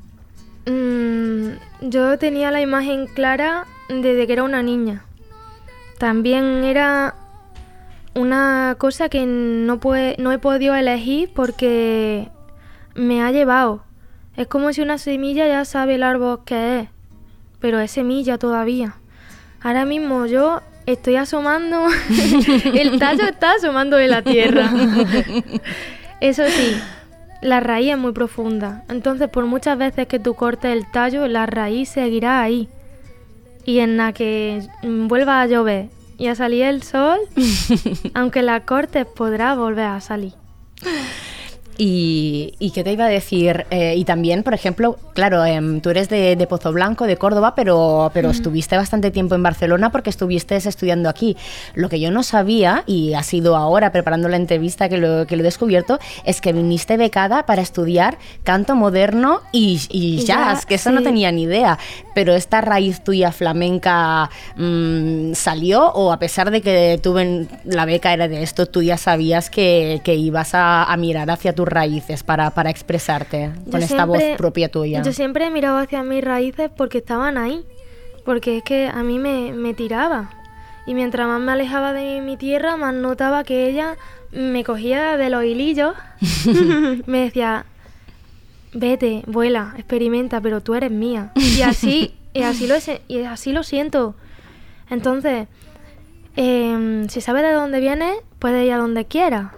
Mm, 0.66 1.48
yo 1.80 2.18
tenía 2.18 2.50
la 2.50 2.60
imagen 2.60 3.06
clara 3.06 3.66
desde 3.88 4.26
que 4.26 4.32
era 4.34 4.42
una 4.44 4.62
niña. 4.62 5.04
También 5.98 6.64
era 6.64 7.14
una 8.20 8.76
cosa 8.78 9.08
que 9.08 9.24
no, 9.26 9.80
pue- 9.80 10.16
no 10.18 10.32
he 10.32 10.38
podido 10.38 10.74
elegir 10.74 11.30
porque 11.34 12.28
me 12.94 13.22
ha 13.22 13.30
llevado. 13.32 13.82
Es 14.36 14.46
como 14.46 14.72
si 14.72 14.80
una 14.82 14.98
semilla 14.98 15.46
ya 15.46 15.64
sabe 15.64 15.94
el 15.96 16.02
árbol 16.02 16.40
que 16.44 16.80
es, 16.80 16.88
pero 17.60 17.78
es 17.80 17.90
semilla 17.90 18.38
todavía. 18.38 18.94
Ahora 19.62 19.84
mismo 19.84 20.26
yo 20.26 20.60
estoy 20.86 21.16
asomando, 21.16 21.86
el 22.74 22.98
tallo 22.98 23.24
está 23.24 23.52
asomando 23.54 23.96
de 23.96 24.08
la 24.08 24.22
tierra. 24.22 24.70
Eso 26.20 26.42
sí, 26.48 26.76
la 27.42 27.60
raíz 27.60 27.92
es 27.92 27.98
muy 27.98 28.12
profunda. 28.12 28.84
Entonces, 28.88 29.28
por 29.28 29.46
muchas 29.46 29.78
veces 29.78 30.06
que 30.06 30.18
tú 30.18 30.34
cortes 30.34 30.72
el 30.76 30.90
tallo, 30.90 31.26
la 31.28 31.46
raíz 31.46 31.88
seguirá 31.90 32.42
ahí. 32.42 32.68
Y 33.64 33.80
en 33.80 33.96
la 33.98 34.12
que 34.12 34.62
vuelva 34.82 35.42
a 35.42 35.46
llover 35.46 35.88
y 36.20 36.28
a 36.28 36.34
salir 36.34 36.64
el 36.64 36.82
sol, 36.82 37.18
aunque 38.14 38.42
la 38.42 38.66
cortes, 38.66 39.06
podrá 39.06 39.54
volver 39.54 39.86
a 39.86 40.00
salir. 40.00 40.34
Y, 41.78 42.54
y 42.58 42.72
qué 42.72 42.84
te 42.84 42.92
iba 42.92 43.06
a 43.06 43.08
decir, 43.08 43.66
Eh, 43.70 43.94
y 43.96 44.04
también, 44.04 44.42
por 44.42 44.52
ejemplo, 44.54 44.98
claro, 45.14 45.44
em, 45.44 45.80
tú 45.80 45.90
eres 45.90 46.08
de, 46.08 46.36
de 46.36 46.46
Pozo 46.46 46.72
Blanco, 46.72 47.06
de 47.06 47.16
Córdoba, 47.16 47.54
pero, 47.54 48.10
pero 48.12 48.30
estuviste 48.30 48.76
bastante 48.76 49.10
tiempo 49.10 49.34
en 49.34 49.42
Barcelona 49.42 49.90
porque 49.90 50.10
estuviste 50.10 50.56
estudiando 50.56 51.08
aquí. 51.08 51.36
Lo 51.74 51.88
que 51.88 52.00
yo 52.00 52.10
no 52.10 52.22
sabía, 52.22 52.82
y 52.86 53.14
ha 53.14 53.22
sido 53.22 53.56
ahora 53.56 53.92
preparando 53.92 54.28
la 54.28 54.36
entrevista 54.36 54.88
que 54.88 54.98
lo, 54.98 55.26
que 55.26 55.36
lo 55.36 55.42
he 55.42 55.44
descubierto, 55.44 55.98
es 56.24 56.40
que 56.40 56.52
viniste 56.52 56.96
becada 56.96 57.46
para 57.46 57.62
estudiar 57.62 58.18
canto 58.44 58.74
moderno 58.74 59.40
y, 59.52 59.80
y 59.88 60.18
jazz, 60.18 60.26
jazz, 60.26 60.66
que 60.66 60.74
eso 60.74 60.90
no 60.90 60.98
sí. 60.98 61.04
tenía 61.04 61.32
ni 61.32 61.42
idea. 61.42 61.78
Pero 62.14 62.34
esta 62.34 62.60
raíz 62.60 63.02
tuya 63.04 63.32
flamenca 63.32 64.28
mm, 64.56 65.32
salió, 65.34 65.86
o 65.92 66.12
a 66.12 66.18
pesar 66.18 66.50
de 66.50 66.60
que 66.60 66.98
tuve 67.02 67.46
la 67.64 67.84
beca 67.84 68.12
era 68.12 68.28
de 68.28 68.42
esto, 68.42 68.66
tú 68.66 68.82
ya 68.82 68.96
sabías 68.96 69.48
que, 69.48 70.00
que 70.04 70.14
ibas 70.14 70.54
a, 70.54 70.84
a 70.84 70.96
mirar 70.96 71.30
hacia 71.30 71.54
tus 71.54 71.68
raíces 71.70 72.22
para, 72.22 72.50
para 72.50 72.70
expresarte 72.70 73.52
Yo 73.64 73.70
con 73.70 73.82
esta 73.82 74.04
voz 74.04 74.22
propia 74.36 74.70
tuya. 74.70 75.02
Yo 75.02 75.12
siempre 75.12 75.46
he 75.46 75.50
mirado 75.50 75.78
hacia 75.78 76.02
mis 76.02 76.22
raíces 76.22 76.70
porque 76.76 76.98
estaban 76.98 77.38
ahí. 77.38 77.64
Porque 78.24 78.58
es 78.58 78.62
que 78.62 78.88
a 78.88 79.02
mí 79.02 79.18
me, 79.18 79.52
me 79.52 79.72
tiraba. 79.72 80.30
Y 80.86 80.94
mientras 80.94 81.26
más 81.26 81.40
me 81.40 81.52
alejaba 81.52 81.92
de 81.92 82.20
mi 82.20 82.36
tierra, 82.36 82.76
más 82.76 82.94
notaba 82.94 83.44
que 83.44 83.68
ella 83.68 83.96
me 84.32 84.64
cogía 84.64 85.16
de 85.16 85.30
los 85.30 85.44
hilillos. 85.44 85.94
me 87.06 87.18
decía, 87.20 87.66
vete, 88.72 89.22
vuela, 89.26 89.74
experimenta, 89.76 90.40
pero 90.40 90.60
tú 90.60 90.74
eres 90.74 90.90
mía. 90.90 91.32
Y 91.34 91.62
así, 91.62 92.14
y 92.34 92.42
así, 92.42 92.66
lo, 92.66 92.74
y 93.08 93.22
así 93.22 93.52
lo 93.52 93.62
siento. 93.62 94.14
Entonces, 94.88 95.48
em, 96.36 97.08
si 97.08 97.20
sabes 97.20 97.42
de 97.42 97.52
dónde 97.52 97.80
vienes, 97.80 98.16
puedes 98.38 98.66
ir 98.66 98.72
a 98.72 98.78
donde 98.78 99.04
quieras. 99.04 99.52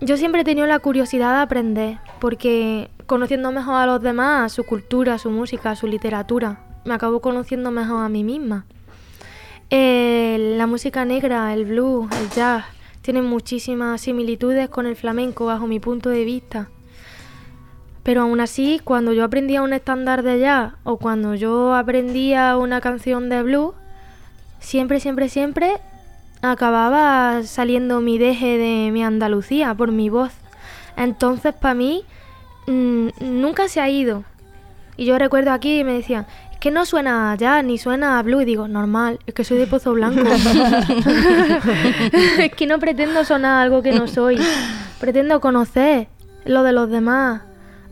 Yo 0.00 0.16
siempre 0.16 0.40
he 0.40 0.44
tenido 0.44 0.66
la 0.66 0.80
curiosidad 0.80 1.36
de 1.36 1.42
aprender, 1.42 1.98
porque 2.20 2.90
conociendo 3.06 3.52
mejor 3.52 3.76
a 3.76 3.86
los 3.86 4.02
demás, 4.02 4.52
su 4.52 4.64
cultura, 4.64 5.18
su 5.18 5.30
música, 5.30 5.76
su 5.76 5.86
literatura, 5.86 6.60
me 6.84 6.94
acabo 6.94 7.20
conociendo 7.20 7.70
mejor 7.70 8.04
a 8.04 8.08
mí 8.08 8.24
misma. 8.24 8.66
Eh, 9.70 10.54
la 10.58 10.66
música 10.66 11.04
negra, 11.04 11.54
el 11.54 11.64
blues, 11.64 12.08
el 12.20 12.28
jazz, 12.30 12.64
tienen 13.02 13.24
muchísimas 13.24 14.00
similitudes 14.00 14.68
con 14.68 14.86
el 14.86 14.96
flamenco 14.96 15.46
bajo 15.46 15.66
mi 15.66 15.78
punto 15.80 16.10
de 16.10 16.24
vista. 16.24 16.68
Pero 18.02 18.22
aún 18.22 18.40
así, 18.40 18.80
cuando 18.82 19.12
yo 19.12 19.24
aprendía 19.24 19.62
un 19.62 19.72
estándar 19.72 20.22
de 20.22 20.40
jazz 20.40 20.74
o 20.82 20.98
cuando 20.98 21.34
yo 21.34 21.74
aprendía 21.74 22.56
una 22.58 22.80
canción 22.80 23.28
de 23.28 23.42
blues, 23.42 23.74
siempre, 24.58 25.00
siempre, 25.00 25.28
siempre 25.28 25.80
acababa 26.52 27.42
saliendo 27.44 28.00
mi 28.00 28.18
deje 28.18 28.58
de 28.58 28.90
mi 28.92 29.02
Andalucía 29.02 29.74
por 29.74 29.92
mi 29.92 30.08
voz. 30.08 30.32
Entonces, 30.96 31.54
para 31.54 31.74
mí, 31.74 32.04
mm, 32.66 33.08
nunca 33.20 33.68
se 33.68 33.80
ha 33.80 33.88
ido. 33.88 34.24
Y 34.96 35.06
yo 35.06 35.18
recuerdo 35.18 35.52
aquí 35.52 35.80
y 35.80 35.84
me 35.84 35.94
decían, 35.94 36.26
es 36.52 36.58
que 36.58 36.70
no 36.70 36.86
suena 36.86 37.32
a 37.32 37.36
jazz 37.36 37.64
ni 37.64 37.78
suena 37.78 38.18
a 38.18 38.22
blue. 38.22 38.42
Y 38.42 38.44
digo, 38.44 38.68
normal, 38.68 39.18
es 39.26 39.34
que 39.34 39.44
soy 39.44 39.58
de 39.58 39.66
Pozo 39.66 39.92
Blanco. 39.92 40.22
es 42.38 42.52
que 42.54 42.66
no 42.66 42.78
pretendo 42.78 43.24
sonar 43.24 43.62
algo 43.62 43.82
que 43.82 43.92
no 43.92 44.06
soy. 44.06 44.38
Pretendo 45.00 45.40
conocer 45.40 46.08
lo 46.44 46.62
de 46.62 46.72
los 46.72 46.90
demás 46.90 47.42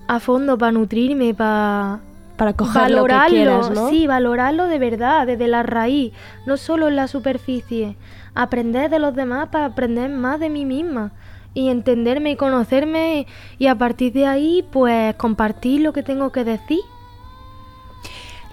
a 0.07 0.21
fondo 0.21 0.59
para 0.59 0.73
nutrirme, 0.73 1.35
para 1.35 2.01
Para 2.37 2.53
coger 2.55 2.83
lo 2.83 2.89
que 2.89 2.95
valorarlo, 2.95 3.37
quieras, 3.37 3.71
¿no? 3.71 3.89
sí, 3.89 4.07
valorarlo 4.07 4.67
de 4.67 4.79
verdad, 4.79 5.27
desde 5.27 5.49
la 5.49 5.63
raíz, 5.63 6.13
no 6.47 6.57
solo 6.57 6.89
en 6.89 6.97
la 6.97 7.09
superficie. 7.09 7.97
Aprender 8.35 8.91
de 8.91 8.99
los 8.99 9.15
demás 9.15 9.49
para 9.51 9.67
aprender 9.67 10.11
más 10.11 10.41
de 10.41 10.49
mí 10.49 10.65
misma 10.65 11.13
y 11.55 11.69
entenderme 11.69 12.33
y 12.33 12.37
conocerme 12.37 13.27
y 13.59 13.67
a 13.67 13.75
partir 13.77 14.13
de 14.13 14.27
ahí 14.27 14.65
pues 14.71 15.15
compartir 15.17 15.81
lo 15.81 15.93
que 15.93 16.03
tengo 16.03 16.33
que 16.33 16.45
decir. 16.45 16.81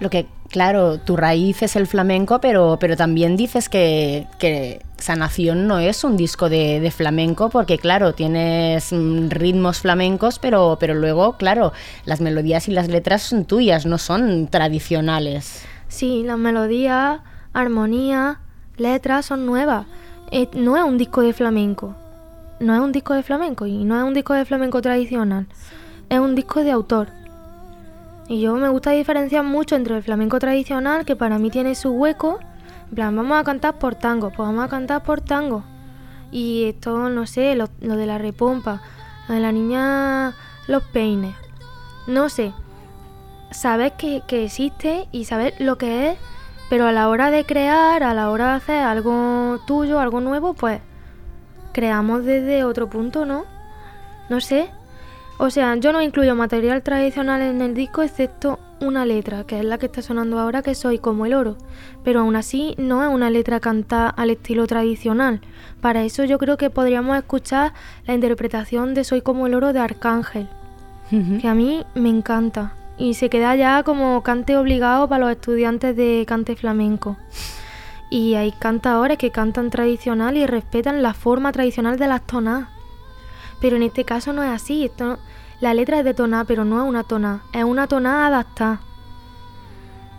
Lo 0.00 0.08
que, 0.08 0.26
claro, 0.48 0.98
tu 0.98 1.16
raíz 1.16 1.62
es 1.62 1.76
el 1.76 1.86
flamenco, 1.86 2.40
pero, 2.40 2.78
pero 2.80 2.96
también 2.96 3.36
dices 3.36 3.68
que, 3.68 4.26
que 4.38 4.82
Sanación 4.96 5.66
no 5.66 5.78
es 5.78 6.04
un 6.04 6.16
disco 6.16 6.48
de, 6.48 6.80
de 6.80 6.90
flamenco, 6.90 7.50
porque 7.50 7.76
claro, 7.78 8.14
tienes 8.14 8.92
mm, 8.92 9.28
ritmos 9.28 9.80
flamencos, 9.80 10.38
pero, 10.38 10.78
pero 10.80 10.94
luego, 10.94 11.36
claro, 11.36 11.72
las 12.06 12.22
melodías 12.22 12.66
y 12.68 12.72
las 12.72 12.88
letras 12.88 13.22
son 13.22 13.44
tuyas, 13.44 13.84
no 13.84 13.98
son 13.98 14.48
tradicionales. 14.48 15.64
Sí, 15.88 16.22
las 16.24 16.38
melodías, 16.38 17.20
armonía, 17.52 18.40
letras 18.80 19.26
son 19.26 19.46
nuevas. 19.46 19.86
Eh, 20.32 20.48
no 20.54 20.76
es 20.76 20.82
un 20.82 20.98
disco 20.98 21.20
de 21.20 21.32
flamenco. 21.32 21.94
No 22.58 22.74
es 22.74 22.80
un 22.80 22.92
disco 22.92 23.14
de 23.14 23.22
flamenco 23.22 23.66
y 23.66 23.84
no 23.84 23.96
es 23.96 24.04
un 24.04 24.14
disco 24.14 24.34
de 24.34 24.44
flamenco 24.44 24.82
tradicional. 24.82 25.46
Es 26.08 26.18
un 26.18 26.34
disco 26.34 26.64
de 26.64 26.72
autor. 26.72 27.08
Y 28.28 28.40
yo 28.40 28.54
me 28.56 28.68
gusta 28.68 28.90
diferenciar 28.90 29.44
mucho 29.44 29.76
entre 29.76 29.96
el 29.96 30.02
flamenco 30.02 30.38
tradicional, 30.38 31.04
que 31.04 31.16
para 31.16 31.38
mí 31.38 31.50
tiene 31.50 31.74
su 31.74 31.90
hueco. 31.90 32.38
En 32.88 32.94
plan, 32.94 33.16
vamos 33.16 33.38
a 33.38 33.44
cantar 33.44 33.78
por 33.78 33.94
tango, 33.94 34.28
pues 34.28 34.38
vamos 34.38 34.64
a 34.64 34.68
cantar 34.68 35.02
por 35.02 35.20
tango. 35.20 35.62
Y 36.30 36.64
esto, 36.64 37.08
no 37.08 37.26
sé, 37.26 37.54
lo, 37.54 37.68
lo 37.80 37.96
de 37.96 38.06
la 38.06 38.18
repompa, 38.18 38.82
lo 39.28 39.34
de 39.34 39.40
la 39.40 39.52
niña, 39.52 40.34
los 40.68 40.82
peines. 40.84 41.34
No 42.06 42.28
sé, 42.28 42.52
saber 43.50 43.92
que, 43.92 44.22
que 44.26 44.44
existe 44.44 45.08
y 45.12 45.24
saber 45.24 45.54
lo 45.58 45.76
que 45.76 46.10
es, 46.10 46.18
pero 46.70 46.86
a 46.86 46.92
la 46.92 47.10
hora 47.10 47.30
de 47.30 47.44
crear, 47.44 48.02
a 48.02 48.14
la 48.14 48.30
hora 48.30 48.46
de 48.46 48.52
hacer 48.54 48.82
algo 48.82 49.58
tuyo, 49.66 50.00
algo 50.00 50.20
nuevo, 50.20 50.54
pues 50.54 50.80
creamos 51.72 52.24
desde 52.24 52.64
otro 52.64 52.88
punto, 52.88 53.26
¿no? 53.26 53.44
No 54.30 54.40
sé. 54.40 54.70
O 55.36 55.50
sea, 55.50 55.76
yo 55.76 55.92
no 55.92 56.00
incluyo 56.00 56.34
material 56.34 56.82
tradicional 56.82 57.42
en 57.42 57.60
el 57.60 57.74
disco 57.74 58.02
excepto 58.02 58.58
una 58.80 59.04
letra, 59.04 59.44
que 59.44 59.58
es 59.58 59.64
la 59.64 59.76
que 59.76 59.86
está 59.86 60.00
sonando 60.00 60.38
ahora, 60.38 60.62
que 60.62 60.74
soy 60.74 60.98
como 60.98 61.26
el 61.26 61.34
oro. 61.34 61.56
Pero 62.04 62.20
aún 62.20 62.36
así 62.36 62.74
no 62.78 63.02
es 63.02 63.08
una 63.08 63.28
letra 63.28 63.60
cantada 63.60 64.08
al 64.08 64.30
estilo 64.30 64.66
tradicional. 64.66 65.40
Para 65.82 66.04
eso 66.04 66.24
yo 66.24 66.38
creo 66.38 66.56
que 66.56 66.70
podríamos 66.70 67.16
escuchar 67.18 67.74
la 68.06 68.14
interpretación 68.14 68.94
de 68.94 69.04
Soy 69.04 69.20
como 69.20 69.46
el 69.46 69.54
oro 69.54 69.72
de 69.72 69.80
Arcángel 69.80 70.48
que 71.40 71.48
a 71.48 71.54
mí 71.54 71.84
me 71.94 72.08
encanta. 72.08 72.72
Y 73.00 73.14
se 73.14 73.30
queda 73.30 73.56
ya 73.56 73.82
como 73.82 74.22
cante 74.22 74.58
obligado 74.58 75.08
para 75.08 75.24
los 75.24 75.30
estudiantes 75.30 75.96
de 75.96 76.26
cante 76.28 76.54
flamenco. 76.54 77.16
Y 78.10 78.34
hay 78.34 78.52
cantadores 78.52 79.16
que 79.16 79.30
cantan 79.30 79.70
tradicional 79.70 80.36
y 80.36 80.44
respetan 80.46 81.02
la 81.02 81.14
forma 81.14 81.50
tradicional 81.50 81.98
de 81.98 82.06
las 82.08 82.26
tonadas. 82.26 82.68
Pero 83.58 83.76
en 83.76 83.84
este 83.84 84.04
caso 84.04 84.34
no 84.34 84.42
es 84.42 84.50
así. 84.50 84.84
Esto, 84.84 85.18
la 85.60 85.72
letra 85.72 86.00
es 86.00 86.04
de 86.04 86.12
tonada, 86.12 86.44
pero 86.44 86.66
no 86.66 86.82
es 86.82 86.86
una 86.86 87.02
tonada. 87.02 87.40
Es 87.54 87.64
una 87.64 87.86
tonada 87.86 88.26
adaptada. 88.26 88.80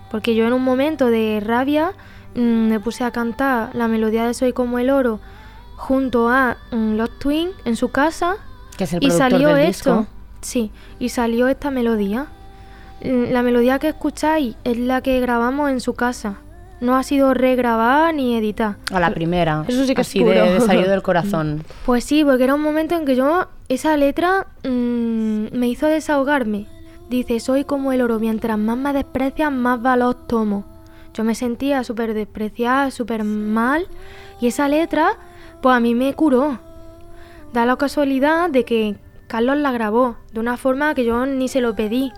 Porque 0.09 0.33
yo 0.33 0.47
en 0.47 0.53
un 0.53 0.63
momento 0.63 1.05
de 1.05 1.39
rabia 1.39 1.91
mm, 2.33 2.39
me 2.67 2.79
puse 2.79 3.03
a 3.03 3.11
cantar 3.11 3.75
la 3.75 3.87
melodía 3.87 4.25
de 4.25 4.33
Soy 4.33 4.53
como 4.53 4.79
el 4.79 4.89
oro 4.89 5.19
junto 5.75 6.29
a 6.29 6.57
mm, 6.71 6.95
los 6.95 7.19
Twins 7.19 7.53
en 7.65 7.75
su 7.75 7.89
casa 7.89 8.37
Que 8.75 8.85
es 8.85 8.93
el 8.93 9.03
y 9.03 9.11
salió 9.11 9.49
del 9.53 9.67
esto. 9.67 9.99
disco. 9.99 10.07
Sí, 10.41 10.71
y 10.97 11.09
salió 11.09 11.47
esta 11.47 11.69
melodía. 11.69 12.25
Mm, 13.03 13.31
La 13.31 13.43
melodía 13.43 13.79
que 13.79 13.89
escucháis 13.89 14.55
es 14.63 14.77
la 14.77 15.01
que 15.01 15.19
grabamos 15.19 15.69
en 15.69 15.79
su 15.81 15.93
casa. 15.93 16.37
No 16.79 16.95
ha 16.95 17.03
sido 17.03 17.33
regrabada 17.35 18.11
ni 18.11 18.35
editada. 18.35 18.77
A 18.91 18.99
la 18.99 19.13
primera. 19.13 19.65
Eso 19.67 19.85
sí 19.85 19.93
que 19.93 20.01
es 20.01 20.13
de, 20.13 20.23
de 20.23 20.61
salido 20.61 20.89
del 20.89 21.01
corazón. 21.09 21.63
Pues 21.85 22.03
sí, 22.03 22.23
porque 22.23 22.43
era 22.43 22.55
un 22.55 22.61
momento 22.61 22.95
en 22.95 23.05
que 23.05 23.15
yo, 23.15 23.47
esa 23.69 23.95
letra 23.97 24.47
mm, 24.63 25.47
me 25.55 25.67
hizo 25.67 25.85
desahogarme. 25.87 26.65
Dice, 27.09 27.39
soy 27.39 27.65
como 27.65 27.91
el 27.91 28.01
oro, 28.01 28.19
mientras 28.19 28.57
más 28.57 28.77
me 28.77 28.93
desprecias, 28.93 29.51
más 29.51 29.81
valor 29.81 30.15
tomo. 30.27 30.65
Yo 31.13 31.23
me 31.23 31.35
sentía 31.35 31.83
súper 31.83 32.13
despreciada, 32.13 32.89
súper 32.89 33.25
mal, 33.25 33.85
y 34.39 34.47
esa 34.47 34.67
letra, 34.69 35.17
pues 35.61 35.75
a 35.75 35.79
mí 35.81 35.93
me 35.93 36.13
curó. 36.13 36.57
Da 37.53 37.65
la 37.65 37.75
casualidad 37.75 38.49
de 38.49 38.63
que 38.63 38.95
Carlos 39.27 39.57
la 39.57 39.73
grabó, 39.73 40.15
de 40.31 40.39
una 40.39 40.55
forma 40.55 40.95
que 40.95 41.03
yo 41.03 41.25
ni 41.25 41.47
se 41.49 41.59
lo 41.59 41.75
pedí. 41.75 42.11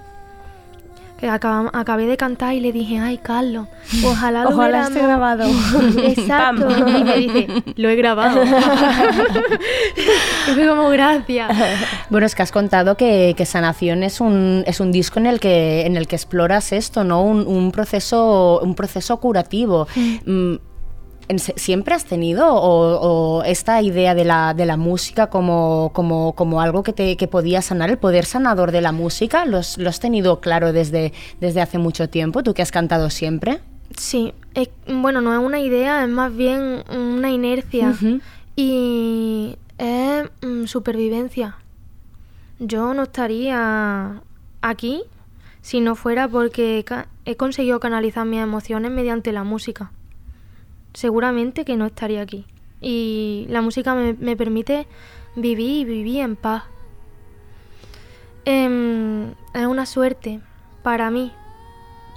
Que 1.18 1.30
acabam- 1.30 1.70
acabé 1.74 2.06
de 2.06 2.18
cantar 2.18 2.54
y 2.54 2.60
le 2.60 2.72
dije, 2.74 3.00
ay 3.00 3.18
Carlos, 3.18 3.68
ojalá 4.06 4.44
lo 4.44 4.50
Ojalá 4.50 4.82
esté 4.84 5.00
hubiéramos-". 5.00 5.08
grabado. 5.08 5.46
Exacto. 6.10 6.68
Pam. 6.68 6.98
y 6.98 7.04
me 7.06 7.18
dice, 7.18 7.48
lo 7.78 7.88
he 7.90 7.96
grabado. 7.96 8.44
y 8.44 8.48
fue 10.54 10.68
como, 10.68 10.90
gracias. 10.90 11.52
Bueno, 12.10 12.26
es 12.26 12.36
que 12.36 12.42
has 12.44 12.52
contado 12.52 12.98
que, 12.98 13.34
que 13.38 13.46
Sanación 13.46 14.04
es 14.04 14.20
un, 14.20 14.64
es 14.68 14.80
un 14.80 14.92
disco 14.92 15.20
en 15.20 15.28
el 15.28 15.40
que, 15.40 15.86
en 15.86 15.96
el 15.98 16.08
que 16.08 16.16
exploras 16.16 16.72
esto, 16.74 17.04
¿no? 17.04 17.24
Un, 17.24 17.48
un 17.48 17.72
proceso, 17.72 18.60
un 18.62 18.76
proceso 18.76 19.18
curativo. 19.18 19.88
Mm, 19.96 20.16
¿en 20.26 20.60
se- 20.60 20.73
¿siempre 21.38 21.94
has 21.96 22.06
tenido 22.06 22.54
o, 22.54 23.40
o 23.40 23.44
esta 23.44 23.82
idea 23.82 24.14
de 24.16 24.26
la, 24.26 24.54
de 24.54 24.66
la 24.66 24.78
música 24.78 25.28
como, 25.28 25.92
como, 25.94 26.34
como 26.34 26.62
algo 26.62 26.84
que, 26.84 26.94
te, 26.94 27.18
que 27.18 27.28
podía 27.28 27.62
sanar, 27.62 27.90
el 27.90 27.98
poder 27.98 28.26
sanador 28.26 28.72
de 28.72 28.82
la 28.82 28.92
música? 28.92 29.46
¿Lo 29.46 29.58
has, 29.58 29.78
lo 29.78 29.90
has 29.90 30.00
tenido 30.00 30.40
claro 30.42 30.74
desde, 30.74 31.14
desde 31.40 31.62
hace 31.62 31.78
mucho 31.78 32.10
tiempo, 32.10 32.44
tú 32.44 32.54
que 32.54 32.62
has 32.62 32.72
cantado 32.72 33.10
siempre? 33.10 33.60
Sí, 33.98 34.34
es- 34.54 34.70
bueno, 34.88 35.22
no 35.22 35.34
es 35.34 35.40
una 35.40 35.60
idea, 35.60 36.04
es 36.04 36.10
más 36.10 36.36
bien 36.36 36.84
una 36.90 37.30
inercia 37.32 37.94
y 38.56 39.56
es 39.78 40.24
mm, 40.42 40.66
supervivencia. 40.66 41.56
Yo 42.60 42.94
no 42.94 43.04
estaría 43.04 44.22
aquí 44.62 45.04
si 45.62 45.80
no 45.82 45.96
fuera 45.96 46.28
porque 46.28 46.86
he 47.26 47.36
conseguido 47.36 47.80
canalizar 47.80 48.26
mis 48.26 48.42
emociones 48.42 48.92
mediante 48.92 49.32
la 49.32 49.44
música. 49.44 49.92
Seguramente 50.94 51.66
que 51.66 51.78
no 51.78 51.86
estaría 51.86 52.22
aquí. 52.22 52.46
Y 52.82 53.46
la 53.50 53.62
música 53.62 53.96
me, 53.96 54.14
me 54.14 54.36
permite 54.36 54.88
vivir 55.36 55.82
y 55.82 55.86
vivir 55.86 56.22
en 56.22 56.36
paz. 56.36 56.64
Em, 58.46 59.32
es 59.54 59.66
una 59.66 59.86
suerte 59.86 60.42
para 60.82 61.10
mí. 61.10 61.32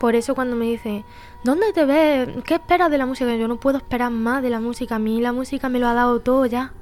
Por 0.01 0.15
eso 0.15 0.35
cuando 0.35 0.57
me 0.57 0.67
dice, 0.67 1.05
¿dónde 1.45 1.73
te 1.73 1.85
ves? 1.85 2.29
¿Qué 2.45 2.55
esperas 2.55 2.91
de 2.91 2.99
la 2.99 3.07
música? 3.07 3.35
Yo 3.37 3.49
no 3.49 3.59
puedo 3.59 3.79
esperar 3.79 4.11
más 4.11 4.43
de 4.43 4.51
la 4.51 4.61
música. 4.61 4.97
A 4.97 4.99
mí 4.99 5.21
la 5.21 5.33
música 5.33 5.69
me 5.69 5.79
lo 5.79 5.87
ha 5.87 5.95
dado 5.95 6.21
todo 6.21 6.45
ya. 6.47 6.73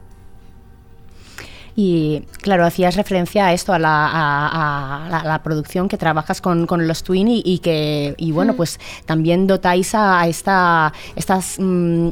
Y 1.76 2.22
claro, 2.40 2.64
hacías 2.64 2.94
referencia 2.94 3.46
a 3.46 3.52
esto, 3.52 3.72
a 3.72 3.78
la, 3.80 4.06
a- 4.06 5.06
a 5.06 5.08
la- 5.08 5.18
a 5.18 5.24
la 5.24 5.42
producción 5.42 5.88
que 5.88 5.96
trabajas 5.98 6.40
con, 6.40 6.66
con 6.66 6.86
los 6.86 7.02
Twin 7.02 7.28
y, 7.28 7.42
y 7.44 7.58
que, 7.58 8.14
y 8.16 8.30
bueno, 8.32 8.52
Mm. 8.52 8.56
pues 8.56 8.78
también 9.06 9.46
dotáis 9.46 9.94
a 9.94 10.26
esta, 10.28 10.92
estas 11.16 11.56
mm, 11.58 12.08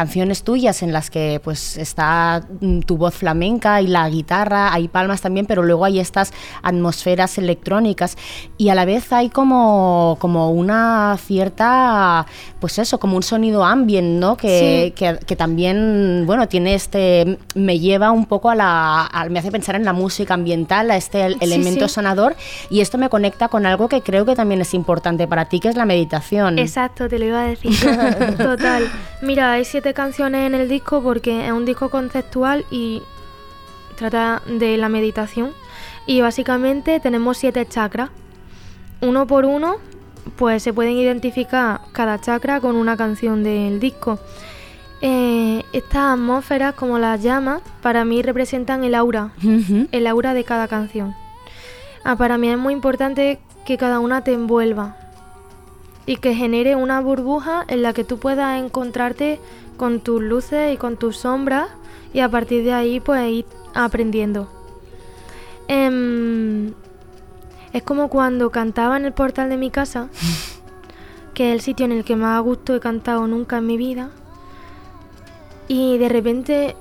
canciones 0.00 0.44
tuyas 0.44 0.82
en 0.82 0.94
las 0.94 1.10
que 1.10 1.42
pues 1.44 1.76
está 1.76 2.42
mm, 2.62 2.80
tu 2.88 2.96
voz 2.96 3.14
flamenca 3.14 3.82
y 3.82 3.86
la 3.86 4.08
guitarra, 4.08 4.72
hay 4.72 4.88
palmas 4.88 5.20
también, 5.20 5.44
pero 5.44 5.62
luego 5.62 5.84
hay 5.84 6.00
estas 6.00 6.32
atmosferas 6.62 7.36
electrónicas 7.36 8.16
y 8.56 8.70
a 8.70 8.74
la 8.74 8.86
vez 8.86 9.12
hay 9.12 9.28
como, 9.28 10.16
como 10.18 10.50
una 10.52 11.18
cierta, 11.22 12.24
pues 12.60 12.78
eso, 12.78 12.98
como 12.98 13.16
un 13.16 13.22
sonido 13.22 13.62
ambient, 13.62 14.18
¿no? 14.18 14.36
Que, 14.38 14.50
Sí. 14.86 14.92
que, 14.92 15.18
que 15.26 15.36
también, 15.36 16.24
bueno, 16.26 16.48
tiene 16.48 16.74
este, 16.74 17.38
me 17.54 17.78
lleva 17.78 18.10
un 18.10 18.24
poco 18.24 18.48
a 18.48 18.54
la, 18.54 19.06
a- 19.06 19.28
me 19.28 19.38
hace 19.38 19.50
pensar 19.50 19.74
en 19.74 19.84
la 19.84 19.92
música 19.92 20.32
ambiental, 20.32 20.90
a 20.90 20.96
este 20.96 21.26
el- 21.26 21.34
Sí, 21.34 21.38
elemento 21.42 21.88
sí. 21.88 21.94
sanador 21.94 22.36
y 22.70 22.80
esto 22.80 22.96
me 22.96 23.10
conecta 23.10 23.48
con 23.48 23.66
algo 23.66 23.88
que 23.88 24.00
creo 24.00 24.24
que 24.24 24.34
también 24.34 24.62
es 24.62 24.72
importante 24.72 25.28
para 25.28 25.44
ti, 25.50 25.60
que 25.60 25.68
es 25.68 25.76
la 25.76 25.84
meditación. 25.84 26.58
Exacto, 26.58 27.06
te 27.08 27.18
lo 27.18 27.26
iba 27.26 27.42
a 27.42 27.46
decir. 27.48 27.70
Total. 28.38 28.84
Mira, 29.22 29.52
hay 29.52 29.64
siete 29.66 29.89
canciones 29.94 30.46
en 30.46 30.54
el 30.54 30.68
disco 30.68 31.02
porque 31.02 31.46
es 31.46 31.52
un 31.52 31.64
disco 31.64 31.90
conceptual 31.90 32.64
y 32.70 33.02
trata 33.96 34.42
de 34.46 34.76
la 34.76 34.88
meditación. 34.88 35.52
Y 36.06 36.20
básicamente 36.20 37.00
tenemos 37.00 37.38
siete 37.38 37.66
chakras. 37.66 38.10
Uno 39.00 39.26
por 39.26 39.44
uno, 39.44 39.76
pues 40.36 40.62
se 40.62 40.72
pueden 40.72 40.96
identificar 40.96 41.82
cada 41.92 42.20
chakra 42.20 42.60
con 42.60 42.76
una 42.76 42.96
canción 42.96 43.42
del 43.42 43.80
disco. 43.80 44.18
Eh, 45.02 45.64
estas 45.72 46.14
atmósferas, 46.14 46.74
como 46.74 46.98
las 46.98 47.22
llamas, 47.22 47.62
para 47.80 48.04
mí 48.04 48.22
representan 48.22 48.84
el 48.84 48.94
aura, 48.94 49.32
el 49.92 50.06
aura 50.06 50.34
de 50.34 50.44
cada 50.44 50.68
canción. 50.68 51.14
Ah, 52.04 52.16
para 52.16 52.38
mí 52.38 52.48
es 52.48 52.58
muy 52.58 52.72
importante 52.72 53.38
que 53.64 53.78
cada 53.78 53.98
una 53.98 54.24
te 54.24 54.32
envuelva 54.32 54.96
y 56.06 56.16
que 56.16 56.34
genere 56.34 56.76
una 56.76 57.00
burbuja 57.00 57.64
en 57.68 57.82
la 57.82 57.92
que 57.92 58.04
tú 58.04 58.18
puedas 58.18 58.62
encontrarte 58.62 59.38
con 59.80 60.00
tus 60.00 60.20
luces 60.20 60.74
y 60.74 60.76
con 60.76 60.98
tus 60.98 61.16
sombras 61.16 61.68
y 62.12 62.20
a 62.20 62.28
partir 62.28 62.62
de 62.64 62.74
ahí 62.74 63.00
pues 63.00 63.26
ir 63.30 63.46
aprendiendo. 63.72 64.46
Em, 65.68 66.74
es 67.72 67.82
como 67.82 68.08
cuando 68.08 68.50
cantaba 68.50 68.98
en 68.98 69.06
el 69.06 69.12
portal 69.14 69.48
de 69.48 69.56
mi 69.56 69.70
casa, 69.70 70.08
que 71.34 71.48
es 71.48 71.54
el 71.54 71.60
sitio 71.62 71.86
en 71.86 71.92
el 71.92 72.04
que 72.04 72.14
más 72.14 72.36
a 72.36 72.40
gusto 72.40 72.74
he 72.76 72.80
cantado 72.80 73.26
nunca 73.26 73.56
en 73.58 73.66
mi 73.66 73.78
vida, 73.78 74.10
y 75.66 75.96
de 75.96 76.08
repente 76.10 76.76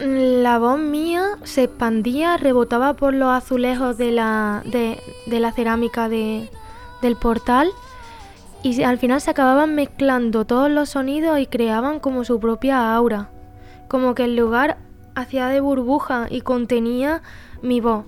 mm, 0.00 0.42
la 0.42 0.58
voz 0.58 0.78
mía 0.78 1.36
se 1.44 1.64
expandía, 1.64 2.38
rebotaba 2.38 2.94
por 2.94 3.12
los 3.12 3.28
azulejos 3.28 3.98
de 3.98 4.12
la, 4.12 4.62
de, 4.64 4.98
de 5.26 5.40
la 5.40 5.52
cerámica 5.52 6.08
de- 6.08 6.48
del 7.02 7.16
portal 7.16 7.68
y 8.66 8.82
al 8.82 8.98
final 8.98 9.20
se 9.20 9.30
acababan 9.30 9.76
mezclando 9.76 10.44
todos 10.44 10.68
los 10.68 10.88
sonidos 10.90 11.38
y 11.38 11.46
creaban 11.46 12.00
como 12.00 12.24
su 12.24 12.40
propia 12.40 12.94
aura. 12.94 13.30
Como 13.86 14.16
que 14.16 14.24
el 14.24 14.34
lugar 14.34 14.78
hacía 15.14 15.46
de 15.46 15.60
burbuja 15.60 16.26
y 16.28 16.40
contenía 16.40 17.22
mi 17.62 17.80
voz. 17.80 18.04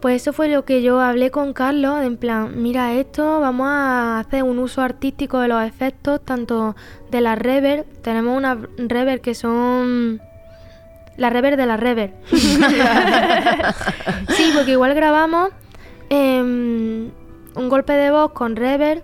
Pues 0.00 0.20
eso 0.20 0.34
fue 0.34 0.48
lo 0.48 0.66
que 0.66 0.82
yo 0.82 1.00
hablé 1.00 1.30
con 1.30 1.54
Carlos, 1.54 2.02
en 2.02 2.18
plan, 2.18 2.60
mira 2.60 2.92
esto, 2.92 3.40
vamos 3.40 3.68
a 3.70 4.18
hacer 4.18 4.42
un 4.42 4.58
uso 4.58 4.82
artístico 4.82 5.38
de 5.38 5.48
los 5.48 5.62
efectos, 5.62 6.20
tanto 6.22 6.76
de 7.10 7.20
la 7.20 7.34
reverb, 7.36 7.86
tenemos 8.02 8.36
una 8.36 8.58
reverb 8.76 9.22
que 9.22 9.34
son... 9.34 10.20
La 11.16 11.30
reverb 11.30 11.56
de 11.56 11.66
la 11.66 11.76
reverb. 11.76 12.12
sí, 14.28 14.50
porque 14.54 14.72
igual 14.72 14.94
grabamos 14.94 15.50
em, 16.10 17.10
un 17.54 17.68
golpe 17.68 17.92
de 17.92 18.10
voz 18.10 18.32
con 18.32 18.56
reverb, 18.56 19.02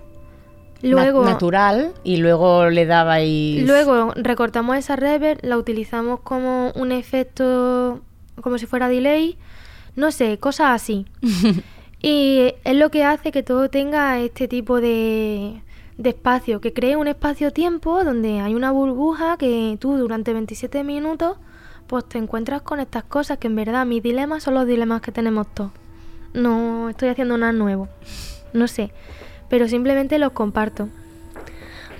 Na- 0.81 0.89
luego... 0.89 1.23
natural 1.25 1.93
y 2.03 2.17
luego 2.17 2.69
le 2.69 2.85
dabais 2.85 3.65
Luego 3.67 4.13
recortamos 4.15 4.77
esa 4.77 4.95
reverb, 4.95 5.39
la 5.43 5.57
utilizamos 5.57 6.21
como 6.21 6.71
un 6.75 6.91
efecto, 6.91 8.01
como 8.41 8.57
si 8.57 8.65
fuera 8.65 8.87
delay, 8.87 9.37
no 9.95 10.11
sé, 10.11 10.37
cosas 10.37 10.67
así. 10.81 11.05
y 12.01 12.53
es 12.63 12.75
lo 12.75 12.89
que 12.91 13.03
hace 13.03 13.31
que 13.31 13.43
todo 13.43 13.69
tenga 13.69 14.19
este 14.19 14.47
tipo 14.47 14.79
de, 14.79 15.61
de 15.97 16.09
espacio, 16.09 16.61
que 16.61 16.73
cree 16.73 16.95
un 16.95 17.07
espacio-tiempo 17.07 18.03
donde 18.03 18.39
hay 18.39 18.55
una 18.55 18.71
burbuja 18.71 19.35
que 19.37 19.77
tú 19.79 19.97
durante 19.97 20.31
27 20.33 20.83
minutos 20.83 21.37
pues 21.87 22.05
te 22.05 22.19
encuentras 22.19 22.61
con 22.61 22.79
estas 22.79 23.03
cosas 23.03 23.39
que 23.39 23.47
en 23.47 23.55
verdad 23.55 23.83
mis 23.85 24.03
dilemas 24.03 24.43
son 24.43 24.53
los 24.53 24.67
dilemas 24.67 25.01
que 25.01 25.11
tenemos 25.11 25.47
todos. 25.53 25.71
No 26.33 26.87
estoy 26.87 27.09
haciendo 27.09 27.35
nada 27.37 27.51
nuevo, 27.51 27.89
no 28.53 28.67
sé, 28.67 28.91
pero 29.49 29.67
simplemente 29.67 30.17
los 30.19 30.31
comparto. 30.31 30.89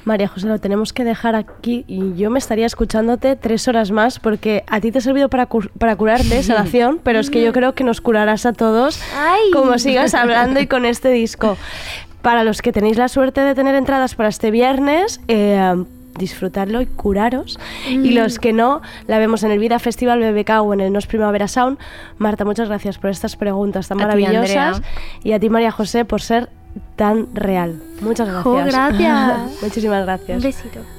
María 0.06 0.28
José, 0.30 0.47
lo 0.47 0.60
tenemos 0.60 0.93
que 0.93 1.04
dejar 1.04 1.36
aquí 1.36 1.84
y 1.88 2.16
yo 2.16 2.30
me 2.30 2.39
estaría 2.39 2.66
escuchándote 2.66 3.36
tres 3.36 3.68
horas 3.68 3.91
más 3.91 4.18
porque 4.20 4.64
a 4.68 4.80
ti 4.80 4.91
te 4.91 5.00
ha 5.00 5.02
servido 5.02 5.30
para, 5.30 5.45
cu- 5.45 5.70
para 5.78 5.95
curarte, 5.97 6.41
sanación, 6.41 7.00
pero 7.04 7.20
es 7.20 7.30
que 7.30 7.43
yo 7.43 7.52
creo 7.54 7.74
que 7.76 7.84
nos 7.84 8.02
curarás 8.02 8.45
a 8.45 8.54
todos 8.54 9.00
¡Ay! 9.16 9.52
como 9.52 9.78
sigas 9.78 10.14
hablando 10.16 10.60
y 10.62 10.68
con 10.68 10.86
este 10.86 11.10
disco. 11.10 11.58
Para 12.22 12.43
los 12.43 12.62
que 12.62 12.72
tenéis 12.72 12.97
la 12.97 13.08
suerte 13.08 13.41
de 13.41 13.54
tener 13.56 13.76
entradas 13.76 14.16
para 14.16 14.30
este 14.30 14.52
viernes, 14.52 15.22
eh, 15.28 15.84
disfrutarlo 16.20 16.82
y 16.82 16.86
curaros. 16.86 17.59
Y 17.88 18.11
los 18.11 18.38
que 18.38 18.53
no, 18.53 18.82
la 19.07 19.17
vemos 19.17 19.41
en 19.43 19.51
el 19.51 19.57
Vida 19.57 19.80
Festival 19.80 20.20
BBK 20.20 20.61
o 20.61 20.74
en 20.74 20.82
el 20.82 20.93
Nos 20.93 21.07
Primavera 21.07 21.47
Sound. 21.47 21.80
Marta, 22.20 22.45
muchas 22.45 22.67
gracias 22.67 22.99
por 22.99 23.09
estas 23.09 23.36
preguntas 23.36 23.88
tan 23.88 23.99
A 23.99 24.03
maravillosas. 24.03 24.82
Y 25.24 25.32
a 25.32 25.39
ti, 25.39 25.49
María 25.49 25.72
José, 25.72 26.05
por 26.05 26.22
ser 26.22 26.49
tan 26.95 27.34
real. 27.34 27.82
Muchas 28.01 28.28
gracias. 28.28 28.43
Jo, 28.43 28.55
gracias. 28.65 29.39
Muchísimas 29.63 30.05
gracias. 30.05 30.38
Un 30.38 30.43
besito. 30.43 30.99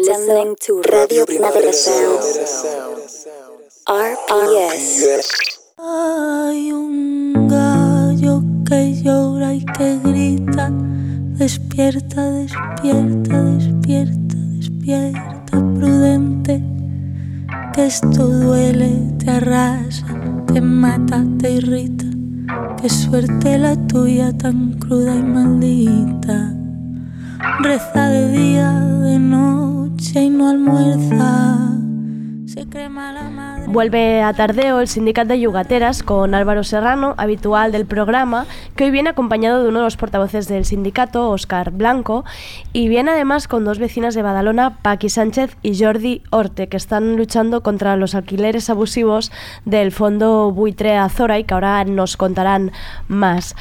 Estás 0.00 0.20
escuchando 0.20 0.82
Radio 0.82 1.26
Primavera 1.26 1.72
Sound. 1.72 2.20
RPS. 3.88 5.08
Hay 5.76 6.70
un 6.70 7.48
gallo 7.48 8.40
que 8.68 9.02
llora 9.02 9.54
y 9.54 9.64
que 9.64 9.98
grita. 10.04 10.70
Despierta, 10.70 12.30
despierta, 12.30 13.42
despierta, 13.42 14.36
despierta, 14.36 15.58
prudente. 15.74 16.62
Que 17.74 17.86
esto 17.86 18.24
duele, 18.28 19.14
te 19.18 19.30
arrasa, 19.30 20.06
te 20.52 20.60
mata, 20.60 21.24
te 21.40 21.50
irrita. 21.50 22.04
Qué 22.80 22.88
suerte 22.88 23.58
la 23.58 23.74
tuya 23.88 24.32
tan 24.38 24.74
cruda 24.78 25.16
y 25.16 25.22
maldita. 25.22 26.54
Reza 27.60 28.08
de 28.10 28.30
día, 28.30 28.72
de 29.02 29.18
noche 29.18 29.77
y 29.98 30.30
no 30.30 30.48
almuerza. 30.48 31.77
Vuelve 33.66 34.22
a 34.22 34.32
Tardeo 34.32 34.80
el 34.80 34.88
sindicato 34.88 35.28
de 35.28 35.40
yugateras 35.40 36.02
con 36.02 36.34
Álvaro 36.34 36.64
Serrano, 36.64 37.14
habitual 37.16 37.72
del 37.72 37.86
programa, 37.86 38.46
que 38.76 38.84
hoy 38.84 38.90
viene 38.90 39.10
acompañado 39.10 39.62
de 39.62 39.68
uno 39.68 39.78
de 39.78 39.84
los 39.84 39.96
portavoces 39.96 40.48
del 40.48 40.64
sindicato, 40.64 41.30
Óscar 41.30 41.70
Blanco, 41.70 42.24
y 42.72 42.88
viene 42.88 43.12
además 43.12 43.48
con 43.48 43.64
dos 43.64 43.78
vecinas 43.78 44.14
de 44.14 44.22
Badalona, 44.22 44.78
Paqui 44.82 45.08
Sánchez 45.08 45.56
y 45.62 45.78
Jordi 45.78 46.22
Orte, 46.30 46.68
que 46.68 46.76
están 46.76 47.16
luchando 47.16 47.62
contra 47.62 47.96
los 47.96 48.14
alquileres 48.14 48.68
abusivos 48.70 49.32
del 49.64 49.92
fondo 49.92 50.50
Buitre 50.50 50.96
Azora 50.96 51.38
y 51.38 51.44
que 51.44 51.54
ahora 51.54 51.84
nos 51.84 52.16
contarán 52.16 52.72
más. 53.06 53.54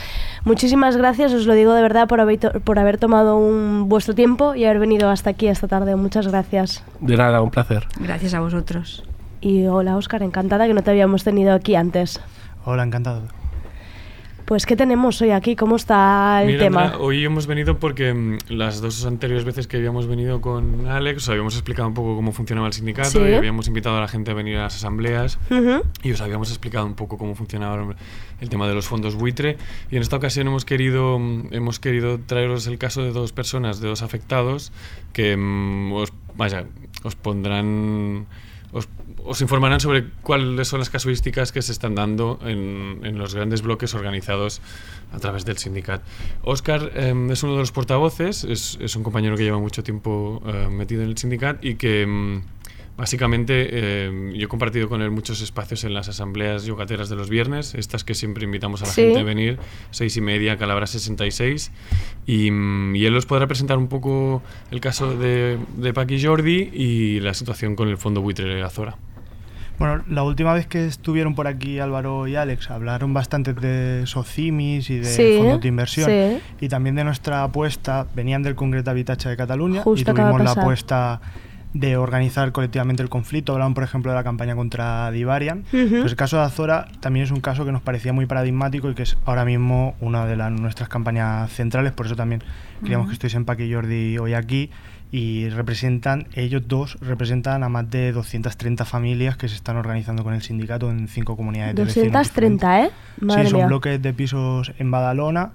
Muchísimas 0.43 0.95
gracias, 0.97 1.33
os 1.33 1.45
lo 1.45 1.53
digo 1.53 1.73
de 1.73 1.81
verdad 1.81 2.07
por 2.07 2.21
haber, 2.21 2.61
por 2.61 2.79
haber 2.79 2.97
tomado 2.97 3.37
un, 3.37 3.89
vuestro 3.89 4.15
tiempo 4.15 4.55
y 4.55 4.65
haber 4.65 4.79
venido 4.79 5.09
hasta 5.09 5.31
aquí 5.31 5.47
esta 5.47 5.67
tarde. 5.67 5.95
Muchas 5.95 6.27
gracias. 6.27 6.83
De 7.01 7.17
nada, 7.17 7.41
un 7.41 7.51
placer. 7.51 7.87
Gracias 7.99 8.33
a 8.33 8.39
vosotros. 8.39 9.03
Y 9.41 9.65
hola 9.67 9.95
Óscar, 9.97 10.23
encantada 10.23 10.67
que 10.67 10.73
no 10.73 10.81
te 10.83 10.91
habíamos 10.91 11.23
tenido 11.23 11.53
aquí 11.53 11.75
antes. 11.75 12.19
Hola, 12.65 12.83
encantado. 12.83 13.27
Pues 14.45 14.65
¿qué 14.65 14.77
tenemos 14.77 15.21
hoy 15.21 15.31
aquí? 15.31 15.57
¿Cómo 15.57 15.75
está 15.75 16.39
el 16.41 16.47
Mira, 16.47 16.59
tema? 16.59 16.83
Andrea, 16.83 16.99
hoy 17.01 17.25
hemos 17.25 17.47
venido 17.47 17.79
porque 17.79 18.13
mm, 18.13 18.37
las 18.47 18.79
dos 18.79 19.05
anteriores 19.05 19.43
veces 19.43 19.67
que 19.67 19.75
habíamos 19.75 20.07
venido 20.07 20.39
con 20.39 20.87
Alex 20.87 21.23
os 21.23 21.29
habíamos 21.29 21.53
explicado 21.55 21.85
un 21.89 21.93
poco 21.93 22.15
cómo 22.15 22.31
funcionaba 22.31 22.67
el 22.67 22.71
sindicato 22.73 23.09
Sí. 23.09 23.19
y 23.19 23.33
habíamos 23.33 23.67
invitado 23.67 23.97
a 23.97 23.99
la 23.99 24.07
gente 24.07 24.31
a 24.31 24.33
venir 24.33 24.55
a 24.55 24.63
las 24.63 24.77
asambleas 24.77 25.37
Ujú. 25.51 25.81
y 26.01 26.13
os 26.13 26.21
habíamos 26.21 26.49
explicado 26.49 26.85
un 26.85 26.93
poco 26.93 27.17
cómo 27.17 27.35
funcionaba 27.35 27.93
el 28.39 28.47
tema 28.49 28.69
de 28.69 28.73
los 28.73 28.87
fondos 28.87 29.15
buitre 29.15 29.57
y 29.91 29.97
en 29.97 30.01
esta 30.01 30.15
ocasión 30.15 30.47
hemos 30.47 30.63
querido 30.63 31.19
mm, 31.19 31.49
hemos 31.51 31.81
querido 31.81 32.17
traeros 32.25 32.67
el 32.67 32.77
caso 32.77 33.03
de 33.03 33.11
dos 33.11 33.33
personas, 33.33 33.81
de 33.81 33.89
dos 33.89 34.01
afectados 34.01 34.71
que 35.11 35.35
mm, 35.35 35.91
os 35.91 36.13
vaya, 36.37 36.63
os 37.03 37.15
pondrán 37.17 38.27
os, 38.71 38.87
os 39.27 39.41
informarán 39.41 39.79
sobre 39.79 40.05
cuáles 40.23 40.67
son 40.67 40.79
las 40.79 40.89
casuísticas 40.89 41.51
que 41.51 41.61
se 41.61 41.71
están 41.71 41.95
dando 41.95 42.39
en, 42.43 43.01
en 43.03 43.17
los 43.17 43.35
grandes 43.35 43.61
bloques 43.61 43.93
organizados 43.93 44.61
a 45.11 45.19
través 45.19 45.45
del 45.45 45.57
sindicato. 45.57 46.03
Oscar 46.43 46.91
eh, 46.95 47.13
es 47.29 47.43
uno 47.43 47.53
de 47.53 47.59
los 47.59 47.71
portavoces, 47.71 48.43
es, 48.43 48.77
es 48.81 48.95
un 48.95 49.03
compañero 49.03 49.35
que 49.35 49.43
lleva 49.43 49.59
mucho 49.59 49.83
tiempo 49.83 50.41
eh, 50.47 50.67
metido 50.71 51.03
en 51.03 51.09
el 51.09 51.17
sindicato 51.17 51.67
y 51.67 51.75
que 51.75 52.05
mm, 52.07 52.41
básicamente 52.97 53.67
eh, 53.69 54.31
yo 54.33 54.45
he 54.45 54.47
compartido 54.47 54.89
con 54.89 55.01
él 55.01 55.11
muchos 55.11 55.41
espacios 55.41 55.83
en 55.83 55.93
las 55.93 56.09
asambleas 56.09 56.65
yogateras 56.65 57.09
de 57.09 57.15
los 57.15 57.29
viernes, 57.29 57.75
estas 57.75 58.03
que 58.03 58.15
siempre 58.15 58.43
invitamos 58.45 58.81
a 58.81 58.85
la 58.85 58.91
Sí. 58.91 59.01
gente 59.03 59.19
a 59.19 59.23
venir, 59.23 59.59
seis 59.91 60.17
y 60.17 60.21
media, 60.21 60.57
Calabra 60.57 60.87
66, 60.87 61.71
y, 62.25 62.47
y 62.97 63.05
él 63.05 63.15
os 63.15 63.25
podrá 63.27 63.45
presentar 63.45 63.77
un 63.77 63.87
poco 63.87 64.41
el 64.71 64.79
caso 64.81 65.15
de, 65.15 65.59
de 65.75 65.93
Paqui 65.93 66.21
Jordi 66.23 66.69
y 66.73 67.19
la 67.19 67.33
situación 67.35 67.75
con 67.75 67.87
el 67.89 67.97
fondo 67.97 68.21
buitre 68.21 68.63
Azora. 68.63 68.97
Bueno, 69.79 70.03
la 70.09 70.23
última 70.23 70.53
vez 70.53 70.65
que 70.65 70.87
estuvieron 70.87 71.35
por 71.35 71.47
aquí 71.47 71.77
Álvaro 71.79 72.27
y 72.27 72.35
Alex 72.35 72.71
hablaron 72.71 73.13
bastante 73.13 73.53
de 73.53 74.07
Socimis 74.07 74.89
y 74.89 74.97
de 74.99 75.05
Sí, 75.05 75.35
fondos 75.37 75.61
de 75.61 75.67
inversión 75.67 76.09
sí. 76.09 76.39
y 76.61 76.67
también 76.67 76.95
de 76.95 77.03
nuestra 77.03 77.43
apuesta, 77.43 78.07
venían 78.15 78.41
del 78.41 78.55
Congreso 78.55 78.89
Habitatge 78.89 79.29
de 79.29 79.37
Cataluña 79.37 79.81
Justo 79.83 80.11
y 80.11 80.13
tuvimos 80.15 80.41
la 80.43 80.51
apuesta 80.51 81.21
de 81.79 81.97
organizar 81.97 82.51
colectivamente 82.51 83.03
el 83.03 83.09
conflicto, 83.09 83.53
hablaban 83.53 83.73
por 83.73 83.83
ejemplo 83.83 84.11
de 84.11 84.17
la 84.17 84.23
campaña 84.23 84.55
contra 84.55 85.11
Divarian, 85.11 85.65
Ujú. 85.73 85.89
pues 86.01 86.11
el 86.11 86.15
caso 86.15 86.37
de 86.37 86.43
Azora 86.43 86.87
también 86.99 87.25
es 87.25 87.31
un 87.31 87.41
caso 87.41 87.65
que 87.65 87.71
nos 87.71 87.81
parecía 87.81 88.13
muy 88.13 88.25
paradigmático 88.25 88.89
y 88.89 88.95
que 88.95 89.03
es 89.03 89.17
ahora 89.25 89.45
mismo 89.45 89.95
una 89.99 90.25
de 90.25 90.35
las, 90.35 90.51
nuestras 90.51 90.89
campañas 90.89 91.51
centrales, 91.51 91.91
por 91.91 92.05
eso 92.05 92.15
también 92.15 92.41
queríamos 92.81 93.05
Ujú. 93.05 93.09
que 93.09 93.13
estuviesen 93.13 93.45
Paqui 93.45 93.63
y 93.63 93.73
Jordi 93.73 94.17
hoy 94.17 94.33
aquí 94.33 94.69
y 95.11 95.47
representan, 95.49 96.27
ellos 96.33 96.63
dos 96.67 96.97
representan 96.99 97.63
a 97.63 97.69
más 97.69 97.89
de 97.89 98.11
230 98.11 98.83
familias 98.83 99.37
que 99.37 99.47
se 99.47 99.55
están 99.55 99.77
organizando 99.77 100.23
con 100.23 100.33
el 100.33 100.41
sindicato 100.41 100.91
en 100.91 101.07
cinco 101.07 101.37
comunidades 101.37 101.75
de 101.75 101.85
vecinos 101.85 102.11
230, 102.11 102.81
¿eh? 102.85 102.89
Madre 103.21 103.43
sí, 103.45 103.49
son 103.51 103.59
mía. 103.59 103.67
bloques 103.67 104.01
de 104.01 104.13
pisos 104.13 104.73
en 104.77 104.91
Badalona, 104.91 105.51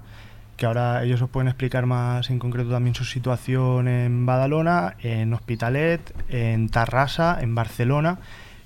que 0.57 0.65
ahora 0.65 1.03
ellos 1.03 1.21
os 1.21 1.29
pueden 1.29 1.47
explicar 1.47 1.85
más 1.85 2.29
en 2.29 2.39
concreto 2.39 2.69
también 2.69 2.95
su 2.95 3.05
situación 3.05 3.87
en 3.87 4.25
Badalona, 4.25 4.95
en 5.01 5.33
Hospitalet, 5.33 6.13
en 6.29 6.69
Tarrasa, 6.69 7.39
en 7.41 7.55
Barcelona. 7.55 8.19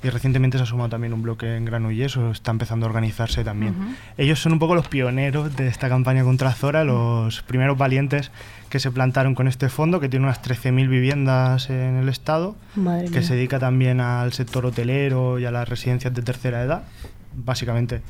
Y 0.04 0.10
recientemente 0.10 0.58
se 0.60 0.64
ha 0.64 0.68
sumado 0.68 0.90
también 0.90 1.12
un 1.12 1.24
bloque 1.24 1.58
en 1.58 1.66
Granollers, 1.66 2.18
o 2.18 2.30
está 2.30 2.52
empezando 2.52 2.86
a 2.86 2.90
organizarse 2.90 3.44
también. 3.44 3.74
Ujú. 3.74 3.96
Ellos 4.20 4.40
son 4.40 4.54
un 4.54 4.60
poco 4.60 4.76
los 4.76 4.88
pioneros 4.88 5.56
de 5.56 5.68
esta 5.68 5.90
campaña 5.90 6.24
contra 6.24 6.52
Zora, 6.52 6.84
los 6.84 7.42
primeros 7.42 7.80
valientes 7.80 8.30
que 8.70 8.80
se 8.80 8.92
plantaron 8.92 9.34
con 9.34 9.48
este 9.48 9.70
fondo, 9.70 10.00
que 10.00 10.08
tiene 10.08 10.26
unas 10.28 10.44
13.000 10.44 10.88
viviendas 10.88 11.72
en 11.72 11.96
el 11.96 12.10
estado, 12.10 12.56
Madre 12.76 13.06
que 13.06 13.20
mía. 13.20 13.24
se 13.24 13.36
dedica 13.36 13.58
también 13.58 14.00
al 14.00 14.34
sector 14.34 14.68
hotelero 14.68 15.40
y 15.40 15.46
a 15.46 15.52
las 15.52 15.68
residencias 15.68 16.14
de 16.14 16.22
tercera 16.22 16.62
edad. 16.62 16.84
Básicamente 17.34 18.02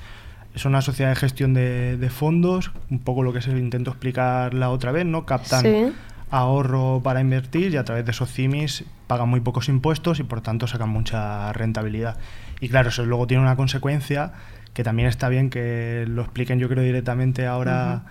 es 0.57 0.65
una 0.65 0.81
sociedad 0.81 1.09
de 1.11 1.15
gestión 1.15 1.53
de, 1.53 1.97
de 1.97 2.09
fondos, 2.09 2.71
un 2.89 2.99
poco 2.99 3.23
lo 3.23 3.31
que 3.31 3.41
se 3.41 3.51
intentó 3.51 3.91
explicar 3.91 4.53
la 4.53 4.69
otra 4.69 4.91
vez, 4.91 5.05
¿no? 5.05 5.25
Captan 5.25 5.61
Sí. 5.63 5.93
ahorro 6.31 7.01
para 7.03 7.21
invertir 7.21 7.73
y 7.73 7.77
a 7.77 7.85
través 7.85 8.05
de 8.05 8.11
esos 8.11 8.31
CIMIS 8.31 8.83
pagan 9.07 9.29
muy 9.29 9.39
pocos 9.39 9.69
impuestos 9.69 10.19
y 10.19 10.23
por 10.23 10.41
tanto 10.41 10.67
sacan 10.67 10.89
mucha 10.89 11.53
rentabilidad. 11.53 12.17
Y 12.59 12.69
claro, 12.69 12.89
eso 12.89 13.05
luego 13.05 13.27
tiene 13.27 13.43
una 13.43 13.55
consecuencia 13.55 14.33
que 14.73 14.83
también 14.83 15.07
está 15.07 15.29
bien 15.29 15.49
que 15.49 16.05
lo 16.07 16.21
expliquen 16.23 16.59
yo 16.59 16.67
creo 16.69 16.83
directamente 16.83 17.47
ahora 17.47 18.03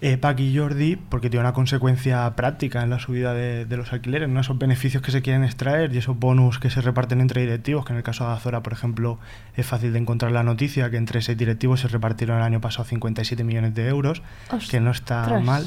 eh, 0.00 0.18
y 0.36 0.58
Jordi, 0.58 0.96
porque 0.96 1.30
tiene 1.30 1.42
una 1.42 1.52
consecuencia 1.52 2.34
práctica 2.36 2.82
en 2.82 2.90
la 2.90 2.98
subida 2.98 3.32
de, 3.32 3.64
de 3.64 3.76
los 3.76 3.92
alquileres, 3.92 4.28
¿no? 4.28 4.40
esos 4.40 4.58
beneficios 4.58 5.02
que 5.02 5.10
se 5.10 5.22
quieren 5.22 5.44
extraer 5.44 5.94
y 5.94 5.98
esos 5.98 6.18
bonus 6.18 6.58
que 6.58 6.68
se 6.68 6.80
reparten 6.80 7.20
entre 7.20 7.42
directivos, 7.42 7.84
que 7.84 7.92
en 7.92 7.98
el 7.98 8.02
caso 8.02 8.26
de 8.26 8.34
Azora, 8.34 8.62
por 8.62 8.72
ejemplo, 8.72 9.18
es 9.56 9.64
fácil 9.66 9.92
de 9.92 9.98
encontrar 9.98 10.32
la 10.32 10.42
noticia 10.42 10.90
que 10.90 10.96
entre 10.96 11.22
seis 11.22 11.38
directivos 11.38 11.80
se 11.80 11.88
repartieron 11.88 12.36
el 12.36 12.42
año 12.42 12.60
pasado 12.60 12.84
57 12.84 13.44
millones 13.44 13.74
de 13.74 13.88
euros, 13.88 14.22
que 14.70 14.80
no 14.80 14.90
está 14.90 15.40
mal. 15.40 15.66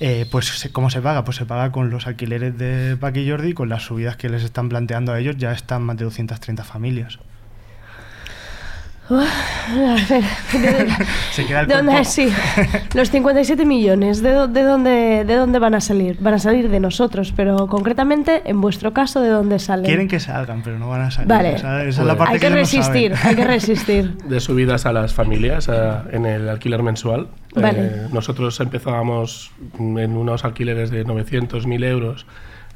Eh, 0.00 0.26
pues 0.30 0.70
¿cómo 0.72 0.88
se 0.88 1.02
paga? 1.02 1.24
Pues 1.24 1.36
se 1.36 1.46
paga 1.46 1.72
con 1.72 1.90
los 1.90 2.06
alquileres 2.06 2.56
de 2.56 2.96
Paqui 2.98 3.20
y 3.20 3.30
Jordi, 3.30 3.54
con 3.54 3.68
las 3.68 3.82
subidas 3.82 4.16
que 4.16 4.28
les 4.28 4.44
están 4.44 4.68
planteando 4.68 5.12
a 5.12 5.20
ellos, 5.20 5.36
ya 5.36 5.52
están 5.52 5.82
más 5.82 5.96
de 5.96 6.04
230 6.04 6.64
familias. 6.64 7.18
Uf, 9.10 9.20
a 9.20 9.94
ver, 10.08 10.20
Se 11.30 11.44
queda 11.44 11.60
el 11.60 11.66
¿De 11.68 11.74
dónde 11.74 12.04
sí? 12.06 12.32
Los 12.94 13.10
57 13.10 13.66
millones, 13.66 14.22
¿de, 14.22 14.48
de 14.48 14.62
dónde, 14.62 15.24
¿de 15.26 15.34
dónde 15.36 15.58
van 15.58 15.74
a 15.74 15.80
salir? 15.82 16.16
Van 16.20 16.32
a 16.32 16.38
salir 16.38 16.70
de 16.70 16.80
nosotros, 16.80 17.32
pero 17.36 17.66
concretamente, 17.66 18.40
en 18.46 18.62
vuestro 18.62 18.94
caso, 18.94 19.20
¿de 19.20 19.28
dónde 19.28 19.58
salen? 19.58 19.84
Quieren 19.84 20.08
que 20.08 20.20
salgan, 20.20 20.62
pero 20.62 20.78
no 20.78 20.88
van 20.88 21.02
a 21.02 21.10
salir. 21.10 21.28
Vale. 21.28 21.54
Esa, 21.56 21.84
esa 21.84 22.00
es 22.00 22.06
la 22.06 22.16
parte 22.16 22.34
hay 22.34 22.40
que, 22.40 22.48
no 22.48 22.56
resistir, 22.56 23.14
saben. 23.14 23.28
hay 23.28 23.36
que 23.36 23.44
resistir. 23.44 24.16
de 24.24 24.40
subidas 24.40 24.86
a 24.86 24.92
las 24.94 25.12
familias 25.12 25.68
a- 25.68 26.04
en 26.10 26.24
el 26.24 26.48
alquiler 26.48 26.82
mensual. 26.82 27.28
Vale. 27.54 27.78
Eh, 27.78 28.06
nosotros 28.10 28.58
empezábamos 28.60 29.50
en 29.78 30.16
unos 30.16 30.46
alquileres 30.46 30.90
de 30.90 31.04
900, 31.04 31.66
1000 31.66 31.84
euros, 31.84 32.26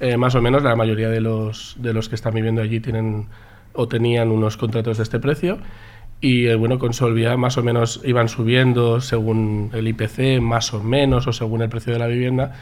eh, 0.00 0.18
más 0.18 0.34
o 0.34 0.42
menos. 0.42 0.62
La 0.62 0.76
mayoría 0.76 1.08
de 1.08 1.22
los, 1.22 1.74
de 1.78 1.94
los 1.94 2.10
que 2.10 2.16
están 2.16 2.34
viviendo 2.34 2.60
allí 2.60 2.80
tienen 2.80 3.28
o 3.72 3.88
tenían 3.88 4.30
unos 4.30 4.58
contratos 4.58 4.98
de 4.98 5.04
este 5.04 5.18
precio. 5.20 5.58
Y 6.20 6.46
eh, 6.46 6.56
bueno, 6.56 6.78
con 6.78 6.92
Solvia 6.94 7.36
más 7.36 7.58
o 7.58 7.62
menos 7.62 8.00
iban 8.04 8.28
subiendo 8.28 9.00
según 9.00 9.70
el 9.72 9.86
IPC, 9.88 10.40
más 10.40 10.74
o 10.74 10.82
menos, 10.82 11.26
o 11.28 11.32
según 11.32 11.62
el 11.62 11.68
precio 11.68 11.92
de 11.92 11.98
la 11.98 12.06
vivienda. 12.08 12.54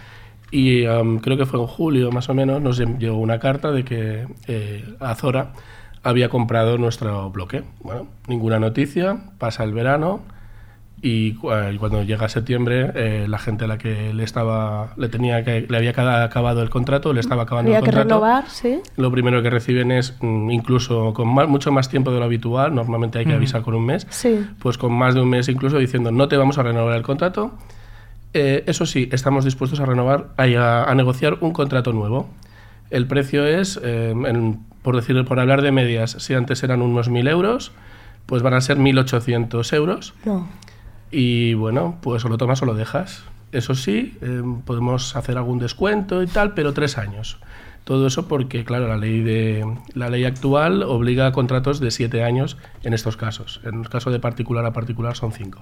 Y 0.51 0.85
creo 0.85 1.37
que 1.37 1.47
fue 1.47 1.61
en 1.61 1.67
julio 1.67 2.13
más 2.13 2.29
o 2.29 2.35
menos, 2.35 2.61
nos 2.63 2.81
lle- 2.81 2.99
llegó 2.99 3.17
una 3.19 3.39
carta 3.41 3.73
de 3.73 3.85
que 3.85 4.27
eh, 4.47 4.85
Azora 5.01 5.53
había 6.03 6.29
comprado 6.29 6.79
nuestro 6.79 7.31
bloque. 7.31 7.65
Bueno, 7.81 8.07
ninguna 8.29 8.61
noticia, 8.61 9.17
pasa 9.39 9.65
el 9.65 9.73
verano 9.73 10.21
y 11.07 11.39
eh, 11.53 11.77
cuando 11.79 12.03
llega 12.03 12.29
septiembre 12.29 12.91
eh, 12.97 13.27
la 13.29 13.39
gente 13.39 13.65
a 13.65 13.69
la 13.69 13.79
que 13.79 14.13
le 14.13 14.25
estaba 14.25 14.89
le 14.97 15.09
tenía 15.09 15.45
que 15.45 15.65
le 15.69 15.77
había 15.77 15.91
acabado 16.25 16.63
el 16.63 16.71
contrato, 16.71 17.13
le 17.13 17.21
estaba 17.21 17.45
acabando 17.45 17.69
Había 17.71 17.79
el 17.79 17.85
que 17.85 17.91
contrato. 17.91 18.09
renovar, 18.09 18.49
¿sí? 18.51 18.81
Lo 18.97 19.11
primero 19.13 19.41
que 19.41 19.49
reciben 19.51 19.93
es, 19.93 20.17
mm, 20.21 20.51
incluso 20.51 21.15
con 21.15 21.33
más- 21.33 21.49
mucho 21.49 21.71
más 21.71 21.89
tiempo 21.89 22.11
de 22.11 22.19
lo 22.19 22.25
habitual, 22.25 22.75
normalmente 22.75 23.21
hay 23.21 23.27
que 23.27 23.35
avisar 23.35 23.63
con 23.63 23.75
un 23.75 23.87
mes, 23.87 24.05
Sí. 24.11 24.45
pues 24.59 24.79
con 24.79 24.93
más 24.93 25.15
de 25.15 25.21
un 25.21 25.29
mes 25.31 25.49
incluso 25.49 25.79
diciendo 25.79 26.11
no 26.11 26.27
te 26.27 26.37
vamos 26.37 26.59
a 26.59 26.65
renovar 26.65 26.97
el 26.97 27.03
contrato. 27.03 27.53
Eh, 28.35 28.65
eso 28.67 28.85
sí, 28.85 29.09
estamos 29.13 29.45
dispuestos 29.45 29.79
a 29.81 29.87
renovar, 29.87 30.29
a, 30.37 30.91
a 30.91 30.95
negociar 30.97 31.39
un 31.41 31.53
contrato 31.53 31.93
nuevo. 31.93 32.29
El 32.91 33.07
precio 33.07 33.47
es, 33.47 33.79
eh, 33.83 34.11
en- 34.11 34.59
por 34.83 34.97
decir, 34.97 35.25
por 35.25 35.39
hablar 35.39 35.63
de 35.63 35.71
medias, 35.73 36.17
si 36.19 36.35
antes 36.35 36.63
eran 36.65 36.83
unos 36.83 37.09
1.000 37.09 37.29
euros, 37.29 37.71
pues 38.27 38.43
van 38.43 38.55
a 38.55 38.61
ser 38.61 38.77
1.800 38.79 39.73
euros. 39.73 40.15
No. 40.25 40.49
Y 41.11 41.55
bueno, 41.55 41.97
pues 42.03 42.25
o 42.25 42.29
lo 42.29 42.39
tomas 42.39 42.63
o 42.63 42.67
lo 42.67 42.75
dejas. 42.75 43.23
Eso 43.53 43.75
sí, 43.75 44.19
eh, 44.21 44.43
podemos 44.65 45.15
hacer 45.17 45.37
algún 45.39 45.59
descuento 45.59 46.23
y 46.23 46.27
tal, 46.27 46.53
pero 46.55 46.73
tres 46.73 46.99
años. 46.99 47.39
Todo 47.85 48.09
eso 48.09 48.27
porque, 48.27 48.65
claro, 48.65 48.89
la 48.89 48.97
ley, 48.97 49.21
de, 49.21 49.65
la 49.95 50.11
ley 50.11 50.25
actual 50.25 50.83
obliga 50.83 51.29
a 51.29 51.33
contratos 51.33 51.79
de 51.79 51.93
siete 51.93 52.25
años 52.25 52.57
en 52.83 52.93
estos 52.95 53.17
casos. 53.17 53.61
En 53.65 53.81
el 53.83 53.89
caso 53.89 54.11
de 54.11 54.19
particular 54.19 54.67
a 54.67 54.73
particular 54.73 55.15
son 55.17 55.31
cinco. 55.31 55.61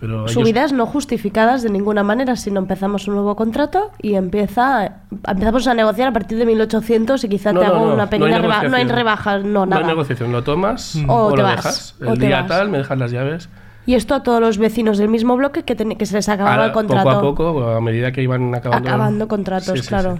Pero 0.00 0.22
ellos- 0.22 0.32
Subidas 0.32 0.72
no 0.72 0.86
justificadas 0.86 1.62
de 1.62 1.68
ninguna 1.70 2.02
manera, 2.04 2.36
sino 2.36 2.58
empezamos 2.60 3.06
un 3.08 3.14
nuevo 3.16 3.36
contrato 3.36 3.90
y 4.00 4.14
empieza 4.14 5.00
empezamos 5.26 5.66
a 5.66 5.74
negociar 5.74 6.08
a 6.08 6.12
partir 6.12 6.38
de 6.38 6.46
1800 6.46 7.22
y 7.24 7.28
quizá 7.28 7.52
No, 7.52 7.60
te 7.60 7.66
no, 7.66 7.74
hago 7.74 7.86
no, 7.88 7.94
una 7.94 8.04
no 8.04 8.10
pequeña 8.10 8.38
rebaja. 8.38 8.68
No 8.68 8.76
hay 8.76 8.84
rebajas, 8.84 9.44
no, 9.44 9.50
No 9.50 9.60
hay 9.64 9.68
nada. 9.82 9.86
negociación, 9.86 10.32
lo 10.32 10.42
tomas 10.42 10.96
O 11.06 11.14
o, 11.26 11.30
te 11.32 11.36
lo 11.38 11.42
vas, 11.42 11.56
dejas. 11.56 11.94
o 12.00 12.12
El 12.12 12.18
te 12.18 12.26
día 12.26 12.40
vas. 12.40 12.48
tal 12.48 12.68
me 12.70 12.78
dejas 12.78 12.98
las 12.98 13.10
llaves. 13.10 13.48
Y 13.88 13.94
esto 13.94 14.14
a 14.14 14.22
todos 14.22 14.38
los 14.38 14.58
vecinos 14.58 14.98
del 14.98 15.08
mismo 15.08 15.34
bloque 15.34 15.62
que, 15.62 15.74
ten- 15.74 15.96
que 15.96 16.04
se 16.04 16.14
les 16.14 16.28
acababa 16.28 16.56
Ahora, 16.56 16.66
el 16.66 16.72
contrato. 16.72 17.08
Poco 17.22 17.48
a 17.48 17.52
poco, 17.54 17.68
a 17.70 17.80
medida 17.80 18.12
que 18.12 18.20
iban 18.22 18.54
acabando, 18.54 18.86
Acabando 18.86 19.28
contratos, 19.28 19.72
Sí, 19.78 19.80
sí, 19.80 19.88
claro. 19.88 20.18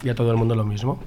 sí. 0.00 0.06
Y 0.06 0.08
a 0.08 0.14
todo 0.14 0.30
el 0.30 0.38
mundo 0.38 0.54
lo 0.54 0.64
mismo. 0.64 0.98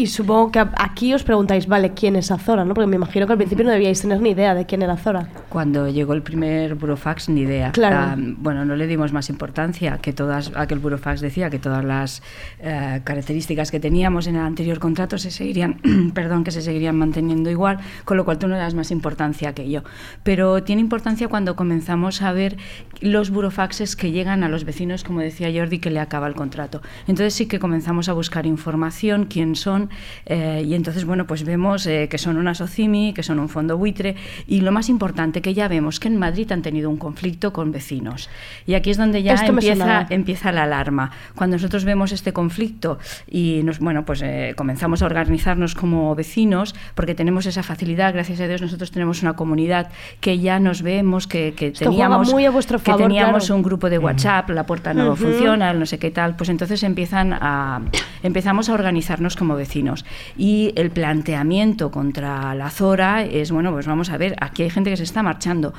Y 0.00 0.06
supongo 0.06 0.50
que 0.50 0.58
aquí 0.58 1.12
os 1.12 1.24
preguntáis, 1.24 1.66
vale, 1.66 1.92
¿quién 1.92 2.16
es 2.16 2.30
Azora? 2.30 2.64
¿no? 2.64 2.72
Porque 2.72 2.86
me 2.86 2.96
imagino 2.96 3.26
que 3.26 3.32
al 3.32 3.36
principio 3.36 3.66
no 3.66 3.70
debíais 3.70 4.00
tener 4.00 4.18
ni 4.22 4.30
idea 4.30 4.54
de 4.54 4.64
quién 4.64 4.80
era 4.80 4.94
Azora. 4.94 5.28
Cuando 5.50 5.90
llegó 5.90 6.14
el 6.14 6.22
primer 6.22 6.74
burofax, 6.74 7.28
ni 7.28 7.42
idea. 7.42 7.70
Claro. 7.72 7.96
Ah, 7.98 8.16
bueno, 8.16 8.64
no 8.64 8.76
le 8.76 8.86
dimos 8.86 9.12
más 9.12 9.28
importancia 9.28 9.98
que 9.98 10.14
todas, 10.14 10.52
a 10.56 10.66
que 10.66 10.72
el 10.72 10.80
burofax 10.80 11.20
decía 11.20 11.50
que 11.50 11.58
todas 11.58 11.84
las 11.84 12.22
eh, 12.60 13.02
características 13.04 13.70
que 13.70 13.78
teníamos 13.78 14.26
en 14.26 14.36
el 14.36 14.40
anterior 14.40 14.78
contrato 14.78 15.18
se 15.18 15.30
seguirían, 15.30 15.82
perdón, 16.14 16.44
que 16.44 16.50
se 16.50 16.62
seguirían 16.62 16.96
manteniendo 16.96 17.50
igual, 17.50 17.76
con 18.06 18.16
lo 18.16 18.24
cual 18.24 18.38
tú 18.38 18.48
no 18.48 18.54
le 18.54 18.60
das 18.60 18.72
más 18.72 18.90
importancia 18.90 19.52
que 19.52 19.68
yo. 19.68 19.82
Pero 20.22 20.62
tiene 20.62 20.80
importancia 20.80 21.28
cuando 21.28 21.56
comenzamos 21.56 22.22
a 22.22 22.32
ver 22.32 22.56
los 23.02 23.28
burofaxes 23.28 23.96
que 23.96 24.12
llegan 24.12 24.44
a 24.44 24.48
los 24.48 24.64
vecinos, 24.64 25.04
como 25.04 25.20
decía 25.20 25.50
Jordi, 25.54 25.78
que 25.78 25.90
le 25.90 26.00
acaba 26.00 26.26
el 26.26 26.34
contrato. 26.34 26.80
Entonces 27.06 27.34
sí 27.34 27.44
que 27.44 27.58
comenzamos 27.58 28.08
a 28.08 28.14
buscar 28.14 28.46
información, 28.46 29.26
quién 29.26 29.56
son, 29.56 29.89
eh, 30.26 30.62
y 30.66 30.74
entonces, 30.74 31.04
bueno, 31.04 31.26
pues 31.26 31.44
vemos 31.44 31.86
eh, 31.86 32.08
que 32.10 32.18
son 32.18 32.36
una 32.36 32.54
SOCIMI, 32.54 33.12
que 33.12 33.22
son 33.22 33.38
un 33.38 33.48
fondo 33.48 33.76
buitre, 33.76 34.16
y 34.46 34.60
lo 34.60 34.72
más 34.72 34.88
importante, 34.88 35.42
que 35.42 35.54
ya 35.54 35.68
vemos 35.68 36.00
que 36.00 36.08
en 36.08 36.16
Madrid 36.16 36.50
han 36.52 36.62
tenido 36.62 36.90
un 36.90 36.96
conflicto 36.96 37.52
con 37.52 37.72
vecinos. 37.72 38.28
Y 38.66 38.74
aquí 38.74 38.90
es 38.90 38.96
donde 38.96 39.22
ya 39.22 39.34
Esto 39.34 39.52
empieza, 39.52 40.06
empieza 40.10 40.52
la 40.52 40.64
alarma. 40.64 41.10
Cuando 41.34 41.56
nosotros 41.56 41.84
vemos 41.84 42.12
este 42.12 42.32
conflicto 42.32 42.98
y 43.28 43.62
nos, 43.64 43.78
bueno, 43.78 44.04
pues 44.04 44.22
eh, 44.22 44.54
comenzamos 44.56 45.02
a 45.02 45.06
organizarnos 45.06 45.74
como 45.74 46.14
vecinos, 46.14 46.74
porque 46.94 47.14
tenemos 47.14 47.46
esa 47.46 47.62
facilidad, 47.62 48.12
gracias 48.12 48.40
a 48.40 48.46
Dios 48.46 48.60
nosotros 48.60 48.90
tenemos 48.90 49.22
una 49.22 49.34
comunidad 49.34 49.90
que 50.20 50.38
ya 50.38 50.58
nos 50.58 50.82
vemos, 50.82 51.26
que, 51.26 51.54
que 51.54 51.70
teníamos, 51.70 52.32
muy 52.32 52.46
a 52.46 52.50
vuestro 52.50 52.78
que 52.78 52.84
favor, 52.84 53.02
teníamos 53.02 53.46
claro. 53.46 53.56
un 53.56 53.62
grupo 53.62 53.90
de 53.90 53.98
WhatsApp, 53.98 54.50
la 54.50 54.66
puerta 54.66 54.94
no 54.94 55.12
Ujú. 55.12 55.24
funciona, 55.24 55.70
el 55.70 55.78
no 55.78 55.86
sé 55.86 55.98
qué 55.98 56.10
tal, 56.10 56.36
pues 56.36 56.50
entonces 56.50 56.82
empiezan 56.82 57.32
a, 57.32 57.80
empezamos 58.22 58.68
a 58.68 58.74
organizarnos 58.74 59.36
como 59.36 59.56
vecinos. 59.56 60.04
Y 60.36 60.72
el 60.76 60.90
planteamiento 60.90 61.90
contra 61.90 62.54
la 62.54 62.70
Zora 62.70 63.22
es, 63.24 63.50
bueno, 63.50 63.72
pues 63.72 63.86
vamos 63.86 64.10
a 64.10 64.16
ver, 64.18 64.36
aquí 64.40 64.62
hay 64.62 64.70
gente 64.70 64.90
que 64.90 64.96
se 64.96 65.02
está 65.04 65.22
marchando. 65.22 65.72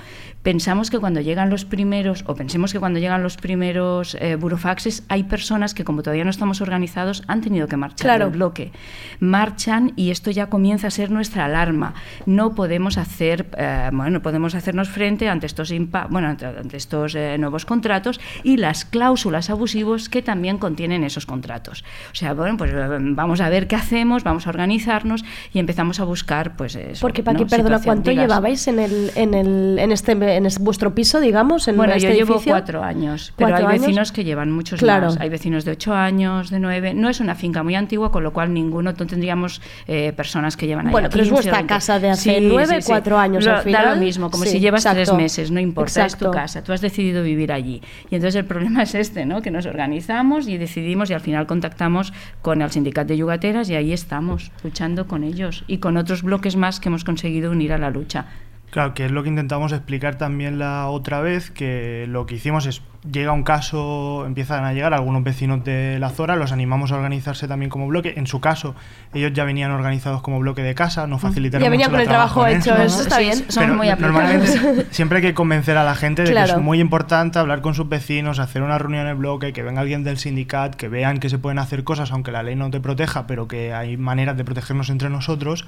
Pensamos 0.43 0.89
que 0.89 0.97
cuando 0.97 1.21
llegan 1.21 1.51
los 1.51 1.65
primeros, 1.65 2.23
o 2.25 2.33
pensemos 2.33 2.73
que 2.73 2.79
cuando 2.79 2.97
llegan 2.99 3.21
los 3.21 3.37
primeros 3.37 4.15
eh, 4.19 4.35
burofaxes, 4.37 5.03
hay 5.07 5.23
personas 5.23 5.75
que 5.75 5.83
como 5.83 6.01
todavía 6.01 6.23
no 6.23 6.31
estamos 6.31 6.61
organizados 6.61 7.23
han 7.27 7.41
tenido 7.41 7.67
que 7.67 7.77
marchar 7.77 8.05
Claro. 8.05 8.25
del 8.25 8.33
bloque. 8.37 8.71
Marchan 9.19 9.93
y 9.95 10.09
esto 10.09 10.31
ya 10.31 10.47
comienza 10.47 10.87
a 10.87 10.91
ser 10.91 11.11
nuestra 11.11 11.45
alarma. 11.45 11.93
No 12.25 12.55
podemos 12.55 12.97
hacer, 12.97 13.47
eh, 13.57 13.89
bueno, 13.93 14.09
no 14.09 14.21
podemos 14.23 14.55
hacernos 14.55 14.89
frente 14.89 15.29
ante 15.29 15.45
estos 15.45 15.71
impa- 15.71 16.07
bueno, 16.09 16.29
ante, 16.29 16.45
ante 16.47 16.75
estos 16.77 17.13
eh, 17.15 17.37
nuevos 17.37 17.65
contratos 17.65 18.19
y 18.43 18.57
las 18.57 18.83
cláusulas 18.83 19.49
abusivos 19.51 20.09
que 20.09 20.23
también 20.23 20.57
contienen 20.57 21.03
esos 21.03 21.27
contratos. 21.27 21.83
O 22.11 22.15
sea, 22.15 22.30
bueno, 22.35 22.57
pues 22.57 22.71
eh, 22.73 22.77
vamos 22.99 23.41
a 23.41 23.49
ver 23.49 23.67
qué 23.67 23.75
hacemos, 23.75 24.23
vamos 24.23 24.47
a 24.47 24.49
organizarnos 24.49 25.23
y 25.53 25.59
empezamos 25.59 25.99
a 25.99 26.03
buscar, 26.03 26.55
pues 26.55 26.75
eso, 26.75 27.01
Porque, 27.01 27.23
Paqui, 27.23 27.43
¿no? 27.43 27.47
perdona, 27.49 27.79
¿cuánto 27.83 28.09
digas. 28.09 28.25
llevabais 28.25 28.67
en 28.67 28.79
el, 28.79 29.11
en 29.15 29.33
el, 29.33 29.77
en 29.79 29.91
este, 29.91 30.11
en 30.13 30.45
es- 30.45 30.59
vuestro 30.59 30.93
piso, 30.95 31.19
digamos, 31.19 31.67
en 31.67 31.77
Bueno, 31.77 31.93
este 31.93 32.09
yo 32.09 32.13
llevo 32.13 32.33
edificio? 32.33 32.53
cuatro 32.53 32.83
años, 32.83 33.33
pero 33.37 33.49
¿Cuatro 33.49 33.67
hay 33.67 33.73
años? 33.75 33.85
vecinos 33.87 34.11
que 34.11 34.23
llevan 34.23 34.51
muchos 34.51 34.79
Claro. 34.79 35.07
más. 35.07 35.19
Hay 35.19 35.29
vecinos 35.29 35.65
de 35.65 35.71
ocho 35.71 35.93
años, 35.93 36.49
de 36.49 36.59
nueve. 36.59 36.93
No 36.93 37.09
es 37.09 37.19
una 37.19 37.35
finca 37.35 37.63
muy 37.63 37.75
antigua, 37.75 38.11
con 38.11 38.23
lo 38.23 38.31
cual 38.33 38.53
ninguno 38.53 38.91
no 38.91 38.95
tendríamos 39.07 39.61
eh, 39.87 40.13
personas 40.15 40.57
que 40.57 40.67
llevan 40.67 40.89
Bueno, 40.91 41.09
pero 41.11 41.23
es 41.23 41.29
15 41.29 41.31
o 41.31 41.35
vuestra 41.35 41.57
20. 41.59 41.73
casa 41.73 41.99
de 41.99 42.09
hace 42.09 42.41
nueve, 42.41 42.79
cuatro 42.85 43.17
años, 43.17 43.45
Lo- 43.45 43.51
al 43.51 43.57
Da 43.57 43.63
final. 43.63 43.89
lo 43.89 43.95
mismo, 43.97 44.29
como 44.31 44.43
Sí, 44.45 44.51
si 44.51 44.59
llevas 44.59 44.83
tres 44.83 45.13
meses, 45.13 45.51
no 45.51 45.59
importa, 45.59 46.05
es 46.05 46.17
tu 46.17 46.29
casa. 46.31 46.63
Tú 46.63 46.73
has 46.73 46.81
decidido 46.81 47.23
vivir 47.23 47.51
allí. 47.51 47.81
Y 48.09 48.15
entonces 48.15 48.35
el 48.35 48.45
problema 48.45 48.83
es 48.83 48.95
este, 48.95 49.25
¿no? 49.25 49.41
Que 49.41 49.51
nos 49.51 49.65
organizamos 49.65 50.47
y 50.47 50.57
decidimos 50.57 51.09
y 51.09 51.13
al 51.13 51.21
final 51.21 51.45
contactamos 51.47 52.13
con 52.41 52.61
el 52.61 52.71
sindicato 52.71 53.09
de 53.09 53.17
yugateras 53.17 53.69
y 53.69 53.75
ahí 53.75 53.93
estamos, 53.93 54.51
luchando 54.63 55.07
con 55.07 55.23
ellos 55.23 55.63
y 55.67 55.77
con 55.77 55.97
otros 55.97 56.23
bloques 56.23 56.55
más 56.55 56.79
que 56.79 56.89
hemos 56.89 57.03
conseguido 57.03 57.51
unir 57.51 57.73
a 57.73 57.77
la 57.77 57.89
lucha. 57.89 58.27
Claro, 58.71 58.93
que 58.93 59.03
es 59.03 59.11
lo 59.11 59.21
que 59.21 59.27
intentamos 59.27 59.73
explicar 59.73 60.15
también 60.15 60.57
la 60.57 60.87
otra 60.87 61.19
vez, 61.19 61.51
que 61.51 62.05
lo 62.07 62.25
que 62.25 62.35
hicimos 62.35 62.65
es, 62.65 62.81
llega 63.11 63.33
un 63.33 63.43
caso, 63.43 64.25
empiezan 64.25 64.63
a 64.63 64.71
llegar 64.71 64.93
algunos 64.93 65.25
vecinos 65.25 65.65
de 65.65 65.99
la 65.99 66.09
Zora, 66.09 66.37
los 66.37 66.53
animamos 66.53 66.93
a 66.93 66.95
organizarse 66.95 67.49
también 67.49 67.69
como 67.69 67.87
bloque. 67.87 68.13
En 68.15 68.27
su 68.27 68.39
caso, 68.39 68.73
ellos 69.13 69.33
ya 69.33 69.43
venían 69.43 69.71
organizados 69.71 70.21
como 70.21 70.39
bloque 70.39 70.63
de 70.63 70.73
casa, 70.73 71.05
nos 71.05 71.19
facilitaron 71.19 71.65
Ya 71.65 71.69
venían 71.69 71.91
con 71.91 71.99
el 71.99 72.07
trabajo 72.07 72.47
hecho, 72.47 72.73
eso 72.77 73.01
está 73.01 73.17
Sí, 73.17 73.23
bien. 73.23 73.35
somos 73.49 73.55
Pero 73.55 73.73
muy 73.75 73.89
normalmente 73.89 74.85
siempre 74.91 75.17
hay 75.17 75.21
que 75.21 75.33
convencer 75.33 75.75
a 75.75 75.83
la 75.83 75.93
gente 75.93 76.23
de 76.23 76.33
que 76.33 76.41
es 76.41 76.57
muy 76.57 76.79
importante 76.79 77.39
hablar 77.39 77.59
con 77.59 77.75
sus 77.75 77.89
vecinos, 77.89 78.39
hacer 78.39 78.61
una 78.61 78.77
reunión 78.77 79.05
en 79.05 79.19
bloque, 79.19 79.51
que 79.51 79.63
venga 79.63 79.81
alguien 79.81 80.05
del 80.05 80.17
sindicato, 80.17 80.77
que 80.77 80.87
vean 80.87 81.19
que 81.19 81.27
se 81.27 81.37
pueden 81.37 81.59
hacer 81.59 81.83
cosas 81.83 82.13
aunque 82.13 82.31
la 82.31 82.41
ley 82.41 82.55
no 82.55 82.71
te 82.71 82.79
proteja, 82.79 83.27
pero 83.27 83.49
que 83.49 83.73
hay 83.73 83.97
maneras 83.97 84.37
de 84.37 84.45
protegernos 84.45 84.89
entre 84.89 85.09
nosotros. 85.09 85.65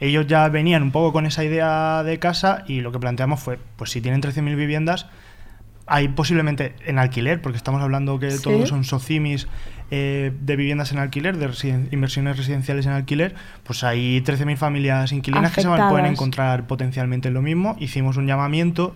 Ellos 0.00 0.26
ya 0.26 0.48
venían 0.48 0.82
un 0.82 0.90
poco 0.92 1.12
con 1.12 1.26
esa 1.26 1.42
idea 1.44 2.02
de 2.04 2.18
casa 2.18 2.64
y 2.68 2.80
lo 2.80 2.92
que 2.92 2.98
planteamos 3.00 3.40
fue, 3.40 3.58
pues 3.76 3.90
si 3.90 4.00
tienen 4.00 4.20
13.000 4.20 4.54
viviendas, 4.56 5.06
hay 5.86 6.08
posiblemente 6.08 6.74
en 6.84 6.98
alquiler, 6.98 7.40
porque 7.40 7.56
estamos 7.56 7.82
hablando 7.82 8.18
que 8.18 8.30
Sí. 8.30 8.42
todos 8.42 8.68
son 8.68 8.84
socimis 8.84 9.48
eh, 9.90 10.32
de 10.42 10.56
viviendas 10.56 10.92
en 10.92 10.98
alquiler, 10.98 11.38
de 11.38 11.48
residen- 11.48 11.88
inversiones 11.92 12.36
residenciales 12.36 12.84
en 12.84 12.92
alquiler, 12.92 13.34
pues 13.64 13.82
hay 13.84 14.20
13.000 14.20 14.58
familias 14.58 15.12
inquilinas 15.12 15.50
que 15.54 15.62
se 15.62 15.68
van- 15.68 15.88
pueden 15.88 16.04
encontrar 16.04 16.66
potencialmente 16.66 17.28
en 17.28 17.34
lo 17.34 17.40
mismo. 17.40 17.74
Hicimos 17.80 18.18
un 18.18 18.26
llamamiento 18.26 18.94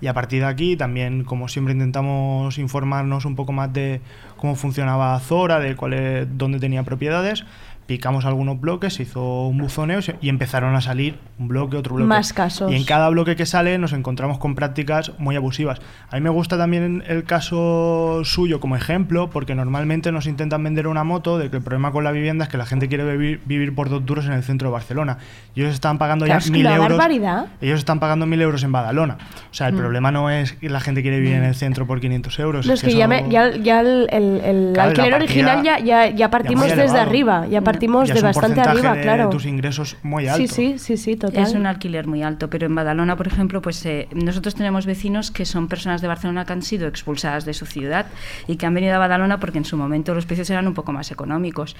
y 0.00 0.08
a 0.08 0.14
partir 0.14 0.40
de 0.42 0.48
aquí 0.48 0.76
también, 0.76 1.22
como 1.22 1.46
siempre, 1.46 1.74
intentamos 1.74 2.58
informarnos 2.58 3.24
un 3.24 3.36
poco 3.36 3.52
más 3.52 3.72
de 3.72 4.00
cómo 4.36 4.56
funcionaba 4.56 5.16
Zora, 5.20 5.60
de 5.60 5.76
cuál 5.76 5.92
es- 5.92 6.26
dónde 6.36 6.58
tenía 6.58 6.82
propiedades. 6.82 7.44
Picamos 7.86 8.24
algunos 8.24 8.60
bloques, 8.60 8.94
se 8.94 9.02
hizo 9.02 9.46
un 9.48 9.58
buzoneo 9.58 10.00
y 10.20 10.28
empezaron 10.28 10.74
a 10.76 10.80
salir 10.80 11.18
un 11.38 11.48
bloque, 11.48 11.76
otro 11.76 11.96
bloque. 11.96 12.08
Más 12.08 12.32
casos. 12.32 12.70
Y 12.72 12.76
en 12.76 12.84
cada 12.84 13.08
bloque 13.10 13.36
que 13.36 13.44
sale 13.44 13.76
nos 13.78 13.92
encontramos 13.92 14.38
con 14.38 14.54
prácticas 14.54 15.12
muy 15.18 15.36
abusivas. 15.36 15.80
A 16.10 16.14
mí 16.16 16.22
me 16.22 16.30
gusta 16.30 16.56
también 16.56 17.02
el 17.08 17.24
caso 17.24 18.22
suyo 18.24 18.60
como 18.60 18.76
ejemplo, 18.76 19.30
porque 19.30 19.54
normalmente 19.54 20.12
nos 20.12 20.26
intentan 20.26 20.62
vender 20.62 20.86
una 20.86 21.04
moto 21.04 21.38
de 21.38 21.50
que 21.50 21.56
el 21.58 21.62
problema 21.62 21.90
con 21.92 22.04
la 22.04 22.12
vivienda 22.12 22.44
es 22.44 22.50
que 22.50 22.56
la 22.56 22.66
gente 22.66 22.88
quiere 22.88 23.04
vivir, 23.16 23.40
vivir 23.44 23.74
por 23.74 23.90
dos 23.90 24.06
duros 24.06 24.26
en 24.26 24.32
el 24.32 24.42
centro 24.42 24.68
de 24.68 24.72
Barcelona. 24.72 25.18
Y 25.54 25.60
ellos 25.62 25.74
están 25.74 25.98
pagando 25.98 26.24
Claro, 26.24 26.40
ya 26.40 26.50
mil 26.52 26.66
euros. 26.66 26.88
barbaridad. 26.88 27.46
Ellos 27.60 27.78
están 27.80 27.98
pagando 28.00 28.26
mil 28.26 28.40
euros 28.40 28.62
en 28.62 28.72
Badalona. 28.72 29.18
O 29.50 29.54
sea, 29.54 29.66
el 29.68 29.74
Mm. 29.74 29.78
problema 29.78 30.10
no 30.12 30.30
es 30.30 30.52
que 30.52 30.68
la 30.70 30.80
gente 30.80 31.02
quiere 31.02 31.18
vivir 31.18 31.34
en 31.34 31.44
el 31.44 31.54
centro 31.54 31.86
por 31.86 32.00
500 32.00 32.38
euros. 32.38 32.66
No, 32.66 32.72
es 32.74 32.82
que 32.82 32.92
ya, 32.94 33.04
eso- 33.04 33.08
me- 33.08 33.28
ya, 33.30 33.50
ya 33.56 33.80
el, 33.80 34.08
el- 34.10 34.40
el 34.40 34.70
Claro, 34.72 34.90
alquiler 34.90 35.10
partida 35.10 35.16
original 35.16 35.62
ya, 35.64 35.78
ya, 35.80 36.06
ya 36.10 36.30
partimos 36.30 36.66
muy 36.68 36.76
desde 36.76 36.98
arriba, 36.98 37.46
ya 37.48 37.60
partimos 37.72 38.08
Ya 38.08 38.14
de 38.14 38.20
es 38.20 38.24
un 38.24 38.28
bastante 38.28 38.60
arriba, 38.60 38.94
de 38.94 39.02
claro. 39.02 39.30
tus 39.30 39.46
ingresos 39.46 39.96
muy 40.02 40.26
alto. 40.28 40.46
Sí, 40.46 40.48
sí, 40.48 40.78
sí, 40.78 40.96
sí, 40.96 41.16
total. 41.16 41.42
Es 41.42 41.54
un 41.54 41.66
alquiler 41.66 42.06
muy 42.06 42.22
alto, 42.22 42.48
pero 42.50 42.66
en 42.66 42.74
Badalona, 42.74 43.16
por 43.16 43.26
ejemplo, 43.26 43.60
pues 43.62 43.84
eh, 43.86 44.08
nosotros 44.14 44.54
tenemos 44.54 44.86
vecinos 44.86 45.30
que 45.30 45.44
son 45.44 45.68
personas 45.68 46.00
de 46.02 46.08
Barcelona 46.08 46.44
que 46.44 46.52
han 46.52 46.62
sido 46.62 46.86
expulsadas 46.88 47.44
de 47.44 47.54
su 47.54 47.66
ciudad 47.66 48.06
y 48.46 48.56
que 48.56 48.66
han 48.66 48.74
venido 48.74 48.94
a 48.94 48.98
Badalona 48.98 49.40
porque 49.40 49.58
en 49.58 49.64
su 49.64 49.76
momento 49.76 50.14
los 50.14 50.26
precios 50.26 50.48
eran 50.50 50.66
un 50.68 50.74
poco 50.74 50.92
más 50.92 51.10
económicos. 51.10 51.76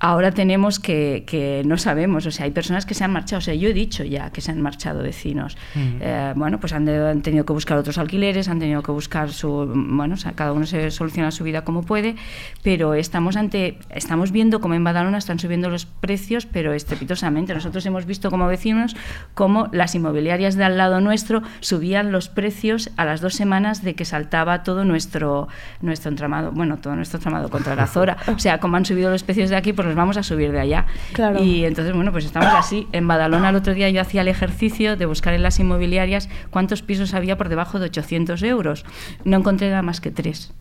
Ahora 0.00 0.32
tenemos 0.32 0.78
que, 0.80 1.24
que 1.26 1.62
no 1.64 1.78
sabemos, 1.78 2.26
o 2.26 2.30
sea, 2.30 2.44
hay 2.46 2.50
personas 2.50 2.86
que 2.86 2.94
se 2.94 3.04
han 3.04 3.12
marchado, 3.12 3.38
o 3.38 3.42
sea, 3.42 3.54
yo 3.54 3.68
he 3.68 3.72
dicho 3.74 4.04
ya 4.04 4.30
que 4.30 4.40
se 4.40 4.50
han 4.50 4.60
marchado 4.60 5.02
vecinos. 5.02 5.56
Mm. 5.74 5.80
Eh, 6.00 6.32
bueno, 6.36 6.60
pues 6.60 6.72
han, 6.72 6.84
de- 6.84 7.10
han 7.10 7.22
tenido 7.22 7.44
que 7.44 7.52
buscar 7.52 7.78
otros 7.78 7.98
alquileres, 7.98 8.48
han 8.48 8.58
tenido 8.58 8.82
que 8.82 8.92
buscar 8.92 9.30
su, 9.30 9.70
bueno, 9.74 10.14
o 10.14 10.16
sea, 10.16 10.32
cada 10.32 10.52
uno 10.52 10.66
se 10.66 10.90
soluciona 10.90 11.30
su 11.30 11.44
vida 11.44 11.64
como 11.64 11.82
puede, 11.82 12.16
pero 12.62 12.94
estamos 12.94 13.36
ante, 13.36 13.78
estamos 13.90 14.30
viendo 14.32 14.60
cómo 14.60 14.74
en 14.74 14.84
Badalona 14.84 15.18
están 15.34 15.40
subiendo 15.40 15.68
los 15.68 15.86
precios, 15.86 16.46
pero 16.46 16.72
estrepitosamente. 16.72 17.54
Nosotros 17.54 17.84
hemos 17.86 18.06
visto 18.06 18.30
como 18.30 18.46
vecinos 18.46 18.94
cómo 19.34 19.68
las 19.72 19.94
inmobiliarias 19.94 20.54
de 20.54 20.64
al 20.64 20.76
lado 20.76 21.00
nuestro 21.00 21.42
subían 21.60 22.12
los 22.12 22.28
precios 22.28 22.90
a 22.96 23.04
las 23.04 23.20
dos 23.20 23.34
semanas 23.34 23.82
de 23.82 23.94
que 23.94 24.04
saltaba 24.04 24.62
todo 24.62 24.84
nuestro 24.84 25.48
nuestro 25.80 26.10
entramado, 26.10 26.52
bueno, 26.52 26.76
todo 26.76 26.94
nuestro 26.94 27.18
entramado 27.18 27.50
contra 27.50 27.74
la 27.74 27.86
Zora. 27.86 28.16
O 28.34 28.38
sea, 28.38 28.58
como 28.58 28.76
han 28.76 28.84
subido 28.84 29.10
los 29.10 29.22
precios 29.22 29.48
de 29.48 29.56
aquí, 29.56 29.72
pues 29.72 29.86
los 29.86 29.96
vamos 29.96 30.16
a 30.16 30.22
subir 30.22 30.52
de 30.52 30.60
allá. 30.60 30.86
Claro. 31.12 31.42
Y 31.42 31.64
entonces, 31.64 31.94
bueno, 31.94 32.12
pues 32.12 32.24
estamos 32.24 32.52
así. 32.52 32.86
En 32.92 33.06
Badalona 33.06 33.50
el 33.50 33.56
otro 33.56 33.74
día 33.74 33.88
yo 33.90 34.00
hacía 34.00 34.20
el 34.20 34.28
ejercicio 34.28 34.96
de 34.96 35.06
buscar 35.06 35.34
en 35.34 35.42
las 35.42 35.58
inmobiliarias 35.58 36.28
cuántos 36.50 36.82
pisos 36.82 37.14
había 37.14 37.36
por 37.36 37.48
debajo 37.48 37.78
de 37.78 37.86
800 37.86 38.42
euros. 38.42 38.84
No 39.24 39.38
encontré 39.38 39.70
nada 39.70 39.82
más 39.82 40.00
que 40.00 40.10
tres. 40.10 40.52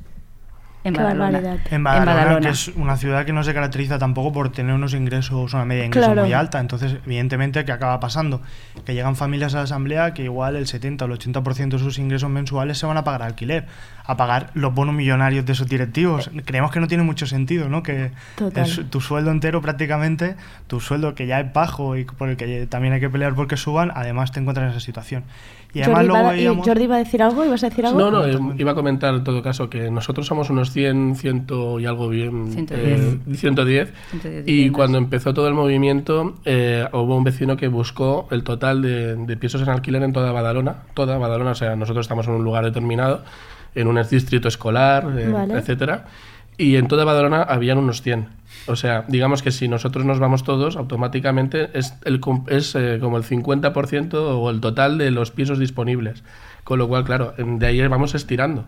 En 0.84 0.94
Qué 0.94 1.00
Badalona. 1.02 1.32
barbaridad. 1.32 1.58
En 1.72 1.84
Badalona, 1.84 2.12
En 2.12 2.18
Badalona. 2.18 2.48
que 2.48 2.54
es 2.54 2.68
una 2.70 2.98
ciudad 2.98 3.26
que 3.26 3.34
no 3.34 3.44
se 3.44 3.54
caracteriza 3.54 3.98
tampoco 4.00 4.34
por 4.34 4.52
tener 4.52 4.74
unos 4.76 4.94
ingresos, 4.94 5.54
una 5.54 5.66
media 5.66 5.82
de 5.82 5.88
ingresos 5.88 6.08
Claro. 6.14 6.26
muy 6.26 6.34
alta. 6.34 6.60
Entonces, 6.60 6.98
evidentemente, 7.06 7.64
¿qué 7.66 7.72
acaba 7.72 8.00
pasando? 8.00 8.42
Que 8.86 8.94
llegan 8.94 9.16
familias 9.16 9.54
a 9.54 9.58
la 9.58 9.64
asamblea 9.64 10.14
que 10.14 10.24
igual 10.24 10.56
el 10.56 10.68
70 10.68 11.06
o 11.06 11.08
el 11.08 11.14
80% 11.14 11.78
de 11.78 11.84
sus 11.84 12.00
ingresos 12.00 12.30
mensuales 12.30 12.78
se 12.78 12.86
van 12.86 12.98
a 12.98 13.04
pagar 13.04 13.24
alquiler, 13.24 13.66
a 14.06 14.18
pagar 14.18 14.50
los 14.54 14.74
bonos 14.74 14.94
millonarios 14.94 15.46
de 15.46 15.56
sus 15.56 15.68
directivos. 15.68 16.30
Creemos 16.46 16.72
que 16.72 16.80
no 16.82 16.88
tiene 16.88 17.04
mucho 17.04 17.26
sentido, 17.28 17.70
¿no? 17.70 17.82
Que 17.84 18.12
Total. 18.36 18.66
es 18.66 18.82
tu 18.90 19.00
sueldo 19.00 19.32
entero 19.32 19.62
prácticamente, 19.62 20.36
tu 20.68 20.80
sueldo 20.82 21.16
que 21.16 21.28
ya 21.28 21.40
es 21.40 21.54
bajo 21.54 21.96
y 21.96 22.04
por 22.06 22.28
el 22.30 22.36
que 22.38 22.68
también 22.68 22.94
hay 22.94 23.00
que 23.00 23.10
pelear 23.10 23.34
porque 23.36 23.56
suban, 23.58 23.92
además 23.96 24.32
te 24.32 24.40
encuentras 24.42 24.66
en 24.66 24.72
esa 24.72 24.80
situación. 24.82 25.24
Y 25.74 25.82
además 25.82 26.02
Jordi, 26.02 26.08
luego 26.08 26.24
va, 26.28 26.34
y 26.34 26.38
veíamos... 26.38 26.68
Jordi 26.68 26.88
va 26.88 26.96
a 26.96 27.00
decir 27.00 27.24
algo, 27.24 27.46
¿ibas 27.46 27.64
a 27.64 27.70
decir 27.70 27.86
algo? 27.86 28.00
No, 28.00 28.12
no, 28.12 28.26
eh, 28.26 28.38
iba 28.58 28.72
a 28.72 28.76
comentar 28.76 29.14
en 29.16 29.24
todo 29.24 29.42
caso 29.42 29.70
que 29.70 29.90
nosotros 29.90 30.28
somos 30.28 30.50
unos 30.52 30.72
100, 30.72 31.16
100 31.16 31.48
y 31.80 31.86
algo 31.86 32.10
bien, 32.10 32.52
110. 32.52 33.00
eh, 33.00 33.20
110, 33.34 33.94
110 34.12 34.44
y 34.48 34.52
viviendas. 34.52 34.76
cuando 34.76 34.98
empezó 35.00 35.34
todo 35.34 35.48
el 35.48 35.56
movimiento 35.56 36.36
eh, 36.46 36.88
hubo 36.94 37.18
un 37.18 37.24
vecino 37.24 37.58
que 37.58 37.68
buscó 37.68 38.28
el 38.32 38.44
total 38.44 38.82
de, 38.82 39.16
de 39.16 39.38
pisos 39.38 39.62
en 39.62 39.70
alquiler 39.70 40.04
en 40.04 40.14
toda 40.14 40.32
Badalona, 40.32 40.84
toda 40.94 41.18
Badalona, 41.18 41.52
o 41.52 41.56
sea, 41.56 41.76
nosotros 41.76 42.06
estamos 42.06 42.28
en 42.28 42.34
un 42.34 42.44
lugar 42.44 42.64
determinado, 42.64 43.24
en 43.76 43.88
un 43.88 44.00
distrito 44.10 44.48
escolar, 44.48 45.08
eh, 45.18 45.28
Vale. 45.30 45.56
etcétera, 45.58 46.06
y 46.58 46.76
en 46.76 46.88
toda 46.88 47.06
Badalona 47.06 47.42
habían 47.44 47.78
unos 47.78 48.02
100. 48.02 48.28
O 48.68 48.76
sea, 48.76 49.06
digamos 49.08 49.42
que 49.42 49.52
si 49.52 49.68
nosotros 49.68 50.06
nos 50.06 50.20
vamos 50.20 50.44
todos, 50.44 50.76
automáticamente 50.78 51.70
es, 51.78 51.96
el, 52.06 52.22
es 52.48 52.76
eh, 52.76 52.98
como 53.02 53.18
el 53.18 53.24
50% 53.24 54.14
o 54.16 54.50
el 54.50 54.62
total 54.62 54.98
de 54.98 55.12
los 55.12 55.32
pisos 55.32 55.60
disponibles. 55.60 56.24
Con 56.64 56.80
lo 56.80 56.88
cual, 56.88 57.04
claro, 57.04 57.34
en- 57.38 57.60
de 57.60 57.68
ahí 57.68 57.86
vamos 57.88 58.16
estirando. 58.16 58.66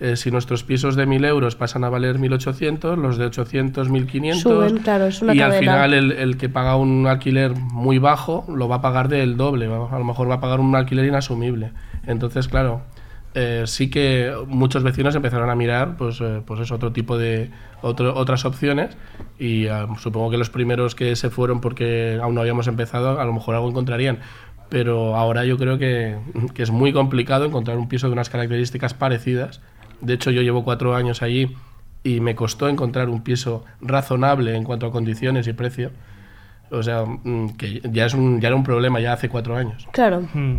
Eh, 0.00 0.16
si 0.16 0.30
nuestros 0.30 0.62
pisos 0.62 0.94
de 0.94 1.06
1.000 1.06 1.24
euros 1.24 1.56
pasan 1.56 1.82
a 1.82 1.88
valer 1.88 2.18
1.800, 2.20 2.96
los 2.96 3.16
de 3.18 3.24
800, 3.26 3.88
1.500. 3.90 4.34
Suben, 4.42 4.78
claro, 4.78 5.06
es 5.06 5.20
una 5.22 5.34
y 5.34 5.40
al 5.40 5.52
final 5.54 5.92
el, 5.94 6.12
el 6.12 6.36
que 6.36 6.48
paga 6.48 6.76
un 6.76 7.06
alquiler 7.08 7.52
muy 7.56 7.98
bajo 7.98 8.44
lo 8.54 8.68
va 8.68 8.76
a 8.76 8.80
pagar 8.80 9.08
del 9.08 9.36
doble. 9.36 9.66
A 9.66 9.98
lo 9.98 10.04
mejor 10.04 10.30
va 10.30 10.34
a 10.36 10.40
pagar 10.40 10.60
un 10.60 10.76
alquiler 10.76 11.04
inasumible. 11.06 11.72
Entonces, 12.06 12.46
claro, 12.46 12.82
eh, 13.34 13.64
sí 13.66 13.90
que 13.90 14.32
muchos 14.46 14.82
vecinos 14.82 15.14
empezaron 15.14 15.50
a 15.50 15.54
mirar 15.54 15.96
pues, 15.96 16.20
eh, 16.20 16.42
pues 16.44 16.60
eso, 16.60 16.74
otro 16.74 16.92
tipo 16.92 17.16
de 17.18 17.50
otro- 17.82 18.14
otras 18.16 18.44
opciones. 18.44 18.96
Y 19.38 19.66
ah, 19.68 19.86
supongo 19.98 20.30
que 20.30 20.36
los 20.38 20.50
primeros 20.50 20.94
que 20.94 21.14
se 21.16 21.30
fueron 21.30 21.60
porque 21.60 22.18
aún 22.22 22.34
no 22.34 22.40
habíamos 22.40 22.66
empezado 22.66 23.20
a 23.20 23.24
lo 23.24 23.32
mejor 23.32 23.54
algo 23.54 23.68
encontrarían. 23.68 24.18
Pero 24.68 25.16
ahora 25.16 25.44
yo 25.44 25.56
creo 25.56 25.78
que, 25.78 26.16
que 26.54 26.62
es 26.62 26.70
muy 26.70 26.92
complicado 26.92 27.44
encontrar 27.46 27.78
un 27.78 27.88
piso 27.88 28.06
de 28.08 28.12
unas 28.12 28.28
características 28.28 28.92
parecidas. 28.94 29.60
De 30.00 30.14
hecho 30.14 30.30
yo 30.30 30.42
llevo 30.42 30.64
cuatro 30.64 30.94
años 30.94 31.22
allí 31.22 31.56
y 32.04 32.20
me 32.20 32.34
costó 32.34 32.68
encontrar 32.68 33.08
un 33.08 33.22
piso 33.22 33.64
razonable 33.80 34.54
en 34.56 34.64
cuanto 34.64 34.86
a 34.86 34.90
condiciones 34.92 35.46
y 35.48 35.52
precio. 35.54 35.90
O 36.70 36.82
sea 36.82 37.04
mm, 37.06 37.56
que 37.56 37.80
ya 37.90 38.04
es 38.06 38.12
un 38.14 38.40
ya 38.42 38.48
era 38.48 38.56
un 38.56 38.62
problema 38.64 39.00
ya 39.00 39.14
hace 39.14 39.28
cuatro 39.30 39.56
años. 39.56 39.88
Claro. 39.92 40.20
Mm. 40.34 40.58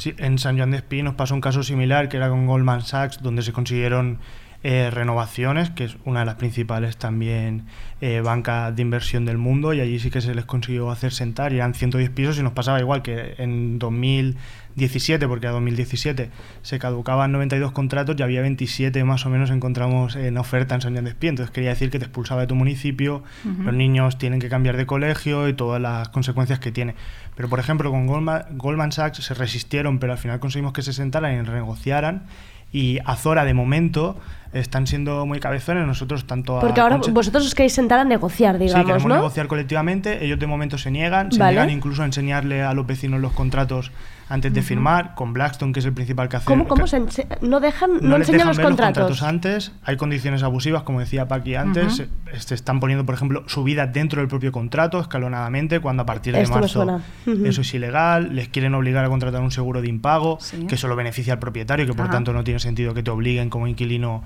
Sí, 0.00 0.14
en 0.16 0.38
San 0.38 0.56
Juan 0.56 0.70
de 0.70 0.78
Espí 0.78 1.02
nos 1.02 1.14
pasó 1.14 1.34
un 1.34 1.42
caso 1.42 1.62
similar 1.62 2.08
que 2.08 2.16
era 2.16 2.30
con 2.30 2.46
Goldman 2.46 2.80
Sachs, 2.80 3.20
donde 3.20 3.42
se 3.42 3.52
consiguieron 3.52 4.18
eh, 4.62 4.90
renovaciones, 4.90 5.70
que 5.70 5.84
es 5.84 5.96
una 6.04 6.20
de 6.20 6.26
las 6.26 6.34
principales 6.34 6.98
también 6.98 7.64
eh, 8.02 8.20
bancas 8.20 8.76
de 8.76 8.82
inversión 8.82 9.24
del 9.24 9.38
mundo, 9.38 9.72
y 9.72 9.80
allí 9.80 9.98
sí 9.98 10.10
que 10.10 10.20
se 10.20 10.34
les 10.34 10.44
consiguió 10.44 10.90
hacer 10.90 11.12
sentar, 11.12 11.52
y 11.52 11.56
eran 11.56 11.72
110 11.72 12.10
pisos, 12.10 12.38
y 12.38 12.42
nos 12.42 12.52
pasaba 12.52 12.78
igual 12.78 13.00
que 13.00 13.36
en 13.38 13.78
2017, 13.78 15.26
porque 15.28 15.46
a 15.46 15.50
2017 15.52 16.30
se 16.60 16.78
caducaban 16.78 17.32
92 17.32 17.72
contratos 17.72 18.16
y 18.18 18.22
había 18.22 18.42
27 18.42 19.02
más 19.04 19.24
o 19.24 19.30
menos 19.30 19.50
encontramos 19.50 20.14
en 20.14 20.36
oferta 20.36 20.74
en 20.74 20.82
San 20.82 20.92
Juan 20.92 21.04
de 21.04 21.10
Espí, 21.10 21.28
entonces 21.28 21.52
quería 21.52 21.70
decir 21.70 21.90
que 21.90 21.98
te 21.98 22.04
expulsaba 22.04 22.42
de 22.42 22.46
tu 22.46 22.54
municipio, 22.54 23.22
los 23.44 23.72
niños 23.74 24.18
tienen 24.18 24.40
que 24.40 24.50
cambiar 24.50 24.76
de 24.76 24.84
colegio 24.84 25.48
y 25.48 25.54
todas 25.54 25.80
las 25.80 26.10
consecuencias 26.10 26.58
que 26.58 26.70
tiene. 26.70 26.94
Pero, 27.34 27.48
por 27.48 27.60
ejemplo, 27.60 27.90
con 27.90 28.06
Goldman, 28.06 28.58
Goldman 28.58 28.92
Sachs 28.92 29.24
se 29.24 29.32
resistieron, 29.32 29.98
pero 29.98 30.12
al 30.12 30.18
final 30.18 30.38
conseguimos 30.40 30.74
que 30.74 30.82
se 30.82 30.92
sentaran 30.92 31.32
y 31.32 31.40
renegociaran. 31.40 32.26
Y 32.72 32.98
Azora, 33.04 33.44
de 33.44 33.54
momento, 33.54 34.20
están 34.52 34.86
siendo 34.86 35.24
muy 35.26 35.38
cabezones. 35.40 35.86
Nosotros, 35.86 36.26
tanto 36.26 36.58
a 36.58 36.60
Porque 36.60 36.80
ahora 36.80 36.96
Concha- 36.96 37.12
vosotros 37.12 37.46
os 37.46 37.54
queréis 37.54 37.72
sentar 37.72 37.98
a 38.00 38.04
negociar, 38.04 38.56
Sí, 38.58 38.64
digamos, 38.64 38.86
queremos 38.86 39.08
¿no? 39.08 39.14
negociar 39.16 39.46
colectivamente. 39.46 40.24
Ellos 40.24 40.38
de 40.38 40.46
momento 40.46 40.78
se 40.78 40.90
niegan, 40.90 41.30
se 41.32 41.38
Vale. 41.38 41.52
niegan 41.52 41.70
incluso 41.70 42.02
a 42.02 42.06
enseñarle 42.06 42.62
a 42.62 42.74
los 42.74 42.86
vecinos 42.86 43.20
los 43.20 43.32
contratos 43.32 43.92
antes 44.28 44.52
de 44.54 44.62
firmar. 44.62 45.14
Con 45.16 45.32
Blackstone, 45.32 45.72
que 45.72 45.80
es 45.80 45.86
el 45.86 45.92
principal 45.92 46.28
que 46.28 46.36
hace. 46.36 46.46
¿Cómo, 46.46 46.68
cómo 46.68 46.86
se 46.86 46.98
ense- 47.00 47.26
no 47.40 47.58
dejan, 47.58 47.94
no, 47.94 48.00
no 48.10 48.18
les 48.18 48.28
enseñan 48.28 48.38
dejan 48.38 48.48
los 48.48 48.56
ver 48.58 48.66
contratos? 48.66 49.22
antes, 49.24 49.72
hay 49.84 49.96
condiciones 49.96 50.42
abusivas, 50.44 50.84
como 50.84 51.00
decía 51.00 51.26
Paqui 51.26 51.56
antes, 51.56 51.96
se, 51.96 52.08
se 52.40 52.54
están 52.54 52.78
poniendo, 52.78 53.04
por 53.04 53.16
ejemplo, 53.16 53.42
subidas 53.48 53.92
dentro 53.92 54.20
del 54.20 54.28
propio 54.28 54.52
contrato, 54.52 55.00
escalonadamente, 55.00 55.80
cuando 55.80 56.04
a 56.04 56.06
partir 56.06 56.32
de 56.34 56.42
Esto 56.42 56.54
marzo 56.60 57.00
eso 57.44 57.60
es 57.62 57.74
ilegal, 57.74 58.34
les 58.36 58.48
quieren 58.48 58.74
obligar 58.74 59.04
a 59.04 59.08
contratar 59.08 59.40
un 59.42 59.50
seguro 59.50 59.82
de 59.82 59.88
impago, 59.88 60.38
Sí. 60.40 60.64
que 60.68 60.76
solo 60.76 60.94
beneficia 60.94 61.32
al 61.32 61.38
propietario, 61.40 61.84
que 61.86 61.94
por 61.94 62.08
tanto 62.08 62.32
no 62.32 62.44
tiene 62.44 62.60
sentido 62.60 62.94
que 62.94 63.02
te 63.02 63.10
obliguen 63.10 63.50
como 63.50 63.66
inquilino 63.66 64.22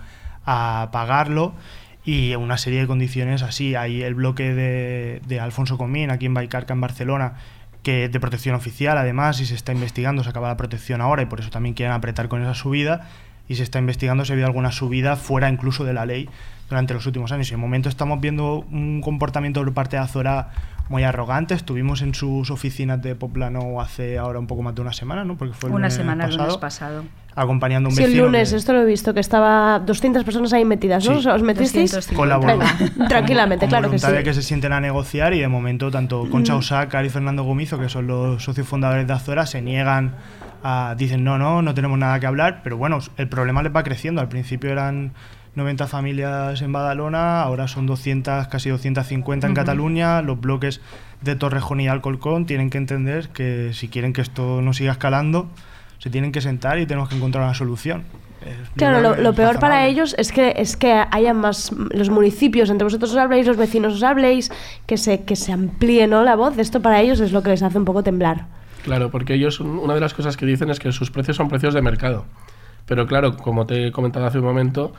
a 0.47 0.89
pagarlo. 0.93 1.55
Y 2.05 2.35
una 2.35 2.59
serie 2.59 2.81
de 2.81 2.87
condiciones 2.87 3.43
así. 3.43 3.75
Hay 3.75 4.03
el 4.03 4.15
bloque 4.15 4.55
de, 4.55 5.23
de 5.27 5.41
Alfonso 5.41 5.79
Comín, 5.79 6.11
aquí 6.11 6.27
en 6.27 6.35
Baicarca, 6.35 6.75
en 6.75 6.81
Barcelona, 6.81 7.35
que 7.83 8.05
es 8.05 8.13
de 8.13 8.21
protección 8.21 8.55
oficial, 8.55 8.99
además, 8.99 9.41
y 9.41 9.47
se 9.47 9.55
está 9.55 9.73
investigando, 9.73 10.25
se 10.25 10.31
acaba 10.31 10.49
la 10.49 10.57
protección 10.57 11.01
ahora, 11.01 11.23
y 11.23 11.27
por 11.27 11.41
eso 11.41 11.51
también 11.51 11.75
quieren 11.75 11.95
apretar 11.95 12.29
con 12.29 12.43
esa 12.43 12.55
subida, 12.55 13.09
y 13.47 13.57
se 13.57 13.63
está 13.63 13.79
investigando 13.79 14.25
si 14.25 14.33
ha 14.33 14.35
habido 14.35 14.47
alguna 14.47 14.73
subida 14.73 15.17
fuera 15.17 15.51
incluso 15.51 15.85
de 15.85 15.93
la 15.93 16.07
ley 16.07 16.29
durante 16.69 16.95
los 16.95 17.07
últimos 17.07 17.31
años. 17.31 17.49
Y 17.49 17.51
de 17.53 17.57
momento 17.59 17.89
estamos 17.89 18.21
viendo 18.21 18.65
un 18.71 19.01
comportamiento 19.03 19.63
por 19.63 19.75
parte 19.75 19.97
de 19.97 20.03
Azora 20.03 20.49
muy 20.89 21.03
arrogante. 21.05 21.55
Estuvimos 21.55 22.03
en 22.03 22.15
sus 22.15 22.51
oficinas 22.51 23.01
de 23.03 23.15
Poplano 23.15 23.81
hace 23.81 24.19
ahora 24.19 24.39
un 24.39 24.47
poco 24.47 24.63
más 24.63 24.75
de 24.75 24.83
una 24.83 24.93
semana, 24.93 25.25
¿no? 25.25 25.37
Porque 25.37 25.55
fue 25.55 25.69
el 25.71 25.75
Una 25.75 25.87
lunes 25.89 25.95
semana 25.95 26.25
el 26.25 26.31
pasado, 26.31 26.47
lunes 26.49 26.61
pasado. 26.61 27.05
acompañando 27.35 27.89
a 27.89 27.91
un 27.91 27.97
Sí, 27.97 28.03
el 28.03 28.11
vecino. 28.11 28.27
lunes, 28.27 28.51
que- 28.51 28.57
esto 28.57 28.73
lo 28.75 28.83
he 28.83 28.85
visto, 28.85 29.15
que 29.15 29.21
estaba 29.21 29.79
200 29.81 30.25
personas 30.25 30.53
ahí 30.53 30.65
metidas, 30.65 31.09
¿no? 31.09 31.21
Sí. 31.21 31.29
¿Os 31.29 31.43
metisteis? 31.43 31.91
250. 31.93 32.17
Colaboró. 32.17 32.59
Venga, 32.59 33.09
tranquilamente, 33.09 33.65
con 33.67 33.71
claro 33.71 33.91
que 33.91 33.99
sí. 33.99 34.11
de 34.13 34.23
que 34.23 34.35
se 34.35 34.43
sienten 34.43 34.73
a 34.73 34.81
negociar 34.81 35.33
y 35.35 35.41
de 35.41 35.49
momento 35.49 35.91
tanto 35.91 36.29
Concha 36.31 36.55
Mm. 36.55 36.59
Osácar 36.59 37.05
y 37.05 37.09
Fernando 37.11 37.43
Gomizo, 37.45 37.79
que 37.79 37.89
son 37.89 38.07
los 38.07 38.43
socios 38.45 38.67
fundadores 38.69 39.07
de 39.07 39.13
Azora, 39.13 39.47
se 39.47 39.63
niegan 39.63 40.15
a... 40.63 40.95
Dicen, 40.97 41.25
no, 41.25 41.39
no, 41.39 41.61
no 41.63 41.75
tenemos 41.75 41.99
nada 41.99 42.21
que 42.21 42.27
hablar, 42.27 42.61
pero 42.63 42.77
bueno, 42.77 42.99
el 43.17 43.29
problema 43.29 43.63
les 43.63 43.75
va 43.75 43.83
creciendo. 43.83 44.21
Al 44.21 44.29
principio 44.29 44.71
eran 44.71 45.13
90 45.57 45.87
familias 45.87 46.63
en 46.63 46.73
Badalona, 46.73 47.43
ahora 47.43 47.69
son 47.69 47.87
200, 47.87 48.49
casi 48.49 48.71
250 48.71 49.47
en. 49.47 49.55
Cataluña. 49.55 50.23
Los 50.23 50.41
bloques 50.41 50.81
de 51.23 51.37
Torrejón 51.37 51.81
y 51.81 51.89
Alcolcón 51.89 52.47
tienen 52.47 52.71
que 52.71 52.79
entender 52.79 53.29
que 53.29 53.73
si 53.73 53.89
quieren 53.89 54.13
que 54.13 54.21
esto 54.21 54.61
no 54.63 54.73
siga 54.73 54.93
escalando, 54.93 55.49
se 55.99 56.11
tienen 56.11 56.33
que 56.33 56.41
sentar 56.41 56.79
y 56.79 56.87
tenemos 56.87 57.09
que 57.09 57.17
encontrar 57.17 57.45
una 57.45 57.55
solución. 57.55 58.05
Claro, 58.77 59.17
lo, 59.17 59.35
peor 59.35 59.59
para 59.59 59.87
ellos 59.87 60.15
es 60.19 60.31
que 60.31 60.55
es 60.57 60.77
que 60.77 60.93
haya 61.11 61.33
más 61.33 61.73
los 61.73 62.11
municipios, 62.11 62.69
entre 62.69 62.85
vosotros 62.85 63.13
os 63.13 63.17
habléis, 63.17 63.47
los 63.47 63.57
vecinos 63.57 63.95
os 63.95 64.03
habléis, 64.03 64.51
que 64.87 64.99
se, 64.99 65.25
que 65.25 65.35
se 65.35 65.53
amplíe 65.53 66.07
¿no? 66.07 66.25
la 66.25 66.37
voz. 66.37 66.59
Esto 66.59 66.81
para 66.83 67.01
ellos 67.01 67.21
es 67.21 67.33
lo 67.33 67.43
que 67.43 67.51
les 67.51 67.63
hace 67.63 67.79
un 67.79 67.87
poco 67.87 68.03
temblar. 68.03 68.47
Claro, 68.83 69.11
porque 69.11 69.35
ellos, 69.35 69.61
una 69.61 69.95
de 69.95 70.01
las 70.01 70.13
cosas 70.13 70.37
que 70.37 70.45
dicen 70.45 70.69
es 70.69 70.79
que 70.79 70.93
sus 70.93 71.11
precios 71.11 71.39
son 71.39 71.49
precios 71.49 71.73
de 71.73 71.81
mercado. 71.81 72.27
Pero 72.87 73.07
claro, 73.07 73.37
como 73.37 73.67
te 73.67 73.87
he 73.87 73.93
comentado 73.93 74.27
hace 74.27 74.39
un 74.39 74.45
momento, 74.45 74.93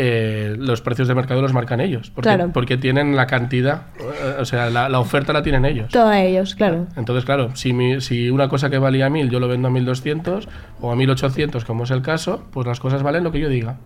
eh, 0.00 0.54
los 0.56 0.80
precios 0.80 1.08
de 1.08 1.14
mercado 1.14 1.42
los 1.42 1.52
marcan 1.52 1.80
ellos. 1.80 2.10
Porque, 2.10 2.28
Claro. 2.28 2.50
porque 2.54 2.76
tienen 2.76 3.16
la 3.16 3.26
cantidad, 3.26 3.88
eh, 3.98 4.36
o 4.40 4.44
sea, 4.44 4.70
la, 4.70 4.88
la 4.88 5.00
oferta 5.00 5.32
la 5.32 5.42
tienen 5.42 5.64
ellos. 5.64 5.90
Todos 5.90 6.14
ellos, 6.14 6.54
claro. 6.54 6.86
Entonces, 6.96 7.24
claro, 7.24 7.54
si, 7.56 7.72
mi- 7.72 8.00
si 8.00 8.30
una 8.30 8.48
cosa 8.48 8.70
que 8.70 8.78
valía 8.78 9.10
1000 9.10 9.28
yo 9.28 9.40
lo 9.40 9.48
vendo 9.48 9.68
a 9.68 9.70
1200 9.72 10.48
o 10.80 10.92
a 10.92 10.96
1800, 10.96 11.64
como 11.64 11.82
es 11.84 11.90
el 11.90 12.02
caso, 12.02 12.46
pues 12.52 12.66
las 12.66 12.78
cosas 12.80 13.02
valen 13.02 13.24
lo 13.24 13.32
que 13.32 13.40
yo 13.40 13.48
diga. 13.48 13.76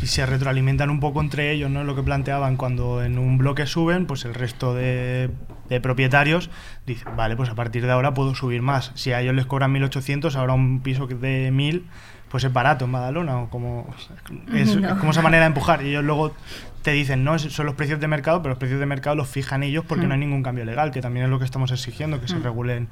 y 0.00 0.06
se 0.06 0.24
retroalimentan 0.26 0.90
un 0.90 1.00
poco 1.00 1.20
entre 1.20 1.50
ellos, 1.50 1.70
¿no? 1.70 1.82
Lo 1.82 1.96
que 1.96 2.04
planteaban 2.04 2.56
cuando 2.56 3.02
en 3.02 3.18
un 3.18 3.36
bloque 3.36 3.66
suben, 3.66 4.06
pues 4.06 4.24
el 4.26 4.32
resto 4.34 4.72
de, 4.72 5.28
de 5.68 5.80
propietarios 5.80 6.50
dicen, 6.86 7.16
vale, 7.16 7.34
pues 7.34 7.48
a 7.50 7.56
partir 7.56 7.84
de 7.84 7.90
ahora 7.90 8.14
puedo 8.14 8.32
subir 8.36 8.62
más. 8.62 8.92
Si 8.94 9.10
a 9.12 9.20
ellos 9.20 9.34
les 9.34 9.46
cobran 9.46 9.74
1.800, 9.74 10.36
ahora 10.36 10.52
un 10.52 10.82
piso 10.82 11.08
que 11.08 11.16
de 11.16 11.50
1.000, 11.50 11.82
pues 12.30 12.44
es 12.44 12.52
barato 12.52 12.84
en 12.84 12.92
Badalona, 12.92 13.38
o 13.38 13.50
como... 13.50 13.86
Es, 14.54 14.76
No. 14.76 14.88
es 14.88 14.94
como 14.94 15.10
esa 15.12 15.22
manera 15.22 15.42
de 15.44 15.48
empujar. 15.48 15.82
Y 15.82 15.90
ellos 15.90 16.04
luego 16.04 16.34
te 16.82 16.92
dicen, 16.92 17.24
no, 17.24 17.38
son 17.38 17.66
los 17.66 17.74
precios 17.74 18.00
de 18.00 18.08
mercado, 18.08 18.40
pero 18.42 18.50
los 18.50 18.58
precios 18.58 18.80
de 18.80 18.86
mercado 18.86 19.16
los 19.16 19.28
fijan 19.28 19.62
ellos 19.62 19.84
porque 19.86 20.04
Mm. 20.04 20.08
no 20.08 20.14
hay 20.14 20.20
ningún 20.20 20.42
cambio 20.42 20.64
legal, 20.64 20.90
que 20.90 21.00
también 21.00 21.24
es 21.24 21.30
lo 21.30 21.38
que 21.38 21.44
estamos 21.44 21.70
exigiendo, 21.72 22.20
que 22.20 22.28
se 22.28 22.36
Mm. 22.36 22.42
regulen 22.42 22.88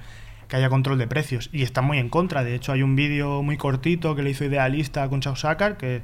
que 0.49 0.57
haya 0.57 0.69
control 0.69 0.97
de 0.99 1.07
precios. 1.09 1.51
Y 1.53 1.63
están 1.63 1.85
muy 1.85 1.99
en 1.99 2.09
contra. 2.09 2.45
De 2.45 2.55
hecho, 2.55 2.71
hay 2.73 2.83
un 2.83 2.95
vídeo 2.97 3.43
muy 3.43 3.57
cortito 3.57 4.15
que 4.15 4.23
le 4.23 4.31
hizo 4.31 4.45
Idealista 4.45 5.09
con 5.09 5.21
Chausácar, 5.21 5.77
que 5.77 6.03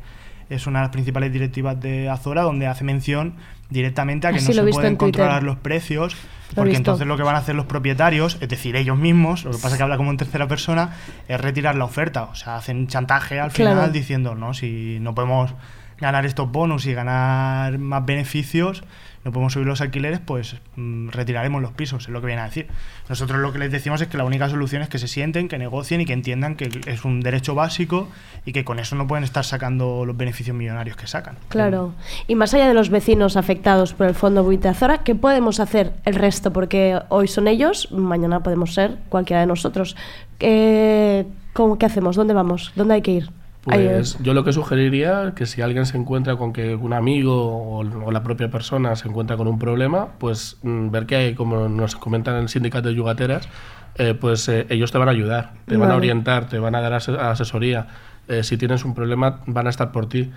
es 0.51 0.67
una 0.67 0.81
de 0.81 0.85
las 0.87 0.91
principales 0.93 1.33
directivas 1.33 1.79
de 1.81 2.09
Azora, 2.11 2.43
donde 2.43 2.67
hace 2.67 2.83
mención 2.85 3.35
directamente 3.73 4.27
a 4.27 4.33
que 4.33 4.41
no 4.41 4.53
se 4.53 4.53
pueden 4.53 4.73
Twitter. 4.73 4.97
controlar 4.97 5.43
los 5.43 5.57
precios, 5.57 6.17
porque 6.55 6.77
entonces 6.77 7.07
lo 7.07 7.17
que 7.17 7.23
van 7.23 7.35
a 7.35 7.39
hacer 7.39 7.55
los 7.55 7.67
propietarios, 7.67 8.39
es 8.41 8.49
decir, 8.49 8.77
ellos 8.77 8.99
mismos, 8.99 9.45
lo 9.45 9.53
que 9.53 9.57
pasa 9.57 9.71
es 9.71 9.77
que 9.77 9.83
habla 9.83 9.97
como 9.97 10.11
en 10.11 10.17
tercera 10.17 10.47
persona, 10.49 10.91
es 11.29 11.41
retirar 11.41 11.77
la 11.77 11.85
oferta. 11.85 12.25
O 12.25 12.35
sea, 12.35 12.57
hacen 12.57 12.87
chantaje 12.87 13.41
al 13.41 13.51
final 13.51 13.93
diciendo, 13.93 14.35
no, 14.35 14.55
si 14.55 14.99
no 15.01 15.15
podemos 15.15 15.55
ganar 15.99 16.27
estos 16.27 16.51
bonus 16.51 16.87
y 16.87 16.95
ganar 16.95 17.79
más 17.79 18.05
beneficios, 18.05 18.85
no 19.25 19.31
podemos 19.33 19.53
subir 19.53 19.67
los 19.67 19.81
alquileres, 19.81 20.19
pues 20.21 20.57
mm, 20.77 21.09
retiraremos 21.11 21.63
los 21.63 21.73
pisos, 21.73 22.05
es 22.05 22.09
lo 22.09 22.21
que 22.21 22.27
viene 22.27 22.43
a 22.43 22.47
decir. 22.47 22.67
Nosotros 23.09 23.39
lo 23.41 23.53
que 23.53 23.59
les 23.61 23.71
decimos 23.71 24.01
es 24.01 24.09
que 24.09 24.17
la 24.17 24.25
única 24.25 24.49
solución 24.49 24.83
es 24.83 24.89
que 24.89 24.99
se 24.99 25.07
sienten, 25.09 25.49
que 25.49 25.59
negocien 25.59 26.01
y 26.01 26.05
que 26.07 26.13
entiendan 26.13 26.57
que 26.57 26.71
es 26.87 27.05
un 27.05 27.21
derecho 27.21 27.55
básico 27.55 28.09
y 28.45 28.53
que 28.53 28.65
con 28.65 28.79
eso 28.79 28.97
no 28.97 29.07
pueden 29.07 29.23
estar 29.25 29.45
sacando 29.45 30.05
los 30.05 30.17
beneficios 30.17 30.57
millonarios 30.57 30.97
que 30.97 31.07
sacan. 31.07 31.37
Claro. 31.49 31.93
Y 32.27 32.35
más 32.35 32.53
allá 32.55 32.67
de 32.67 32.75
los 32.75 32.91
vecinos 32.91 33.37
afectados 33.37 33.95
por 33.95 34.07
el 34.09 34.15
fondo 34.15 34.43
buitre 34.43 34.71
Azora, 34.71 34.99
¿qué 34.99 35.15
podemos 35.15 35.61
hacer 35.61 35.93
el 36.05 36.15
resto? 36.15 36.53
Porque 36.53 36.99
hoy 37.09 37.29
son 37.29 37.47
ellos, 37.49 37.93
mañana 37.93 38.43
podemos 38.43 38.75
ser 38.75 38.97
cualquiera 39.09 39.41
de 39.41 39.47
nosotros. 39.47 39.97
¿Qué, 40.39 41.27
cómo- 41.53 41.79
qué 41.79 41.87
hacemos? 41.87 42.17
¿Dónde 42.17 42.35
vamos? 42.35 42.73
¿Dónde 42.75 42.95
hay 42.95 43.03
que 43.03 43.13
ir? 43.13 43.31
Pues 43.65 44.19
yo 44.21 44.35
lo 44.35 44.43
que 44.43 44.53
sugeriría 44.53 45.35
que 45.37 45.47
si 45.47 45.63
alguien 45.63 45.87
se 45.87 45.97
encuentra 45.97 46.35
con 46.37 46.53
que 46.53 46.75
un 46.75 46.93
amigo 46.93 47.77
o, 47.79 48.11
la 48.11 48.23
propia 48.25 48.51
persona 48.51 48.97
se 48.97 49.07
encuentra 49.09 49.37
con 49.37 49.47
un 49.47 49.59
problema, 49.59 50.09
pues 50.19 50.59
mm, 50.63 50.91
ver 50.91 51.07
que 51.07 51.15
hay, 51.17 51.35
como 51.35 51.69
nos 51.69 51.95
comentan 51.95 52.35
en 52.37 52.43
el 52.43 52.49
sindicato 52.49 52.89
de 52.89 52.95
yugateras, 52.97 53.49
eh, 53.97 54.15
pues 54.15 54.49
eh, 54.49 54.67
ellos 54.69 54.91
te 54.91 54.99
van 54.99 55.09
a 55.09 55.13
ayudar, 55.13 55.53
te 55.67 55.77
van 55.77 55.91
a 55.93 55.97
orientar, 55.97 56.49
te 56.49 56.59
van 56.59 56.75
a 56.75 56.81
dar 56.81 56.93
ase- 56.95 57.17
asesoría. 57.19 57.87
Eh, 58.27 58.43
si 58.43 58.57
tienes 58.57 58.85
un 58.85 58.95
problema, 58.95 59.41
van 59.47 59.67
a 59.69 59.71
estar 59.71 59.93
por 59.93 60.09
ti. 60.09 60.31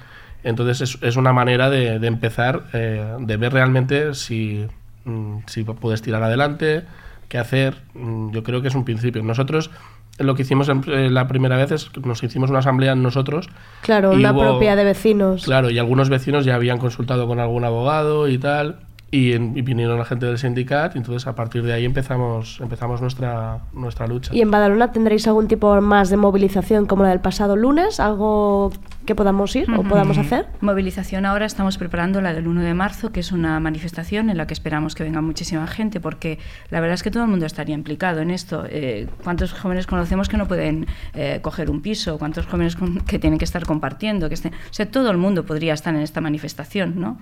Entonces 0.44 0.82
es, 0.82 0.98
es 1.02 1.16
una 1.16 1.34
manera 1.34 1.72
de, 1.72 1.98
de 1.98 2.08
empezar, 2.08 2.70
de 2.72 3.38
ver 3.38 3.52
realmente 3.54 4.14
si, 4.14 4.68
mm, 5.06 5.38
si 5.48 5.64
puedes 5.64 6.04
tirar 6.04 6.22
adelante, 6.22 6.84
qué 7.28 7.40
hacer. 7.40 7.78
Mm, 7.96 8.30
Yo 8.32 8.44
creo 8.44 8.62
que 8.62 8.68
es 8.68 8.76
un 8.76 8.86
principio. 8.86 9.24
Nosotros 9.24 9.72
lo 10.18 10.36
que 10.36 10.44
hicimos 10.44 10.70
en- 10.70 10.84
eh, 10.88 11.10
la 11.10 11.28
primera 11.28 11.58
vez 11.58 11.72
es 11.72 11.86
que 11.90 12.00
nos 12.02 12.24
hicimos 12.24 12.50
una 12.50 12.60
asamblea 12.60 12.96
nosotros. 12.96 13.50
Claro, 13.82 14.12
una 14.12 14.32
hubo- 14.32 14.42
propia 14.42 14.76
de 14.76 14.84
vecinos. 14.84 15.44
Claro, 15.46 15.70
y 15.70 15.78
algunos 15.80 16.10
vecinos 16.10 16.46
ya 16.46 16.56
habían 16.56 16.78
consultado 16.78 17.28
con 17.28 17.40
algún 17.40 17.64
abogado 17.66 18.28
y 18.28 18.38
tal. 18.38 18.78
Y, 19.12 19.34
en- 19.34 19.56
y 19.58 19.62
vinieron 19.62 19.98
la 19.98 20.04
gente 20.04 20.26
del 20.26 20.38
sindicato 20.38 20.98
y 20.98 21.00
entonces 21.00 21.26
a 21.28 21.36
partir 21.36 21.64
de 21.64 21.72
ahí 21.74 21.86
empezamos, 21.86 22.60
empezamos 22.60 23.02
nuestra, 23.02 23.60
nuestra 23.72 24.08
lucha. 24.08 24.34
¿Y 24.36 24.42
en 24.42 24.52
Badalona 24.52 24.92
tendréis 24.92 25.26
algún 25.28 25.48
tipo 25.48 25.80
más 25.80 26.10
de 26.10 26.18
movilización 26.18 26.86
como 26.86 27.04
la 27.04 27.10
del 27.10 27.20
pasado 27.22 27.56
lunes? 27.56 28.00
¿Algo 28.00 28.72
que 29.06 29.16
podamos 29.16 29.56
ir 29.56 29.72
o 29.72 29.84
podamos 29.84 30.18
hacer? 30.18 30.48
Movilización 30.62 31.26
ahora 31.26 31.46
estamos 31.46 31.78
preparando 31.78 32.22
la 32.22 32.34
del 32.34 32.48
1 32.48 32.62
de 32.62 32.74
marzo, 32.74 33.12
que 33.12 33.20
es 33.22 33.32
una 33.32 33.60
manifestación 33.60 34.30
en 34.30 34.38
la 34.38 34.48
que 34.48 34.54
esperamos 34.54 34.96
que 34.96 35.04
venga 35.04 35.22
muchísima 35.22 35.68
gente, 35.68 36.00
porque 36.00 36.40
la 36.70 36.80
verdad 36.80 36.96
es 36.96 37.04
que 37.04 37.12
todo 37.12 37.24
el 37.24 37.30
mundo 37.30 37.46
estaría 37.46 37.76
implicado 37.76 38.20
en 38.22 38.32
esto. 38.32 38.66
Eh, 38.70 39.08
¿Cuántos 39.24 39.54
jóvenes 39.54 39.88
conocemos 39.88 40.28
que 40.28 40.38
no 40.38 40.48
pueden 40.48 40.88
eh, 41.14 41.40
coger 41.42 41.70
un 41.70 41.82
piso? 41.82 42.18
¿Cuántos 42.18 42.46
jóvenes 42.48 42.76
con- 42.76 43.00
que 43.02 43.20
tienen 43.20 43.40
que 43.40 43.46
estar 43.46 43.66
compartiendo? 43.66 44.28
Que 44.28 44.36
estén, 44.36 44.54
o 44.54 44.74
sea, 44.74 44.90
todo 44.90 45.12
el 45.12 45.18
mundo 45.18 45.46
podría 45.46 45.74
estar 45.74 45.94
en 45.96 46.02
esta 46.02 46.20
manifestación, 46.22 47.00
¿no? 47.00 47.18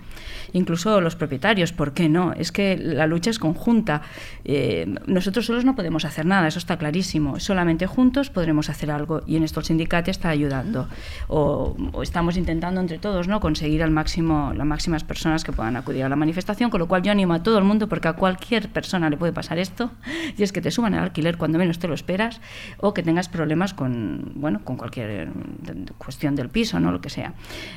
Incluso 0.52 1.00
los 1.00 1.16
propietarios, 1.16 1.72
¿por 1.72 1.92
qué 1.92 2.08
no? 2.08 2.32
Es 2.32 2.50
que 2.52 2.76
la 2.76 3.06
lucha 3.06 3.30
es 3.30 3.38
conjunta. 3.38 4.02
Eh, 4.44 4.92
nosotros 5.06 5.46
solos 5.46 5.64
no 5.64 5.74
podemos 5.74 6.04
hacer 6.04 6.26
nada, 6.26 6.48
eso 6.48 6.58
está 6.58 6.78
clarísimo. 6.78 7.38
Solamente 7.40 7.86
juntos 7.86 8.30
podremos 8.30 8.70
hacer 8.70 8.90
algo 8.90 9.22
y 9.26 9.36
en 9.36 9.42
esto 9.44 9.60
el 9.60 9.66
sindicato 9.66 10.10
está 10.10 10.28
ayudando. 10.30 10.88
O, 11.28 11.73
estamos 12.02 12.36
intentando 12.36 12.80
entre 12.80 12.98
todos 12.98 13.28
¿no? 13.28 13.40
conseguir 13.40 13.82
al 13.82 13.90
máximo, 13.90 14.52
las 14.54 14.66
máximas 14.66 15.04
personas 15.04 15.44
que 15.44 15.52
puedan 15.52 15.76
acudir 15.76 16.04
a 16.04 16.08
la 16.08 16.16
manifestación, 16.16 16.70
con 16.70 16.80
lo 16.80 16.88
cual 16.88 17.02
yo 17.02 17.12
animo 17.12 17.34
a 17.34 17.42
todo 17.42 17.58
el 17.58 17.64
mundo 17.64 17.88
porque 17.88 18.08
a 18.08 18.12
cualquier 18.14 18.68
persona 18.68 19.10
le 19.10 19.16
puede 19.16 19.32
pasar 19.32 19.58
esto, 19.58 19.90
y 20.36 20.42
es 20.42 20.52
que 20.52 20.60
te 20.60 20.70
suban 20.70 20.94
el 20.94 21.00
alquiler 21.00 21.36
cuando 21.38 21.58
menos 21.58 21.78
te 21.78 21.88
lo 21.88 21.94
esperas 21.94 22.40
o 22.78 22.94
que 22.94 23.02
tengas 23.02 23.28
problemas 23.28 23.74
con, 23.74 24.32
bueno, 24.34 24.60
con 24.64 24.76
cualquier 24.76 25.10
eh, 25.10 25.28
cuestión 25.98 26.34
del 26.36 26.48
piso, 26.48 26.80
¿no? 26.80 26.92
lo 26.92 27.00
que 27.00 27.10
sea. 27.10 27.34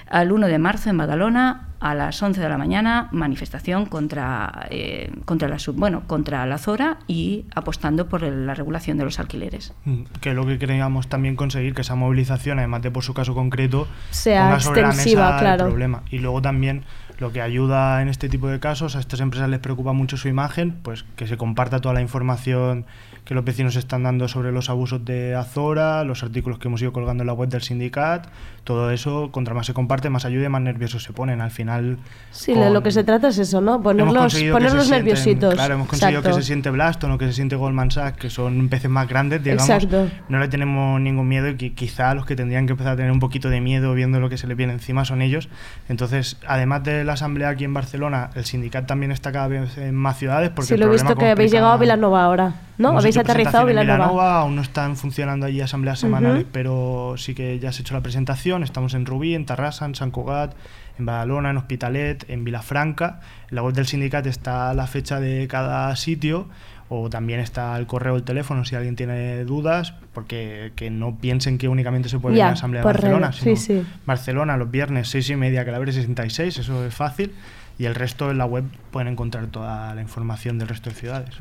Al 0.09 0.31
1 0.31 0.47
de 0.47 0.59
marzo 0.59 0.89
en 0.89 0.97
Badalona, 0.97 1.69
a 1.79 1.93
las 1.93 2.21
11 2.23 2.41
de 2.41 2.49
la 2.49 2.57
mañana, 2.57 3.07
manifestación 3.11 3.85
contra, 3.85 4.65
eh, 4.71 5.11
contra, 5.25 5.47
la, 5.47 5.59
sub- 5.59 5.75
bueno, 5.75 6.03
contra 6.07 6.43
la 6.47 6.57
Zora 6.57 6.97
y 7.07 7.45
apostando 7.53 8.07
por 8.09 8.23
la 8.23 8.55
regulación 8.55 8.97
de 8.97 9.03
los 9.03 9.19
alquileres. 9.19 9.73
Mm, 9.85 10.03
Que 10.19 10.29
es 10.31 10.35
lo 10.35 10.45
que 10.47 10.57
queríamos 10.57 11.07
también 11.07 11.35
conseguir, 11.35 11.75
que 11.75 11.81
esa 11.81 11.93
movilización, 11.95 12.57
además 12.57 12.81
de 12.81 12.89
por 12.89 13.03
su 13.03 13.13
caso 13.13 13.35
concreto, 13.35 13.86
Sea 14.11 14.45
ponga 14.45 14.59
sobre 14.59 14.81
la 14.81 14.87
extensiva, 14.89 15.25
mesa 15.27 15.39
claro. 15.39 15.65
el 15.65 15.69
problema. 15.69 16.03
Y 16.09 16.19
luego 16.19 16.41
también 16.41 16.83
lo 17.19 17.31
que 17.31 17.41
ayuda 17.41 18.01
en 18.01 18.09
este 18.09 18.29
tipo 18.29 18.47
de 18.47 18.59
casos, 18.59 18.95
a 18.95 18.99
estas 18.99 19.19
empresas 19.19 19.49
les 19.49 19.59
preocupa 19.59 19.93
mucho 19.93 20.17
su 20.17 20.27
imagen, 20.27 20.73
pues 20.83 21.05
que 21.15 21.27
se 21.27 21.37
comparta 21.37 21.79
toda 21.79 21.93
la 21.93 22.01
información 22.01 22.85
que 23.27 23.35
los 23.35 23.43
vecinos 23.43 23.75
están 23.75 24.03
dando 24.03 24.29
sobre 24.29 24.53
los 24.53 24.69
abusos 24.69 25.03
de 25.03 25.35
Azora, 25.35 26.05
los 26.05 26.23
artículos 26.23 26.59
que 26.59 26.69
hemos 26.69 26.81
ido 26.81 26.93
colgando 26.93 27.23
en 27.23 27.27
la 27.27 27.33
web 27.33 27.49
del 27.49 27.61
sindicat, 27.61 28.27
todo 28.63 28.89
eso, 28.89 29.31
contra 29.33 29.53
más 29.53 29.65
se 29.65 29.73
comparte, 29.73 30.09
más 30.09 30.23
ayuda 30.23 30.45
y 30.45 30.49
más 30.49 30.61
nerviosos 30.61 31.03
se 31.03 31.11
ponen. 31.11 31.41
Al 31.41 31.51
final... 31.51 31.97
Sí, 32.31 32.53
con- 32.53 32.73
lo 32.73 32.81
que 32.81 32.91
se 32.91 33.03
trata 33.03 33.27
es 33.27 33.37
eso, 33.37 33.59
¿no? 33.59 33.81
Ponerlos, 33.83 34.33
ponerlos 34.33 34.87
se 34.87 34.93
sienten- 34.93 34.97
nerviositos. 34.97 35.53
Claro, 35.55 35.73
hemos 35.73 35.87
conseguido 35.89 36.19
Exacto. 36.19 36.37
que 36.37 36.41
se 36.41 36.47
siente 36.47 36.69
Blaston 36.69 37.11
o 37.11 37.17
que 37.17 37.25
se 37.27 37.33
siente 37.33 37.57
Goldman 37.57 37.91
Sachs, 37.91 38.17
que 38.17 38.29
son 38.29 38.69
peces 38.69 38.89
más 38.89 39.09
grandes, 39.09 39.43
digamos. 39.43 39.69
Exacto. 39.69 40.07
No 40.29 40.39
le 40.39 40.47
tenemos 40.47 41.01
ningún 41.01 41.27
miedo 41.27 41.49
y 41.49 41.57
que 41.57 41.73
quizá 41.73 42.13
los 42.13 42.25
que 42.25 42.37
tendrían 42.37 42.65
que 42.65 42.71
empezar 42.71 42.93
a 42.93 42.95
tener 42.95 43.11
un 43.11 43.19
poquito 43.19 43.49
de 43.49 43.59
miedo 43.59 43.93
viendo 43.93 44.21
lo 44.21 44.29
que 44.29 44.37
se 44.37 44.47
les 44.47 44.55
viene 44.55 44.71
encima 44.71 45.03
son 45.03 45.21
ellos. 45.21 45.49
Entonces, 45.89 46.37
además 46.47 46.83
de 46.85 47.03
la 47.03 47.13
asamblea 47.13 47.49
aquí 47.49 47.65
en 47.65 47.73
Barcelona, 47.73 48.29
el 48.35 48.45
sindicato 48.45 48.87
también 48.87 49.11
está 49.11 49.33
cada 49.33 49.49
vez 49.49 49.77
en 49.77 49.95
más 49.95 50.17
ciudades. 50.17 50.49
Porque 50.49 50.67
Sí, 50.69 50.77
lo 50.77 50.85
he 50.87 50.89
visto 50.91 51.13
que 51.15 51.25
habéis 51.29 51.51
llegado 51.51 51.73
a 51.73 51.77
Vilanova 51.77 52.23
ahora, 52.23 52.53
¿no? 52.77 52.97
Habéis 52.97 53.16
hecho 53.21 53.31
aterrizado 53.31 53.63
a 53.63 53.65
presentación 53.65 53.89
en 53.89 53.97
Vilanova. 53.97 54.39
aún 54.39 54.55
no 54.55 54.61
están 54.61 54.95
funcionando 54.95 55.45
allí 55.45 55.61
asambleas 55.61 55.99
semanales, 55.99 56.45
pero 56.51 57.15
sí 57.17 57.33
que 57.33 57.59
ya 57.59 57.71
se 57.71 57.79
ha 57.79 57.81
hecho 57.81 57.93
la 57.93 58.01
presentación. 58.01 58.63
Estamos 58.63 58.93
en 58.93 59.05
Rubí, 59.05 59.35
en 59.35 59.45
Tarrasa, 59.45 59.85
en 59.85 59.95
San 59.95 60.11
Cugat, 60.11 60.53
en 60.99 61.05
Badalona, 61.05 61.51
en 61.51 61.57
Hospitalet, 61.57 62.29
en 62.29 62.43
Vilafranca. 62.43 63.19
En 63.49 63.55
la 63.55 63.63
web 63.63 63.73
del 63.73 63.87
sindicato 63.87 64.29
está 64.29 64.73
la 64.73 64.87
fecha 64.87 65.19
de 65.19 65.47
cada 65.47 65.95
sitio 65.95 66.47
o 66.89 67.09
también 67.09 67.39
está 67.39 67.77
el 67.77 67.85
correo 67.85 68.13
o 68.13 68.17
el 68.17 68.23
teléfono 68.23 68.63
si 68.63 68.75
alguien 68.75 68.95
tiene 68.95 69.43
dudas, 69.43 69.93
porque 70.13 70.71
que 70.75 70.89
no 70.89 71.17
piensen 71.17 71.57
que 71.57 71.67
únicamente 71.67 72.07
se 72.07 72.19
puede 72.19 72.37
ir 72.37 72.43
a 72.43 72.47
la 72.47 72.53
Asamblea 72.53 72.81
de 72.81 72.85
Barcelona, 72.85 73.31
red, 73.31 73.37
sí, 73.37 73.55
sino 73.57 73.83
sí. 73.83 73.87
Barcelona 74.05 74.55
los 74.57 74.71
viernes 74.71 75.09
seis 75.09 75.29
y 75.29 75.35
media, 75.35 75.65
Calabria 75.65 75.93
66, 75.93 76.59
eso 76.59 76.85
es 76.85 76.93
fácil, 76.93 77.33
y 77.77 77.85
el 77.85 77.95
resto 77.95 78.31
en 78.31 78.37
la 78.37 78.45
web 78.45 78.63
pueden 78.91 79.09
encontrar 79.09 79.47
toda 79.47 79.93
la 79.95 80.01
información 80.01 80.59
del 80.59 80.69
resto 80.69 80.89
de 80.89 80.95
ciudades. 80.95 81.35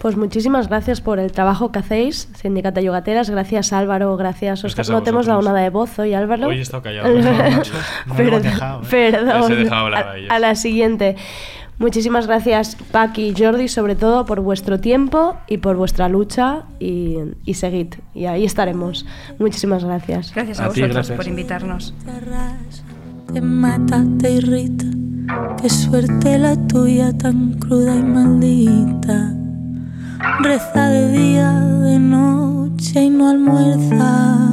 Pues 0.00 0.16
muchísimas 0.16 0.68
gracias 0.68 1.02
por 1.02 1.18
el 1.18 1.30
trabajo 1.30 1.72
que 1.72 1.80
hacéis, 1.80 2.30
Sindicata 2.34 2.80
Yogateras. 2.80 3.28
Gracias 3.28 3.70
Álvaro, 3.74 4.16
gracias 4.16 4.64
Oscar. 4.64 4.76
Gracias 4.76 4.88
a 4.88 4.92
No 4.94 5.02
te 5.02 5.10
hemos 5.10 5.26
dado 5.26 5.42
nada 5.42 5.60
de 5.60 5.68
voz 5.68 5.98
hoy, 5.98 6.14
Álvaro. 6.14 6.46
Hoy 6.46 6.56
he 6.56 6.62
estado 6.62 6.82
callado. 6.82 7.06
No 8.06 8.14
perdón, 8.16 8.40
dejado, 8.40 8.80
¿eh? 8.80 8.86
perdón. 8.90 9.52
He 9.52 9.56
dejado 9.56 9.84
hablar 9.84 10.06
a 10.06 10.10
a, 10.12 10.16
ellos. 10.16 10.30
a 10.30 10.38
la 10.38 10.54
siguiente. 10.54 11.16
Muchísimas 11.76 12.26
gracias, 12.26 12.78
Paqui 12.90 13.28
y 13.28 13.34
Jordi, 13.36 13.68
sobre 13.68 13.94
todo 13.94 14.24
por 14.24 14.40
vuestro 14.40 14.80
tiempo 14.80 15.36
y 15.46 15.58
por 15.58 15.76
vuestra 15.76 16.08
lucha 16.08 16.62
y, 16.78 17.18
y 17.44 17.54
seguid. 17.54 17.96
Y 18.14 18.24
ahí 18.24 18.46
estaremos. 18.46 19.04
Muchísimas 19.38 19.84
gracias. 19.84 20.32
Gracias 20.34 20.60
a, 20.60 20.68
vosotros 20.68 21.10
por 21.10 21.28
invitarnos. 21.28 21.92
te 23.34 23.40
mata, 23.42 24.02
te 24.18 24.30
irrita. 24.30 24.86
Qué 25.60 25.68
suerte 25.68 26.38
la 26.38 26.56
tuya 26.68 27.12
tan 27.18 27.52
cruda 27.58 27.94
y 27.96 28.02
maldita. 28.02 29.34
Reza 30.40 30.88
de 30.88 31.12
día, 31.12 31.52
de 31.52 31.98
noche 31.98 33.04
y 33.04 33.10
no 33.10 33.28
almuerza. 33.28 34.50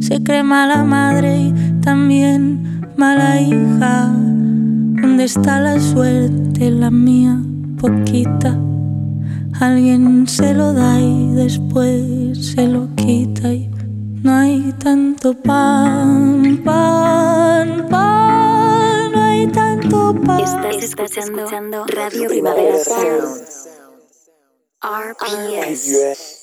Se 0.00 0.22
cree 0.22 0.42
mala 0.42 0.84
madre 0.84 1.36
y 1.36 1.54
también 1.80 2.80
mala 2.96 3.40
hija. 3.40 4.06
¿Dónde 4.06 5.24
está 5.24 5.60
la 5.60 5.80
suerte, 5.80 6.70
la 6.70 6.90
mía, 6.90 7.40
poquita? 7.80 8.56
Alguien 9.60 10.28
se 10.28 10.54
lo 10.54 10.72
da 10.72 11.00
y 11.00 11.34
después 11.34 12.54
se 12.54 12.68
lo 12.68 12.88
quita 12.94 13.52
y 13.52 13.70
no 14.22 14.32
hay 14.32 14.72
tanto 14.78 15.34
pan, 15.34 16.60
pan, 16.64 17.86
pan, 17.90 19.12
no 19.12 19.22
hay 19.22 19.46
tanto 19.48 20.14
pan. 20.24 20.40
Estás 20.40 21.16
escuchando 21.16 21.84
Radio 21.86 22.28
Primavera 22.28 22.78
Sound. 22.78 23.63
RPS. 24.84 26.33